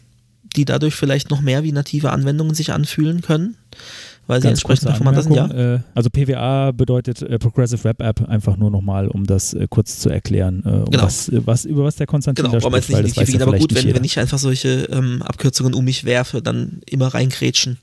[0.56, 3.58] die dadurch vielleicht noch mehr wie native Anwendungen sich anfühlen können
[4.28, 5.76] weil sie entsprechend performanter sind, ja.
[5.76, 10.00] Äh, also PWA bedeutet äh, Progressive Web App, einfach nur nochmal, um das äh, kurz
[10.00, 11.04] zu erklären, äh, um genau.
[11.04, 12.88] was, äh, was, über was der Konstantin genau, da spricht.
[12.90, 16.42] Genau, nicht in aber gut, wenn, wenn ich einfach solche ähm, Abkürzungen um mich werfe,
[16.42, 17.78] dann immer reingrätschen,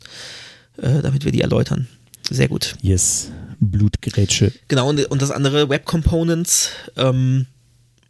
[0.77, 1.89] äh, damit wir die erläutern.
[2.31, 2.77] Sehr gut.
[2.83, 3.31] Yes,
[3.61, 4.53] Blutgrätsche.
[4.69, 7.47] Genau, und, und das andere Web Components, ähm,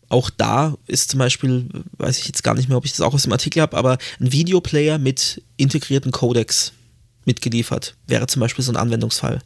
[0.09, 1.68] auch da ist zum Beispiel,
[1.99, 3.99] weiß ich jetzt gar nicht mehr, ob ich das auch aus dem Artikel habe, aber
[4.20, 6.72] ein Videoplayer mit integrierten Codecs
[7.27, 7.95] mitgeliefert.
[8.07, 9.41] Wäre zum Beispiel so ein Anwendungsfall.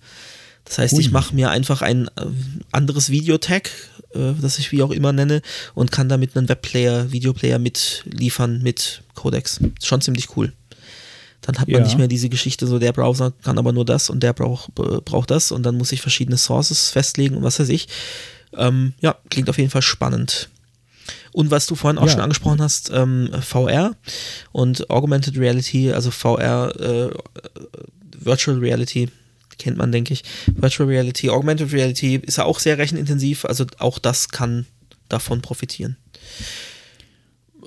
[0.64, 1.00] Das heißt, Ui.
[1.00, 2.26] ich mache mir einfach ein äh,
[2.72, 3.70] anderes Videotag,
[4.14, 5.40] äh, das ich wie auch immer nenne,
[5.74, 9.58] und kann damit einen Webplayer, Videoplayer mitliefern mit Codex.
[9.78, 10.52] Ist schon ziemlich cool.
[11.40, 11.84] Dann hat man ja.
[11.86, 15.30] nicht mehr diese Geschichte, so der Browser kann aber nur das und der braucht, braucht
[15.30, 17.88] das und dann muss ich verschiedene Sources festlegen und was weiß ich.
[18.54, 20.48] Ähm, ja, klingt auf jeden Fall spannend.
[21.32, 22.12] Und was du vorhin auch ja.
[22.12, 23.94] schon angesprochen hast, ähm, VR
[24.52, 27.10] und Augmented Reality, also VR, äh,
[28.18, 29.08] Virtual Reality,
[29.58, 30.22] kennt man, denke ich.
[30.46, 34.66] Virtual Reality, Augmented Reality ist ja auch sehr rechenintensiv, also auch das kann
[35.08, 35.96] davon profitieren.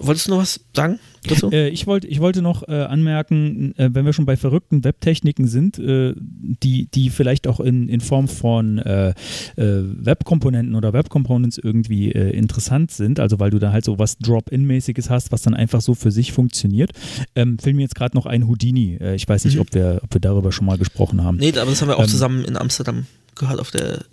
[0.06, 1.52] Wolltest du noch was sagen dazu?
[1.52, 5.48] Äh, ich, wollt, ich wollte noch äh, anmerken, äh, wenn wir schon bei verrückten Webtechniken
[5.48, 9.14] sind, äh, die, die vielleicht auch in, in Form von äh, äh,
[9.56, 15.32] Webkomponenten oder Webcomponents irgendwie interessant sind, also weil du da halt so was Drop-In-mäßiges hast,
[15.32, 16.92] was dann einfach so für sich funktioniert,
[17.36, 18.98] ähm, fällt mir jetzt gerade noch ein Houdini.
[19.16, 19.62] ich weiß nicht, mhm.
[19.62, 21.38] ob, wir, ob wir darüber schon mal gesprochen haben.
[21.38, 24.04] Nee, aber das haben wir auch ähm, zusammen in Amsterdam gehört auf, der,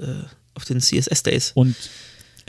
[0.54, 1.52] auf den CSS-Days.
[1.54, 1.74] Und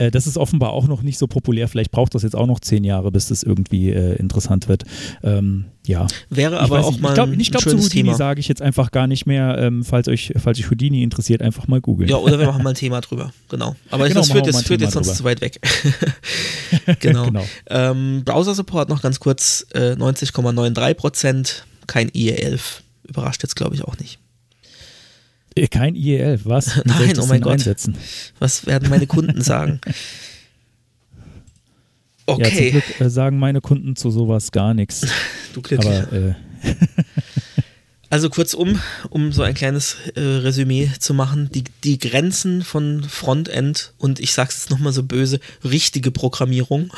[0.00, 1.68] äh, das ist offenbar auch noch nicht so populär.
[1.68, 4.84] Vielleicht braucht das jetzt auch noch zehn Jahre, bis das irgendwie äh, interessant wird.
[5.22, 6.06] Ähm, ja.
[6.30, 7.00] Wäre aber auch nicht.
[7.00, 9.58] mal ich glaub, ich glaube, zu Houdini sage ich jetzt einfach gar nicht mehr.
[9.58, 12.08] Ähm, falls euch, falls euch Houdini interessiert, einfach mal googeln.
[12.08, 13.32] Ja, oder wir machen mal ein Thema drüber.
[13.48, 13.76] Genau.
[13.90, 15.60] Aber genau, das führt, das führt jetzt sonst zu weit weg.
[17.00, 17.24] genau.
[17.26, 17.44] genau.
[17.68, 22.60] Ähm, Browser-Support noch ganz kurz: äh, 90,93 Prozent, kein IE11.
[23.06, 24.19] Überrascht jetzt, glaube ich, auch nicht.
[25.54, 26.76] Äh, kein IE11, was?
[26.84, 27.54] Wie Nein, oh mein Gott.
[27.54, 27.96] Einsetzen?
[28.38, 29.80] Was werden meine Kunden sagen?
[29.84, 30.00] Okay.
[32.30, 35.06] Ja, zum Glück äh, sagen meine Kunden zu sowas gar nichts.
[35.52, 35.80] Du Glück.
[35.80, 36.34] Aber, äh,
[38.08, 38.78] also kurzum,
[39.08, 44.32] um so ein kleines äh, Resümee zu machen, die, die Grenzen von Frontend und ich
[44.32, 46.92] sag's jetzt nochmal so böse, richtige Programmierung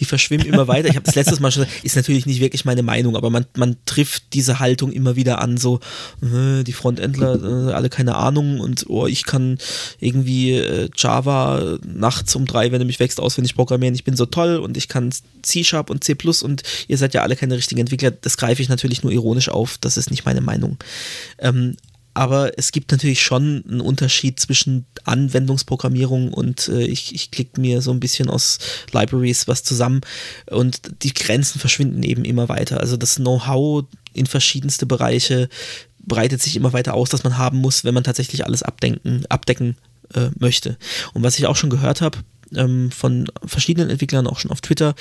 [0.00, 0.88] die verschwimmen immer weiter.
[0.88, 3.46] Ich habe das letztes Mal schon gesagt, ist natürlich nicht wirklich meine Meinung, aber man,
[3.56, 5.80] man trifft diese Haltung immer wieder an, so
[6.22, 9.58] äh, die Frontendler, äh, alle keine Ahnung und oh, ich kann
[10.00, 14.26] irgendwie äh, Java nachts um drei, wenn du mich wächst, auswendig programmieren, ich bin so
[14.26, 15.12] toll und ich kann
[15.42, 18.10] C-Sharp und C++ und ihr seid ja alle keine richtigen Entwickler.
[18.10, 20.78] Das greife ich natürlich nur ironisch auf, das ist nicht meine Meinung.
[21.38, 21.76] Ähm,
[22.18, 27.80] aber es gibt natürlich schon einen Unterschied zwischen Anwendungsprogrammierung und äh, ich, ich klicke mir
[27.80, 28.58] so ein bisschen aus
[28.90, 30.00] Libraries was zusammen
[30.50, 32.80] und die Grenzen verschwinden eben immer weiter.
[32.80, 35.48] Also das Know-how in verschiedenste Bereiche
[36.00, 39.76] breitet sich immer weiter aus, dass man haben muss, wenn man tatsächlich alles abdenken, abdecken
[40.14, 40.76] äh, möchte.
[41.14, 42.18] Und was ich auch schon gehört habe
[42.52, 44.96] ähm, von verschiedenen Entwicklern, auch schon auf Twitter,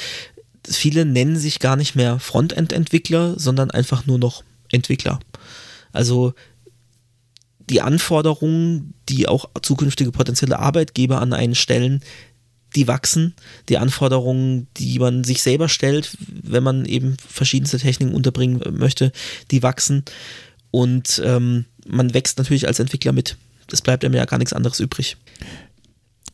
[0.70, 5.20] viele nennen sich gar nicht mehr Frontend-Entwickler, sondern einfach nur noch Entwickler.
[5.94, 6.36] Also
[7.70, 12.02] die Anforderungen, die auch zukünftige potenzielle Arbeitgeber an einen stellen,
[12.76, 13.34] die wachsen.
[13.70, 19.12] Die Anforderungen, die man sich selber stellt, wenn man eben verschiedenste Techniken unterbringen möchte,
[19.52, 20.04] die wachsen.
[20.72, 23.38] Und ähm, man wächst natürlich als Entwickler mit.
[23.72, 25.18] Es bleibt einem ja gar nichts anderes übrig.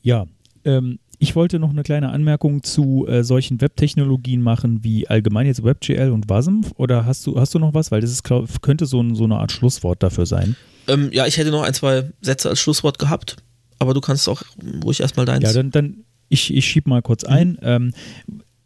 [0.01, 0.27] Ja,
[0.65, 5.63] ähm, ich wollte noch eine kleine Anmerkung zu äh, solchen Webtechnologien machen wie allgemein jetzt
[5.63, 7.91] WebGL und WASM oder hast du, hast du noch was?
[7.91, 10.57] Weil das ist, glaub, könnte so, ein, so eine Art Schlusswort dafür sein.
[10.89, 13.37] Ähm, ja, ich hätte noch ein, zwei Sätze als Schlusswort gehabt,
[13.79, 14.43] aber du kannst auch
[14.83, 15.45] ruhig erstmal deins.
[15.45, 17.51] Ja, dann, dann ich, ich schieb mal kurz ein.
[17.51, 17.57] Mhm.
[17.61, 17.93] Ähm,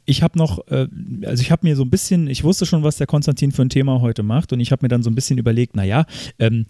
[0.06, 0.88] ich habe noch, äh,
[1.26, 3.70] also ich habe mir so ein bisschen, ich wusste schon, was der Konstantin für ein
[3.70, 6.06] Thema heute macht und ich habe mir dann so ein bisschen überlegt, naja,
[6.40, 6.66] ähm,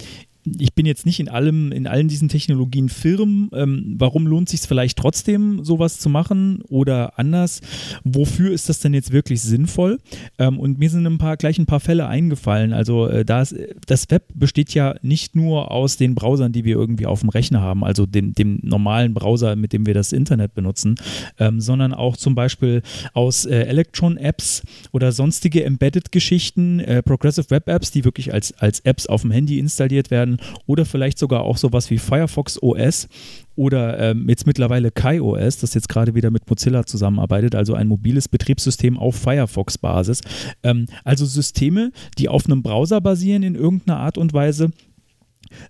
[0.60, 3.50] ich bin jetzt nicht in allem, in allen diesen Technologien firm.
[3.54, 6.62] Ähm, warum lohnt sich vielleicht trotzdem, sowas zu machen?
[6.70, 7.62] Oder anders,
[8.04, 10.00] wofür ist das denn jetzt wirklich sinnvoll?
[10.38, 12.74] Ähm, und mir sind ein paar, gleich ein paar Fälle eingefallen.
[12.74, 17.06] Also äh, das, das Web besteht ja nicht nur aus den Browsern, die wir irgendwie
[17.06, 20.96] auf dem Rechner haben, also dem, dem normalen Browser, mit dem wir das Internet benutzen,
[21.40, 22.82] ähm, sondern auch zum Beispiel
[23.14, 29.08] aus äh, Electron-Apps oder sonstige Embedded-Geschichten, äh, Progressive Web Apps, die wirklich als, als Apps
[29.08, 33.08] auf dem Handy installiert werden oder vielleicht sogar auch sowas wie Firefox OS
[33.56, 38.28] oder ähm, jetzt mittlerweile KaiOS, das jetzt gerade wieder mit Mozilla zusammenarbeitet, also ein mobiles
[38.28, 40.22] Betriebssystem auf Firefox-Basis.
[40.64, 44.72] Ähm, also Systeme, die auf einem Browser basieren in irgendeiner Art und Weise.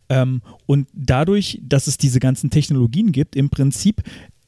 [0.10, 4.02] Ähm, und dadurch, dass es diese ganzen Technologien gibt, im Prinzip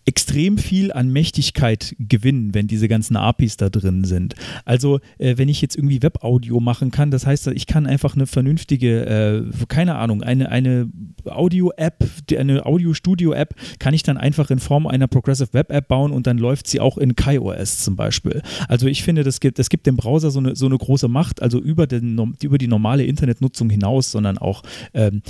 [0.10, 4.34] extrem viel an Mächtigkeit gewinnen, wenn diese ganzen APIs da drin sind.
[4.66, 8.26] Also, äh, wenn ich jetzt irgendwie Webaudio machen kann, das heißt, ich kann einfach eine
[8.26, 10.89] vernünftige, äh, keine Ahnung, eine, eine
[11.26, 12.03] Audio-App,
[12.36, 16.66] eine Audio-Studio-App, kann ich dann einfach in Form einer Progressive Web-App bauen und dann läuft
[16.66, 18.41] sie auch in KaiOS zum Beispiel.
[18.68, 21.39] Also, ich finde, das gibt, das gibt dem Browser so eine, so eine große Macht,
[21.43, 24.64] also über, den, über die normale Internetnutzung hinaus, sondern auch
[24.95, 25.22] ähm,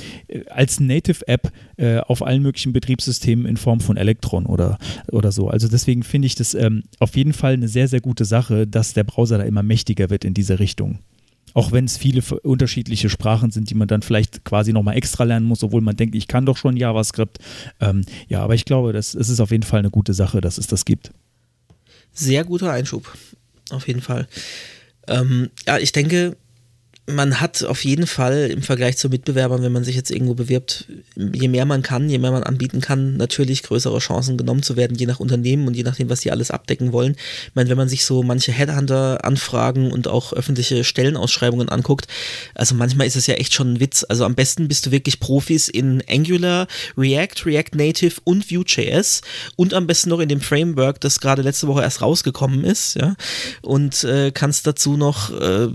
[0.49, 4.68] als Native-App äh, auf allen möglichen Betriebssystemen in Form von Electron oder
[5.11, 5.49] oder, so.
[5.49, 8.93] Also deswegen finde ich das ähm, auf jeden Fall eine sehr, sehr gute Sache, dass
[8.93, 10.99] der Browser da immer mächtiger wird in diese Richtung.
[11.53, 15.45] Auch wenn es viele unterschiedliche Sprachen sind, die man dann vielleicht quasi nochmal extra lernen
[15.45, 17.39] muss, obwohl man denkt, ich kann doch schon JavaScript.
[17.79, 20.57] Ähm, ja, aber ich glaube, das, es ist auf jeden Fall eine gute Sache, dass
[20.57, 21.11] es das gibt.
[22.13, 23.11] Sehr guter Einschub,
[23.71, 24.27] auf jeden Fall.
[25.07, 26.37] Ähm, ja, ich denke,
[27.09, 30.85] man hat auf jeden Fall im Vergleich zu Mitbewerbern, wenn man sich jetzt irgendwo bewirbt,
[31.15, 34.97] je mehr man kann, je mehr man anbieten kann, natürlich größere Chancen genommen zu werden,
[34.97, 37.15] je nach Unternehmen und je nachdem, was die alles abdecken wollen.
[37.47, 42.07] Ich meine, wenn man sich so manche Headhunter-Anfragen und auch öffentliche Stellenausschreibungen anguckt,
[42.55, 44.05] also manchmal ist es ja echt schon ein Witz.
[44.07, 49.21] Also am besten bist du wirklich Profis in Angular, React, React Native und Vue.js
[49.55, 53.15] und am besten noch in dem Framework, das gerade letzte Woche erst rausgekommen ist, ja,
[53.61, 55.67] und äh, kannst dazu noch äh,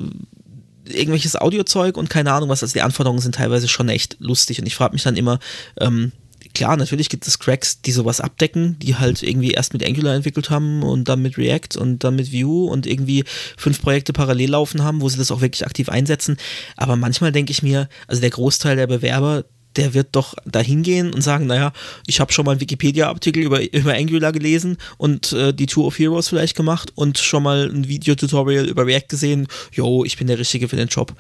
[0.87, 2.63] irgendwelches Audiozeug und keine Ahnung was.
[2.63, 5.39] Also die Anforderungen sind teilweise schon echt lustig und ich frage mich dann immer,
[5.81, 6.13] ähm,
[6.55, 10.51] klar, natürlich gibt es Cracks, die sowas abdecken, die halt irgendwie erst mit Angular entwickelt
[10.51, 13.25] haben und dann mit React und dann mit Vue und irgendwie
[13.57, 16.37] fünf Projekte parallel laufen haben, wo sie das auch wirklich aktiv einsetzen.
[16.77, 19.45] Aber manchmal denke ich mir, also der Großteil der Bewerber,
[19.77, 21.73] der wird doch da hingehen und sagen, naja,
[22.07, 25.99] ich habe schon mal einen Wikipedia-Artikel über, über Angular gelesen und äh, die Tour of
[25.99, 29.49] Heroes vielleicht gemacht und schon mal ein Videotutorial über React gesehen.
[29.73, 31.15] Jo, ich bin der Richtige für den Job.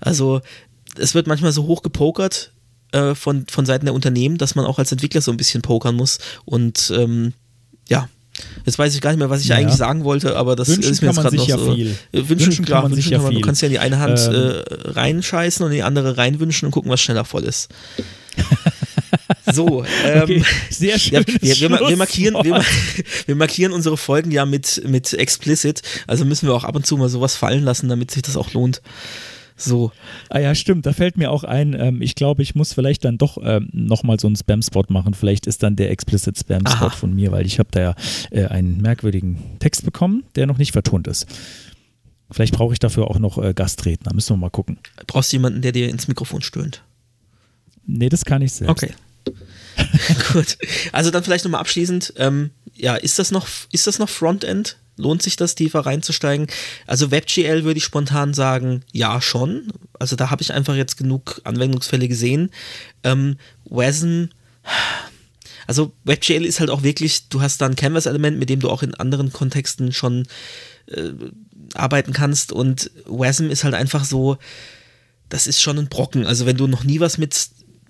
[0.00, 0.40] Also
[0.96, 2.52] es wird manchmal so hoch gepokert
[2.92, 5.94] äh, von, von Seiten der Unternehmen, dass man auch als Entwickler so ein bisschen pokern
[5.94, 7.34] muss und ähm,
[7.88, 8.08] ja,
[8.64, 9.56] Jetzt weiß ich gar nicht mehr, was ich ja.
[9.56, 11.74] eigentlich sagen wollte, aber das wünschen ist mir jetzt gerade noch ja so.
[11.74, 11.96] Viel.
[12.12, 13.34] Wünschen, wünschen klar, kann man sich ja viel.
[13.34, 14.34] Du kannst ja in die eine Hand ähm.
[14.34, 17.68] äh, reinscheißen und in die andere reinwünschen und gucken, was schneller voll ist.
[19.52, 21.14] So, ähm, okay, sehr schön.
[21.14, 22.62] Ja, wir, wir, wir, markieren, wir,
[23.26, 26.96] wir, markieren unsere Folgen ja mit, mit explicit, also müssen wir auch ab und zu
[26.96, 28.82] mal sowas fallen lassen, damit sich das auch lohnt.
[29.58, 29.92] So.
[30.30, 30.86] Ah ja, stimmt.
[30.86, 34.18] Da fällt mir auch ein, ähm, ich glaube, ich muss vielleicht dann doch ähm, nochmal
[34.18, 35.14] so einen Spam-Spot machen.
[35.14, 37.94] Vielleicht ist dann der explicit Spam-Spot von mir, weil ich habe da ja
[38.30, 41.26] äh, einen merkwürdigen Text bekommen, der noch nicht vertont ist.
[42.30, 44.14] Vielleicht brauche ich dafür auch noch äh, Gastredner.
[44.14, 44.78] Müssen wir mal gucken.
[45.06, 46.82] Brauchst du jemanden, der dir ins Mikrofon stöhnt?
[47.86, 48.70] Nee, das kann ich selbst.
[48.70, 48.92] Okay.
[50.32, 50.58] Gut.
[50.92, 54.76] Also dann vielleicht nochmal abschließend, ähm, ja, ist das noch, ist das noch Frontend?
[54.98, 56.48] Lohnt sich das, tiefer reinzusteigen?
[56.86, 59.72] Also WebGL würde ich spontan sagen, ja schon.
[59.98, 62.50] Also da habe ich einfach jetzt genug Anwendungsfälle gesehen.
[63.04, 64.26] Ähm, WASM,
[65.66, 68.82] also WebGL ist halt auch wirklich, du hast da ein Canvas-Element, mit dem du auch
[68.82, 70.26] in anderen Kontexten schon
[70.86, 71.10] äh,
[71.74, 74.38] arbeiten kannst und WASM ist halt einfach so,
[75.28, 76.26] das ist schon ein Brocken.
[76.26, 77.34] Also wenn du noch nie was mit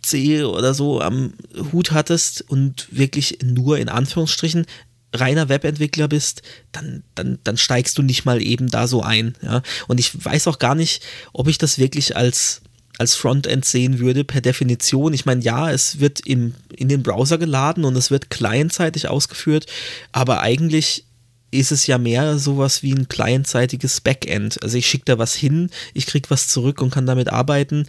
[0.02, 1.32] C oder so am
[1.72, 4.66] Hut hattest und wirklich nur in Anführungsstrichen
[5.14, 6.42] reiner Webentwickler bist,
[6.72, 9.34] dann, dann, dann steigst du nicht mal eben da so ein.
[9.42, 9.62] Ja?
[9.86, 11.02] Und ich weiß auch gar nicht,
[11.32, 12.60] ob ich das wirklich als,
[12.98, 15.14] als Frontend sehen würde, per Definition.
[15.14, 19.66] Ich meine, ja, es wird im, in den Browser geladen und es wird clientseitig ausgeführt,
[20.12, 21.04] aber eigentlich
[21.50, 24.62] ist es ja mehr sowas wie ein clientseitiges Backend.
[24.62, 27.86] Also ich schicke da was hin, ich kriege was zurück und kann damit arbeiten.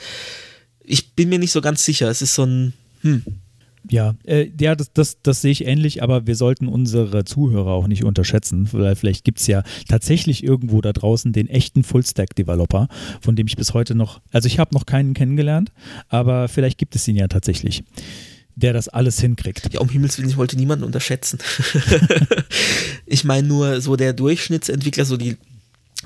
[0.81, 2.09] Ich bin mir nicht so ganz sicher.
[2.09, 3.23] Es ist so ein, hm,
[3.89, 7.87] Ja, äh, ja das, das, das sehe ich ähnlich, aber wir sollten unsere Zuhörer auch
[7.87, 12.87] nicht unterschätzen, weil vielleicht gibt es ja tatsächlich irgendwo da draußen den echten Full-Stack-Developer,
[13.21, 15.71] von dem ich bis heute noch, also ich habe noch keinen kennengelernt,
[16.09, 17.83] aber vielleicht gibt es ihn ja tatsächlich,
[18.55, 19.73] der das alles hinkriegt.
[19.73, 21.39] Ja, um Himmels Willen, ich wollte niemanden unterschätzen.
[23.05, 25.37] ich meine nur so der Durchschnittsentwickler, so die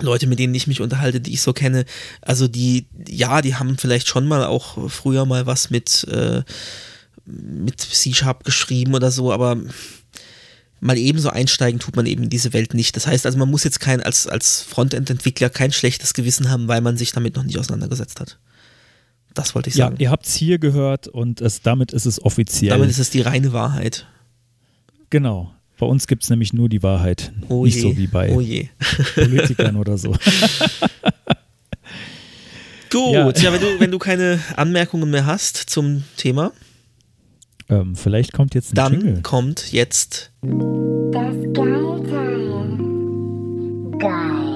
[0.02, 1.86] Leute, mit denen ich mich unterhalte, die ich so kenne,
[2.22, 6.42] also die, ja, die haben vielleicht schon mal auch früher mal was mit, äh,
[7.26, 9.58] mit C-Sharp geschrieben oder so, aber
[10.80, 12.96] mal ebenso einsteigen tut man eben in diese Welt nicht.
[12.96, 16.82] Das heißt also, man muss jetzt kein, als, als Frontend-Entwickler kein schlechtes Gewissen haben, weil
[16.82, 18.38] man sich damit noch nicht auseinandergesetzt hat.
[19.34, 19.96] Das wollte ich sagen.
[19.96, 22.70] Ja, ihr habt es hier gehört und es, damit ist es offiziell.
[22.72, 24.06] Damit ist es die reine Wahrheit.
[25.10, 25.54] Genau.
[25.80, 27.32] Bei uns gibt es nämlich nur die Wahrheit.
[27.50, 27.82] Oh nicht je.
[27.82, 28.68] so wie bei Oh je.
[29.16, 30.12] Politikern oder so.
[32.92, 33.32] Gut, Ja.
[33.32, 36.52] ja, wenn, du, wenn du keine Anmerkungen mehr hast zum Thema,
[37.82, 39.22] ähm, vielleicht kommt jetzt ein dann Jingle.
[39.22, 42.78] kommt jetzt Das Geilteil.
[44.00, 44.54] Geil.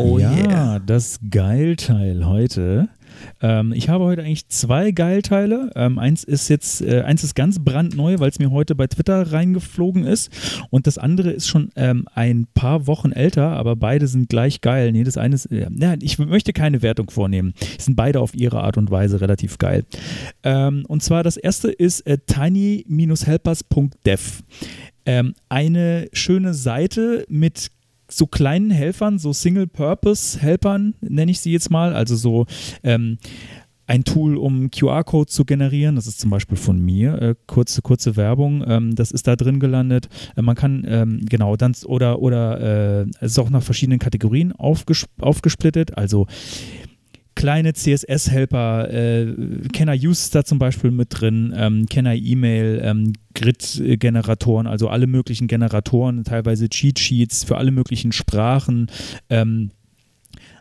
[0.00, 0.78] Oh ja, yeah.
[0.78, 2.88] das Geilteil heute.
[3.40, 5.70] Ähm, ich habe heute eigentlich zwei Geilteile.
[5.74, 9.32] Ähm, eins ist jetzt, äh, eins ist ganz brandneu, weil es mir heute bei Twitter
[9.32, 10.30] reingeflogen ist.
[10.70, 14.92] Und das andere ist schon ähm, ein paar Wochen älter, aber beide sind gleich geil.
[14.92, 17.54] Nee, das eine ist, äh, ja, ich möchte keine Wertung vornehmen.
[17.60, 19.84] Die sind beide auf ihre Art und Weise relativ geil.
[20.42, 24.42] Ähm, und zwar das erste ist äh, tiny-helpers.dev.
[25.06, 27.70] Ähm, eine schöne Seite mit
[28.10, 32.46] so kleinen Helfern, so Single-Purpose-Helpern, nenne ich sie jetzt mal, also so
[32.82, 33.18] ähm,
[33.88, 35.96] ein Tool, um QR-Code zu generieren.
[35.96, 37.20] Das ist zum Beispiel von mir.
[37.22, 38.62] Äh, kurze, kurze Werbung.
[38.66, 40.08] Ähm, das ist da drin gelandet.
[40.36, 44.52] Äh, man kann, ähm, genau, dann, oder, oder äh, es ist auch nach verschiedenen Kategorien
[44.52, 45.96] aufges aufgesplittet.
[45.96, 46.26] Also
[47.38, 49.26] kleine CSS-Helper, äh,
[49.72, 54.66] Can I Use ist da zum Beispiel mit drin, ähm, Can I Email, ähm, Grid-Generatoren,
[54.66, 58.88] also alle möglichen Generatoren, teilweise Cheat-Sheets für alle möglichen Sprachen.
[59.30, 59.70] Ähm,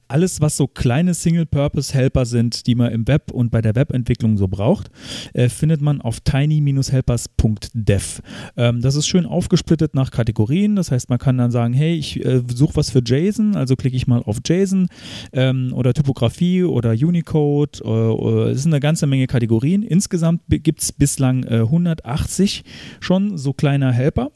[0.07, 4.47] alles, was so kleine Single-Purpose-Helper sind, die man im Web und bei der Webentwicklung so
[4.47, 4.89] braucht,
[5.33, 8.21] äh, findet man auf tiny-helpers.dev.
[8.55, 10.75] Ähm, das ist schön aufgesplittet nach Kategorien.
[10.75, 13.95] Das heißt, man kann dann sagen, hey, ich äh, suche was für JSON, also klicke
[13.95, 14.87] ich mal auf JSON
[15.33, 17.81] ähm, oder Typografie oder Unicode.
[17.83, 19.83] Äh, äh, es sind eine ganze Menge Kategorien.
[19.83, 22.63] Insgesamt gibt es bislang äh, 180
[22.99, 24.31] schon so kleiner Helper.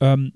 [0.00, 0.32] Ähm,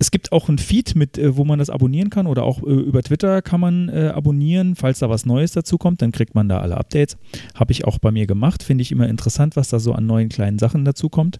[0.00, 2.70] es gibt auch ein Feed, mit, äh, wo man das abonnieren kann oder auch äh,
[2.70, 4.74] über Twitter kann man äh, abonnieren.
[4.74, 7.18] Falls da was Neues dazu kommt, dann kriegt man da alle Updates.
[7.54, 8.62] Habe ich auch bei mir gemacht.
[8.62, 11.38] Finde ich immer interessant, was da so an neuen kleinen Sachen dazu kommt.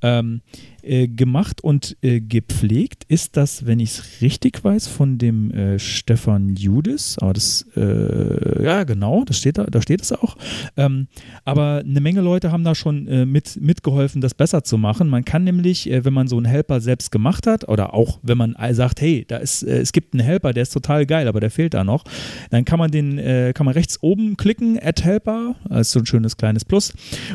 [0.00, 0.42] Ähm,
[0.82, 5.78] äh, gemacht und äh, gepflegt ist das, wenn ich es richtig weiß, von dem äh,
[5.78, 7.18] Stefan Judis.
[7.18, 10.36] Aber das, äh, ja genau, das steht da, da steht es auch.
[10.76, 11.08] Ähm,
[11.44, 15.08] aber eine Menge Leute haben da schon äh, mit, mitgeholfen, das besser zu machen.
[15.08, 18.38] Man kann nämlich, äh, wenn man so einen Helper selbst gemacht hat, oder auch wenn
[18.38, 21.50] man sagt, hey, da ist, es gibt einen Helper, der ist total geil, aber der
[21.50, 22.04] fehlt da noch,
[22.50, 23.16] dann kann man den,
[23.54, 26.92] kann man rechts oben klicken, Add Helper, das ist so ein schönes kleines Plus,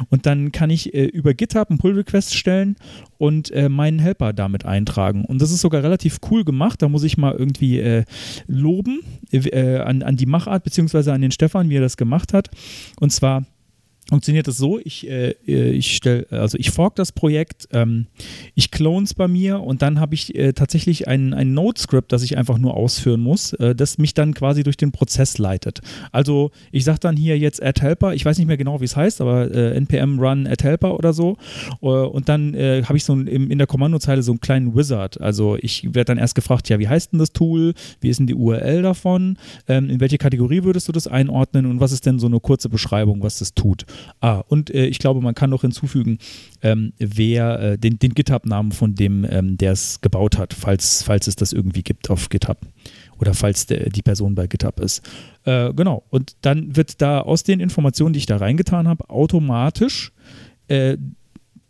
[0.09, 2.75] und dann kann ich über GitHub einen Pull-Request stellen
[3.17, 5.25] und äh, meinen Helper damit eintragen.
[5.25, 6.81] Und das ist sogar relativ cool gemacht.
[6.81, 8.03] Da muss ich mal irgendwie äh,
[8.47, 9.01] loben
[9.31, 12.49] äh, an, an die Machart, beziehungsweise an den Stefan, wie er das gemacht hat.
[12.99, 13.45] Und zwar
[14.13, 18.05] funktioniert das so, ich, äh, ich stelle, also ich fork das Projekt, ähm,
[18.53, 22.21] ich clone es bei mir und dann habe ich äh, tatsächlich ein, ein Node-Script, das
[22.21, 25.81] ich einfach nur ausführen muss, äh, das mich dann quasi durch den Prozess leitet.
[26.11, 28.95] Also ich sage dann hier jetzt add helper, ich weiß nicht mehr genau, wie es
[28.95, 31.37] heißt, aber äh, npm run add helper oder so
[31.81, 35.19] äh, und dann äh, habe ich so ein, in der Kommandozeile so einen kleinen Wizard.
[35.21, 38.27] Also ich werde dann erst gefragt, ja, wie heißt denn das Tool, wie ist denn
[38.27, 42.19] die URL davon, ähm, in welche Kategorie würdest du das einordnen und was ist denn
[42.19, 43.87] so eine kurze Beschreibung, was das tut.
[44.21, 46.17] Ah, und äh, ich glaube, man kann noch hinzufügen,
[46.61, 51.27] ähm, wer äh, den, den GitHub-Namen von dem, ähm, der es gebaut hat, falls, falls
[51.27, 52.59] es das irgendwie gibt auf GitHub.
[53.19, 55.01] Oder falls der, die Person bei GitHub ist.
[55.45, 56.03] Äh, genau.
[56.09, 60.11] Und dann wird da aus den Informationen, die ich da reingetan habe, automatisch
[60.67, 60.97] äh,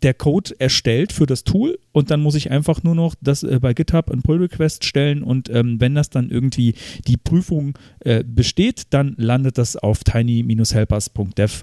[0.04, 3.58] der Code erstellt für das Tool und dann muss ich einfach nur noch das äh,
[3.60, 6.74] bei GitHub ein Pull-Request stellen und ähm, wenn das dann irgendwie
[7.06, 11.62] die Prüfung äh, besteht, dann landet das auf tiny-helpers.dev.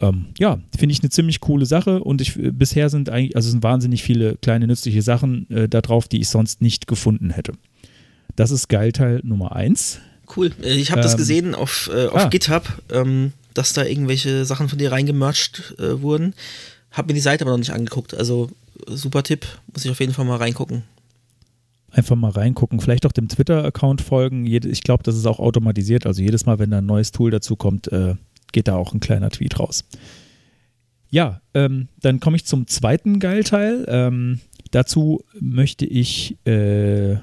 [0.00, 3.50] Ähm, ja, finde ich eine ziemlich coole Sache und ich, äh, bisher sind eigentlich, also
[3.50, 7.52] sind wahnsinnig viele kleine nützliche Sachen äh, da drauf, die ich sonst nicht gefunden hätte.
[8.36, 10.00] Das ist Geilteil Nummer eins.
[10.34, 10.50] Cool.
[10.62, 12.28] Äh, Ich habe das Ähm, gesehen auf, äh, auf ah.
[12.28, 16.34] GitHub, ähm, dass da irgendwelche Sachen von dir reingemercht äh, wurden.
[16.92, 18.14] Hab mir die Seite aber noch nicht angeguckt.
[18.14, 18.50] Also
[18.86, 20.82] super Tipp, muss ich auf jeden Fall mal reingucken.
[21.90, 24.46] Einfach mal reingucken, vielleicht auch dem Twitter-Account folgen.
[24.46, 26.06] Ich glaube, das ist auch automatisiert.
[26.06, 28.14] Also jedes Mal, wenn da ein neues Tool dazu kommt, äh,
[28.52, 29.84] geht da auch ein kleiner Tweet raus.
[31.10, 33.84] Ja, ähm, dann komme ich zum zweiten Geilteil.
[33.88, 34.40] Ähm,
[34.70, 37.16] dazu möchte ich, äh,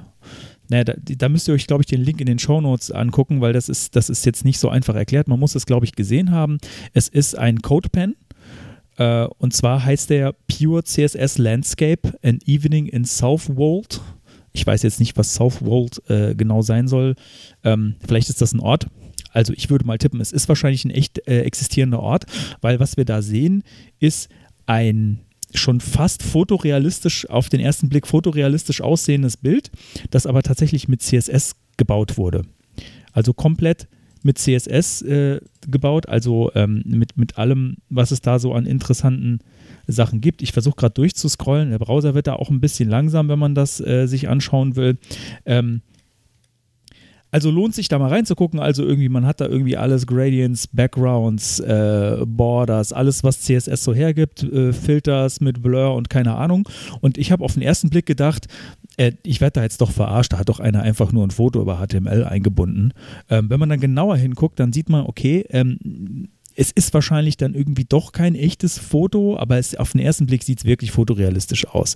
[0.70, 3.42] naja, da, da, müsst ihr euch, glaube ich, den Link in den Show Notes angucken,
[3.42, 5.28] weil das ist, das ist jetzt nicht so einfach erklärt.
[5.28, 6.60] Man muss es, glaube ich, gesehen haben.
[6.94, 8.16] Es ist ein CodePen.
[9.00, 14.02] Äh, und zwar heißt der Pure CSS Landscape An Evening in Southwold.
[14.52, 17.16] Ich weiß jetzt nicht, was Southwold äh, genau sein soll.
[17.64, 18.88] Ähm, vielleicht ist das ein Ort.
[19.32, 22.26] Also ich würde mal tippen, es ist wahrscheinlich ein echt äh, existierender Ort,
[22.62, 23.64] weil was wir da sehen,
[24.00, 24.28] ist
[24.66, 25.20] ein
[25.54, 29.72] schon fast fotorealistisch, auf den ersten Blick fotorealistisch aussehendes Bild,
[30.10, 32.44] das aber tatsächlich mit CSS gebaut wurde.
[33.14, 33.88] Also komplett
[34.24, 35.40] mit CSS äh,
[35.70, 39.40] gebaut, also ähm, mit, mit allem, was es da so an interessanten
[39.88, 40.42] Sachen gibt.
[40.42, 41.72] Ich versuche gerade durchzuscrollen.
[41.72, 44.98] Der Browser wird da auch ein bisschen langsam, wenn man das äh, sich anschauen will.
[45.46, 45.82] Ähm,
[47.32, 48.60] also lohnt sich da mal reinzugucken.
[48.60, 53.94] Also irgendwie, man hat da irgendwie alles, Gradients, Backgrounds, äh, Borders, alles, was CSS so
[53.94, 56.68] hergibt, äh, Filters mit Blur und keine Ahnung.
[57.02, 58.48] Und ich habe auf den ersten Blick gedacht,
[58.98, 61.62] äh, ich werde da jetzt doch verarscht, da hat doch einer einfach nur ein Foto
[61.62, 62.94] über HTML eingebunden.
[63.30, 67.56] Ähm, wenn man dann genauer hinguckt, dann sieht man, okay, ähm, es ist wahrscheinlich dann
[67.56, 71.66] irgendwie doch kein echtes Foto, aber es, auf den ersten Blick sieht es wirklich fotorealistisch
[71.66, 71.96] aus.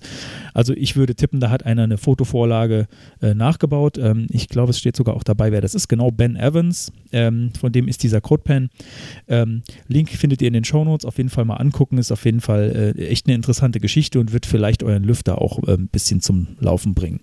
[0.53, 2.87] Also ich würde tippen, da hat einer eine Fotovorlage
[3.21, 3.97] äh, nachgebaut.
[3.97, 5.89] Ähm, ich glaube, es steht sogar auch dabei, wer das ist.
[5.89, 8.69] Genau, Ben Evans, ähm, von dem ist dieser CodePen.
[9.27, 11.05] Ähm, Link findet ihr in den Shownotes.
[11.05, 11.97] Auf jeden Fall mal angucken.
[11.97, 15.61] Ist auf jeden Fall äh, echt eine interessante Geschichte und wird vielleicht euren Lüfter auch
[15.67, 17.19] äh, ein bisschen zum Laufen bringen.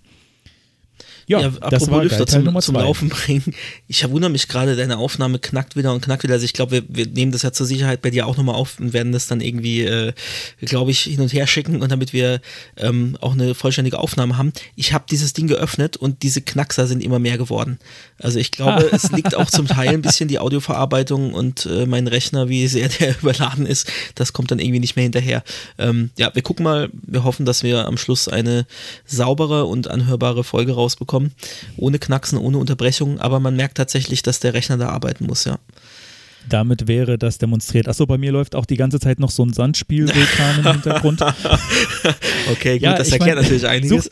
[1.27, 3.55] Ja, ja das war Lüfter zum, zum Laufen bringen.
[3.89, 6.35] Ich wundere mich gerade, deine Aufnahme knackt wieder und knackt wieder.
[6.35, 8.81] Also ich glaube, wir, wir, nehmen das ja zur Sicherheit bei dir auch nochmal auf
[8.81, 10.13] und werden das dann irgendwie, äh,
[10.61, 12.41] glaube ich, hin und her schicken und damit wir
[12.77, 14.53] ähm, auch eine vollständige Aufnahme haben.
[14.77, 17.79] Ich habe dieses Ding geöffnet und diese Knackser sind immer mehr geworden.
[18.19, 22.07] Also ich glaube, es liegt auch zum Teil ein bisschen die Audioverarbeitung und äh, mein
[22.07, 25.43] Rechner, wie sehr der überladen ist, das kommt dann irgendwie nicht mehr hinterher.
[25.79, 28.67] Ähm, ja, wir gucken mal, wir hoffen, dass wir am Schluss eine
[29.07, 31.33] saubere und anhörbare Folge rausbekommen bekommen,
[31.77, 35.59] ohne Knacksen, ohne Unterbrechung, aber man merkt tatsächlich, dass der Rechner da arbeiten muss, ja.
[36.49, 37.87] Damit wäre das demonstriert.
[37.87, 41.21] Achso, bei mir läuft auch die ganze Zeit noch so ein Sandspielvulkan im Hintergrund.
[42.51, 44.09] okay, gut, ja, das erklärt mein, natürlich einiges.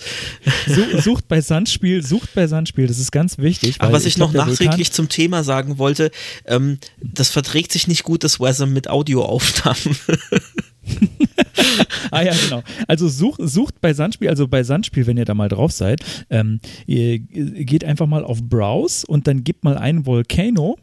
[0.67, 3.77] Sucht, sucht, bei Sandspiel, sucht bei Sandspiel, das ist ganz wichtig.
[3.79, 6.11] Aber was ich, ich noch glaub, nachträglich zum Thema sagen wollte,
[6.45, 9.97] ähm, das verträgt sich nicht gut, das Weather mit Audioaufnahmen.
[12.11, 12.63] ah ja, genau.
[12.87, 16.01] Also such, sucht bei Sandspiel, also bei Sandspiel, wenn ihr da mal drauf seid,
[16.31, 20.79] ähm, ihr geht einfach mal auf Browse und dann gebt mal ein Volcano.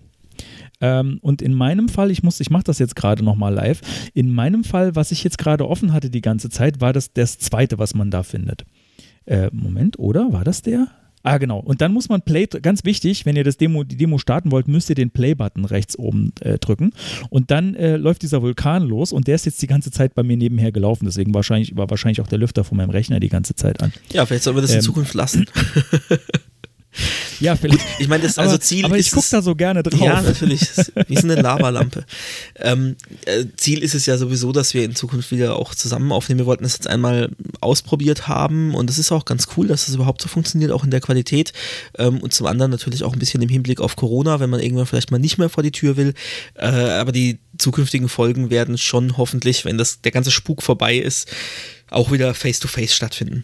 [0.82, 3.82] Ähm, und in meinem Fall, ich muss, ich mache das jetzt gerade nochmal live.
[4.14, 7.40] In meinem Fall, was ich jetzt gerade offen hatte die ganze Zeit, war das das
[7.40, 8.66] zweite, was man da findet.
[9.26, 10.34] Äh, Moment, oder?
[10.34, 10.88] War das der?
[11.26, 11.58] Ah, genau.
[11.60, 14.68] Und dann muss man Play, ganz wichtig, wenn ihr das Demo, die Demo starten wollt,
[14.68, 16.92] müsst ihr den Play-Button rechts oben äh, drücken.
[17.32, 20.22] Und dann äh, läuft dieser Vulkan los und der ist jetzt die ganze Zeit bei
[20.22, 21.06] mir nebenher gelaufen.
[21.06, 23.92] Deswegen wahrscheinlich, war wahrscheinlich auch der Lüfter von meinem Rechner die ganze Zeit an.
[24.12, 25.48] Ja, vielleicht sollen wir das in ähm, Zukunft lassen.
[27.40, 27.82] Ja, vielleicht.
[28.00, 30.00] ich meine, das also aber, Ziel aber ich gucke da so gerne drauf.
[30.00, 30.62] Ja, natürlich.
[31.08, 32.06] Wie so eine Lavalampe.
[32.60, 32.96] ähm,
[33.26, 36.40] äh, Ziel ist es ja sowieso, dass wir in Zukunft wieder auch zusammen aufnehmen.
[36.40, 37.30] Wir wollten das jetzt einmal
[37.62, 40.92] ausprobiert haben und es ist auch ganz cool, dass das überhaupt so funktioniert, auch in
[40.92, 41.54] der Qualität.
[41.98, 44.86] Ähm, und zum anderen natürlich auch ein bisschen im Hinblick auf Corona, wenn man irgendwann
[44.86, 46.14] vielleicht mal nicht mehr vor die Tür will.
[46.56, 51.30] Äh, aber die zukünftigen Folgen werden schon hoffentlich, wenn das der ganze Spuk vorbei ist,
[51.90, 53.44] auch wieder face-to-face -face stattfinden.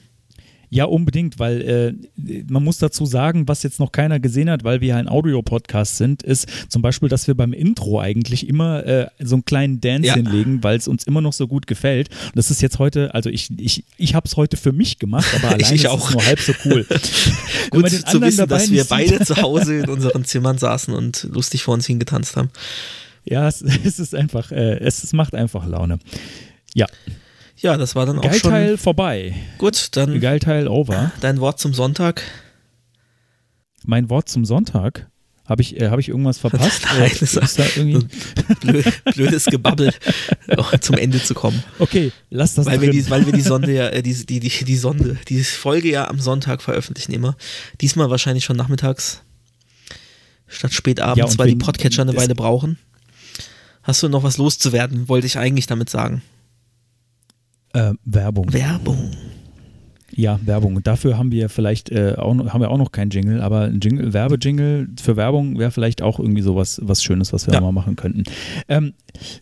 [0.73, 4.80] Ja, unbedingt, weil äh, man muss dazu sagen, was jetzt noch keiner gesehen hat, weil
[4.80, 9.35] wir ein Audio-Podcast sind, ist zum Beispiel, dass wir beim Intro eigentlich immer äh, so
[9.35, 10.14] einen kleinen Dance ja.
[10.15, 12.07] hinlegen, weil es uns immer noch so gut gefällt.
[12.27, 15.27] Und das ist jetzt heute, also ich, ich, ich habe es heute für mich gemacht,
[15.35, 16.85] aber alleine ist es nur halb so cool.
[17.69, 21.73] gut zu wissen, dass wir beide zu Hause in unseren Zimmern saßen und lustig vor
[21.73, 22.49] uns hingetanzt haben.
[23.26, 25.99] Ja, es, es ist einfach, äh, es, es macht einfach Laune.
[26.73, 26.88] Ja.
[27.61, 28.51] Ja, das war dann auch Geilteil schon.
[28.51, 29.35] Geilteil vorbei.
[29.57, 30.19] Gut, dann.
[30.19, 31.11] Geilteil over.
[31.21, 32.23] Dein Wort zum Sonntag.
[33.85, 35.07] Mein Wort zum Sonntag?
[35.45, 36.83] Habe ich, äh, hab ich irgendwas verpasst?
[36.97, 38.07] Nein, das ist da irgendwie
[38.61, 39.93] blöd, blödes Gebabbel,
[40.81, 41.61] zum Ende zu kommen.
[41.77, 42.93] Okay, lass das weil drin.
[42.93, 45.89] Wir die, weil wir die Sonde ja, äh, die, die, die, die Sonde, die Folge
[45.91, 47.35] ja am Sonntag veröffentlichen immer.
[47.81, 49.23] Diesmal wahrscheinlich schon nachmittags
[50.47, 52.77] statt spätabends, ja, weil die Podcatcher eine Weile brauchen.
[53.83, 56.21] Hast du noch was loszuwerden, wollte ich eigentlich damit sagen.
[57.73, 58.52] Äh, Werbung.
[58.53, 59.11] Werbung.
[60.14, 60.84] Ja, Werbung.
[60.84, 63.80] Dafür haben wir vielleicht äh, auch noch, haben wir auch noch keinen Jingle, aber ein
[63.80, 67.61] Jingle, Werbejingle für Werbung wäre vielleicht auch irgendwie so was, was Schönes, was wir ja.
[67.61, 68.23] mal machen könnten.
[68.68, 68.93] Ähm,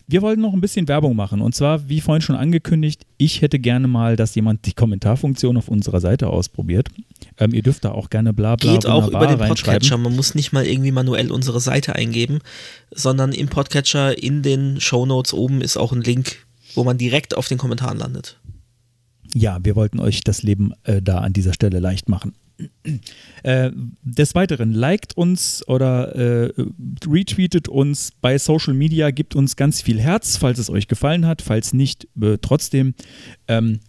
[0.06, 1.40] wir wollten noch ein bisschen Werbung machen.
[1.40, 5.68] Und zwar, wie vorhin schon angekündigt, ich hätte gerne mal, dass jemand die Kommentarfunktion auf
[5.68, 6.88] unserer Seite ausprobiert.
[7.38, 9.38] Ähm, ihr dürft da auch gerne bla bla Geht auch über den.
[9.38, 9.96] Podcatcher.
[9.96, 12.38] Man muss nicht mal irgendwie manuell unsere Seite eingeben,
[12.90, 17.48] sondern im Podcatcher in den Shownotes oben ist auch ein Link, wo man direkt auf
[17.48, 18.38] den Kommentaren landet.
[19.34, 22.34] Ja, wir wollten euch das Leben äh, da an dieser Stelle leicht machen.
[23.42, 23.70] Äh,
[24.02, 26.52] des Weiteren, liked uns oder äh,
[27.06, 31.40] retweetet uns bei Social Media, gibt uns ganz viel Herz, falls es euch gefallen hat,
[31.40, 32.92] falls nicht, äh, trotzdem.
[33.48, 33.80] Ähm,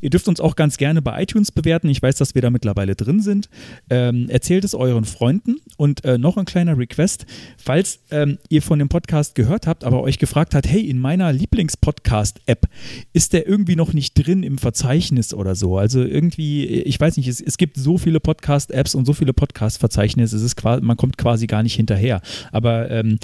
[0.00, 1.88] Ihr dürft uns auch ganz gerne bei iTunes bewerten.
[1.88, 3.48] Ich weiß, dass wir da mittlerweile drin sind.
[3.90, 5.56] Ähm, erzählt es euren Freunden.
[5.76, 7.26] Und äh, noch ein kleiner Request.
[7.56, 11.32] Falls ähm, ihr von dem Podcast gehört habt, aber euch gefragt habt, hey, in meiner
[11.32, 12.66] Lieblingspodcast-App
[13.12, 15.78] ist der irgendwie noch nicht drin im Verzeichnis oder so.
[15.78, 20.36] Also irgendwie, ich weiß nicht, es, es gibt so viele Podcast-Apps und so viele Podcast-Verzeichnisse,
[20.36, 22.20] es ist quasi, man kommt quasi gar nicht hinterher.
[22.52, 23.18] Aber ähm,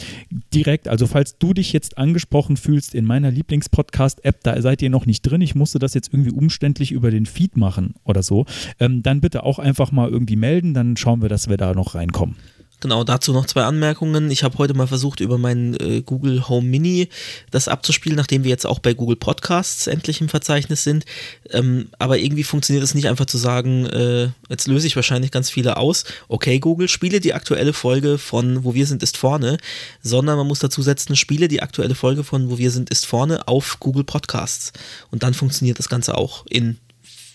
[0.53, 5.07] direkt, also falls du dich jetzt angesprochen fühlst in meiner Lieblingspodcast-App, da seid ihr noch
[5.07, 6.31] nicht drin, ich musste das jetzt irgendwie
[6.65, 8.47] umständlich über den Feed machen oder so,
[8.81, 11.95] ähm, dann bitte auch einfach mal irgendwie melden, dann schauen wir, dass wir da noch
[11.95, 12.37] reinkommen.
[12.85, 14.31] Genau, dazu noch zwei Anmerkungen.
[14.31, 17.09] Ich habe heute mal versucht, über meinen äh, Google Home Mini
[17.51, 21.07] das abzuspielen, nachdem wir jetzt auch bei Google Podcasts endlich im Verzeichnis sind.
[21.49, 25.49] Ähm, aber irgendwie funktioniert es nicht einfach zu sagen, äh, jetzt löse ich wahrscheinlich ganz
[25.49, 26.05] viele aus.
[26.29, 29.57] Okay, Google, spiele die aktuelle Folge von Wo wir sind ist vorne,
[30.03, 33.49] sondern man muss dazu setzen, spiele die aktuelle Folge von Wo wir sind ist vorne
[33.49, 34.75] auf Google Podcasts.
[35.11, 36.77] Und dann funktioniert das Ganze auch in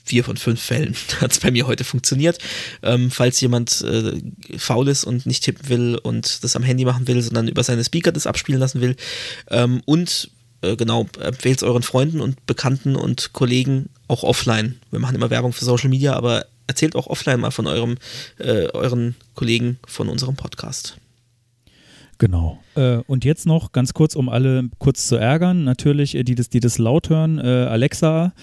[0.03, 2.39] vier von fünf Fällen hat es bei mir heute funktioniert.
[2.83, 4.13] Ähm, falls jemand äh,
[4.57, 7.83] faul ist und nicht tippen will und das am Handy machen will, sondern über seine
[7.83, 8.95] Speaker das abspielen lassen will.
[9.49, 10.31] Ähm, und
[10.61, 14.79] äh, genau, empfehlt es euren Freunden und Bekannten und Kollegen auch offline.
[14.91, 17.97] Wir machen immer Werbung für Social Media, aber erzählt auch offline mal von eurem,
[18.37, 20.97] äh, euren Kollegen von unserem Podcast.
[22.19, 22.61] Genau.
[22.75, 26.49] Äh, und jetzt noch ganz kurz, um alle kurz zu ärgern, natürlich, äh, die das,
[26.49, 28.33] die das laut hören, äh, Alexa,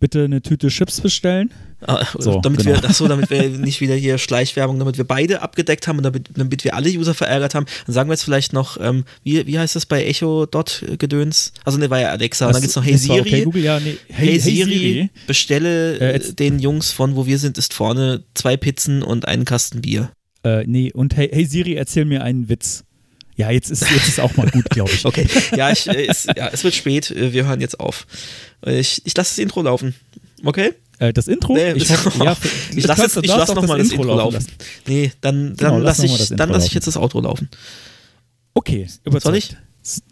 [0.00, 1.50] bitte eine Tüte Chips bestellen.
[1.86, 2.82] Ah, So, damit, genau.
[2.82, 6.02] wir, ach so, damit wir nicht wieder hier Schleichwerbung, damit wir beide abgedeckt haben und
[6.02, 9.46] damit, damit wir alle User verärgert haben, dann sagen wir jetzt vielleicht noch, ähm, wie,
[9.46, 11.52] wie heißt das bei Echo Dot Gedöns?
[11.64, 12.46] Also ne, war ja Alexa.
[12.48, 13.20] und dann gibt es noch Hey das Siri.
[13.20, 13.96] Okay, Google, ja, nee.
[14.08, 19.02] Hey, Siri, bestelle Äh, jetzt- den Jungs von Wo wir sind ist vorne zwei Pizzen
[19.04, 20.10] und einen Kasten Bier.
[20.44, 22.84] Äh, nee, und hey, hey Siri, erzähl mir einen Witz.
[23.38, 25.04] Ja, jetzt ist, jetzt ist auch mal gut, glaube ich.
[25.06, 28.06] Okay, ja, ich, äh, es, ja, es wird spät, äh, wir hören jetzt auf.
[28.66, 29.94] Ich, ich lasse das Intro laufen.
[30.44, 30.74] Okay?
[30.98, 31.54] Äh, das Intro?
[31.54, 32.36] Nee, ich das- hoffe, ja,
[32.76, 34.34] ich lasse lass nochmal das, Intro laufen.
[34.34, 34.52] lassen.
[34.86, 36.74] Nee, dann, Genau, dann lass lasse ich, das dann lass ich laufen.
[36.74, 37.48] jetzt das Outro laufen.
[38.54, 39.22] Okay, überzeugt.
[39.22, 39.56] Soll ich?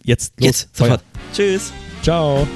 [0.04, 1.02] Jetzt, los, Jetzt, sofort.
[1.34, 1.72] Tschüss.
[2.02, 2.46] Ciao.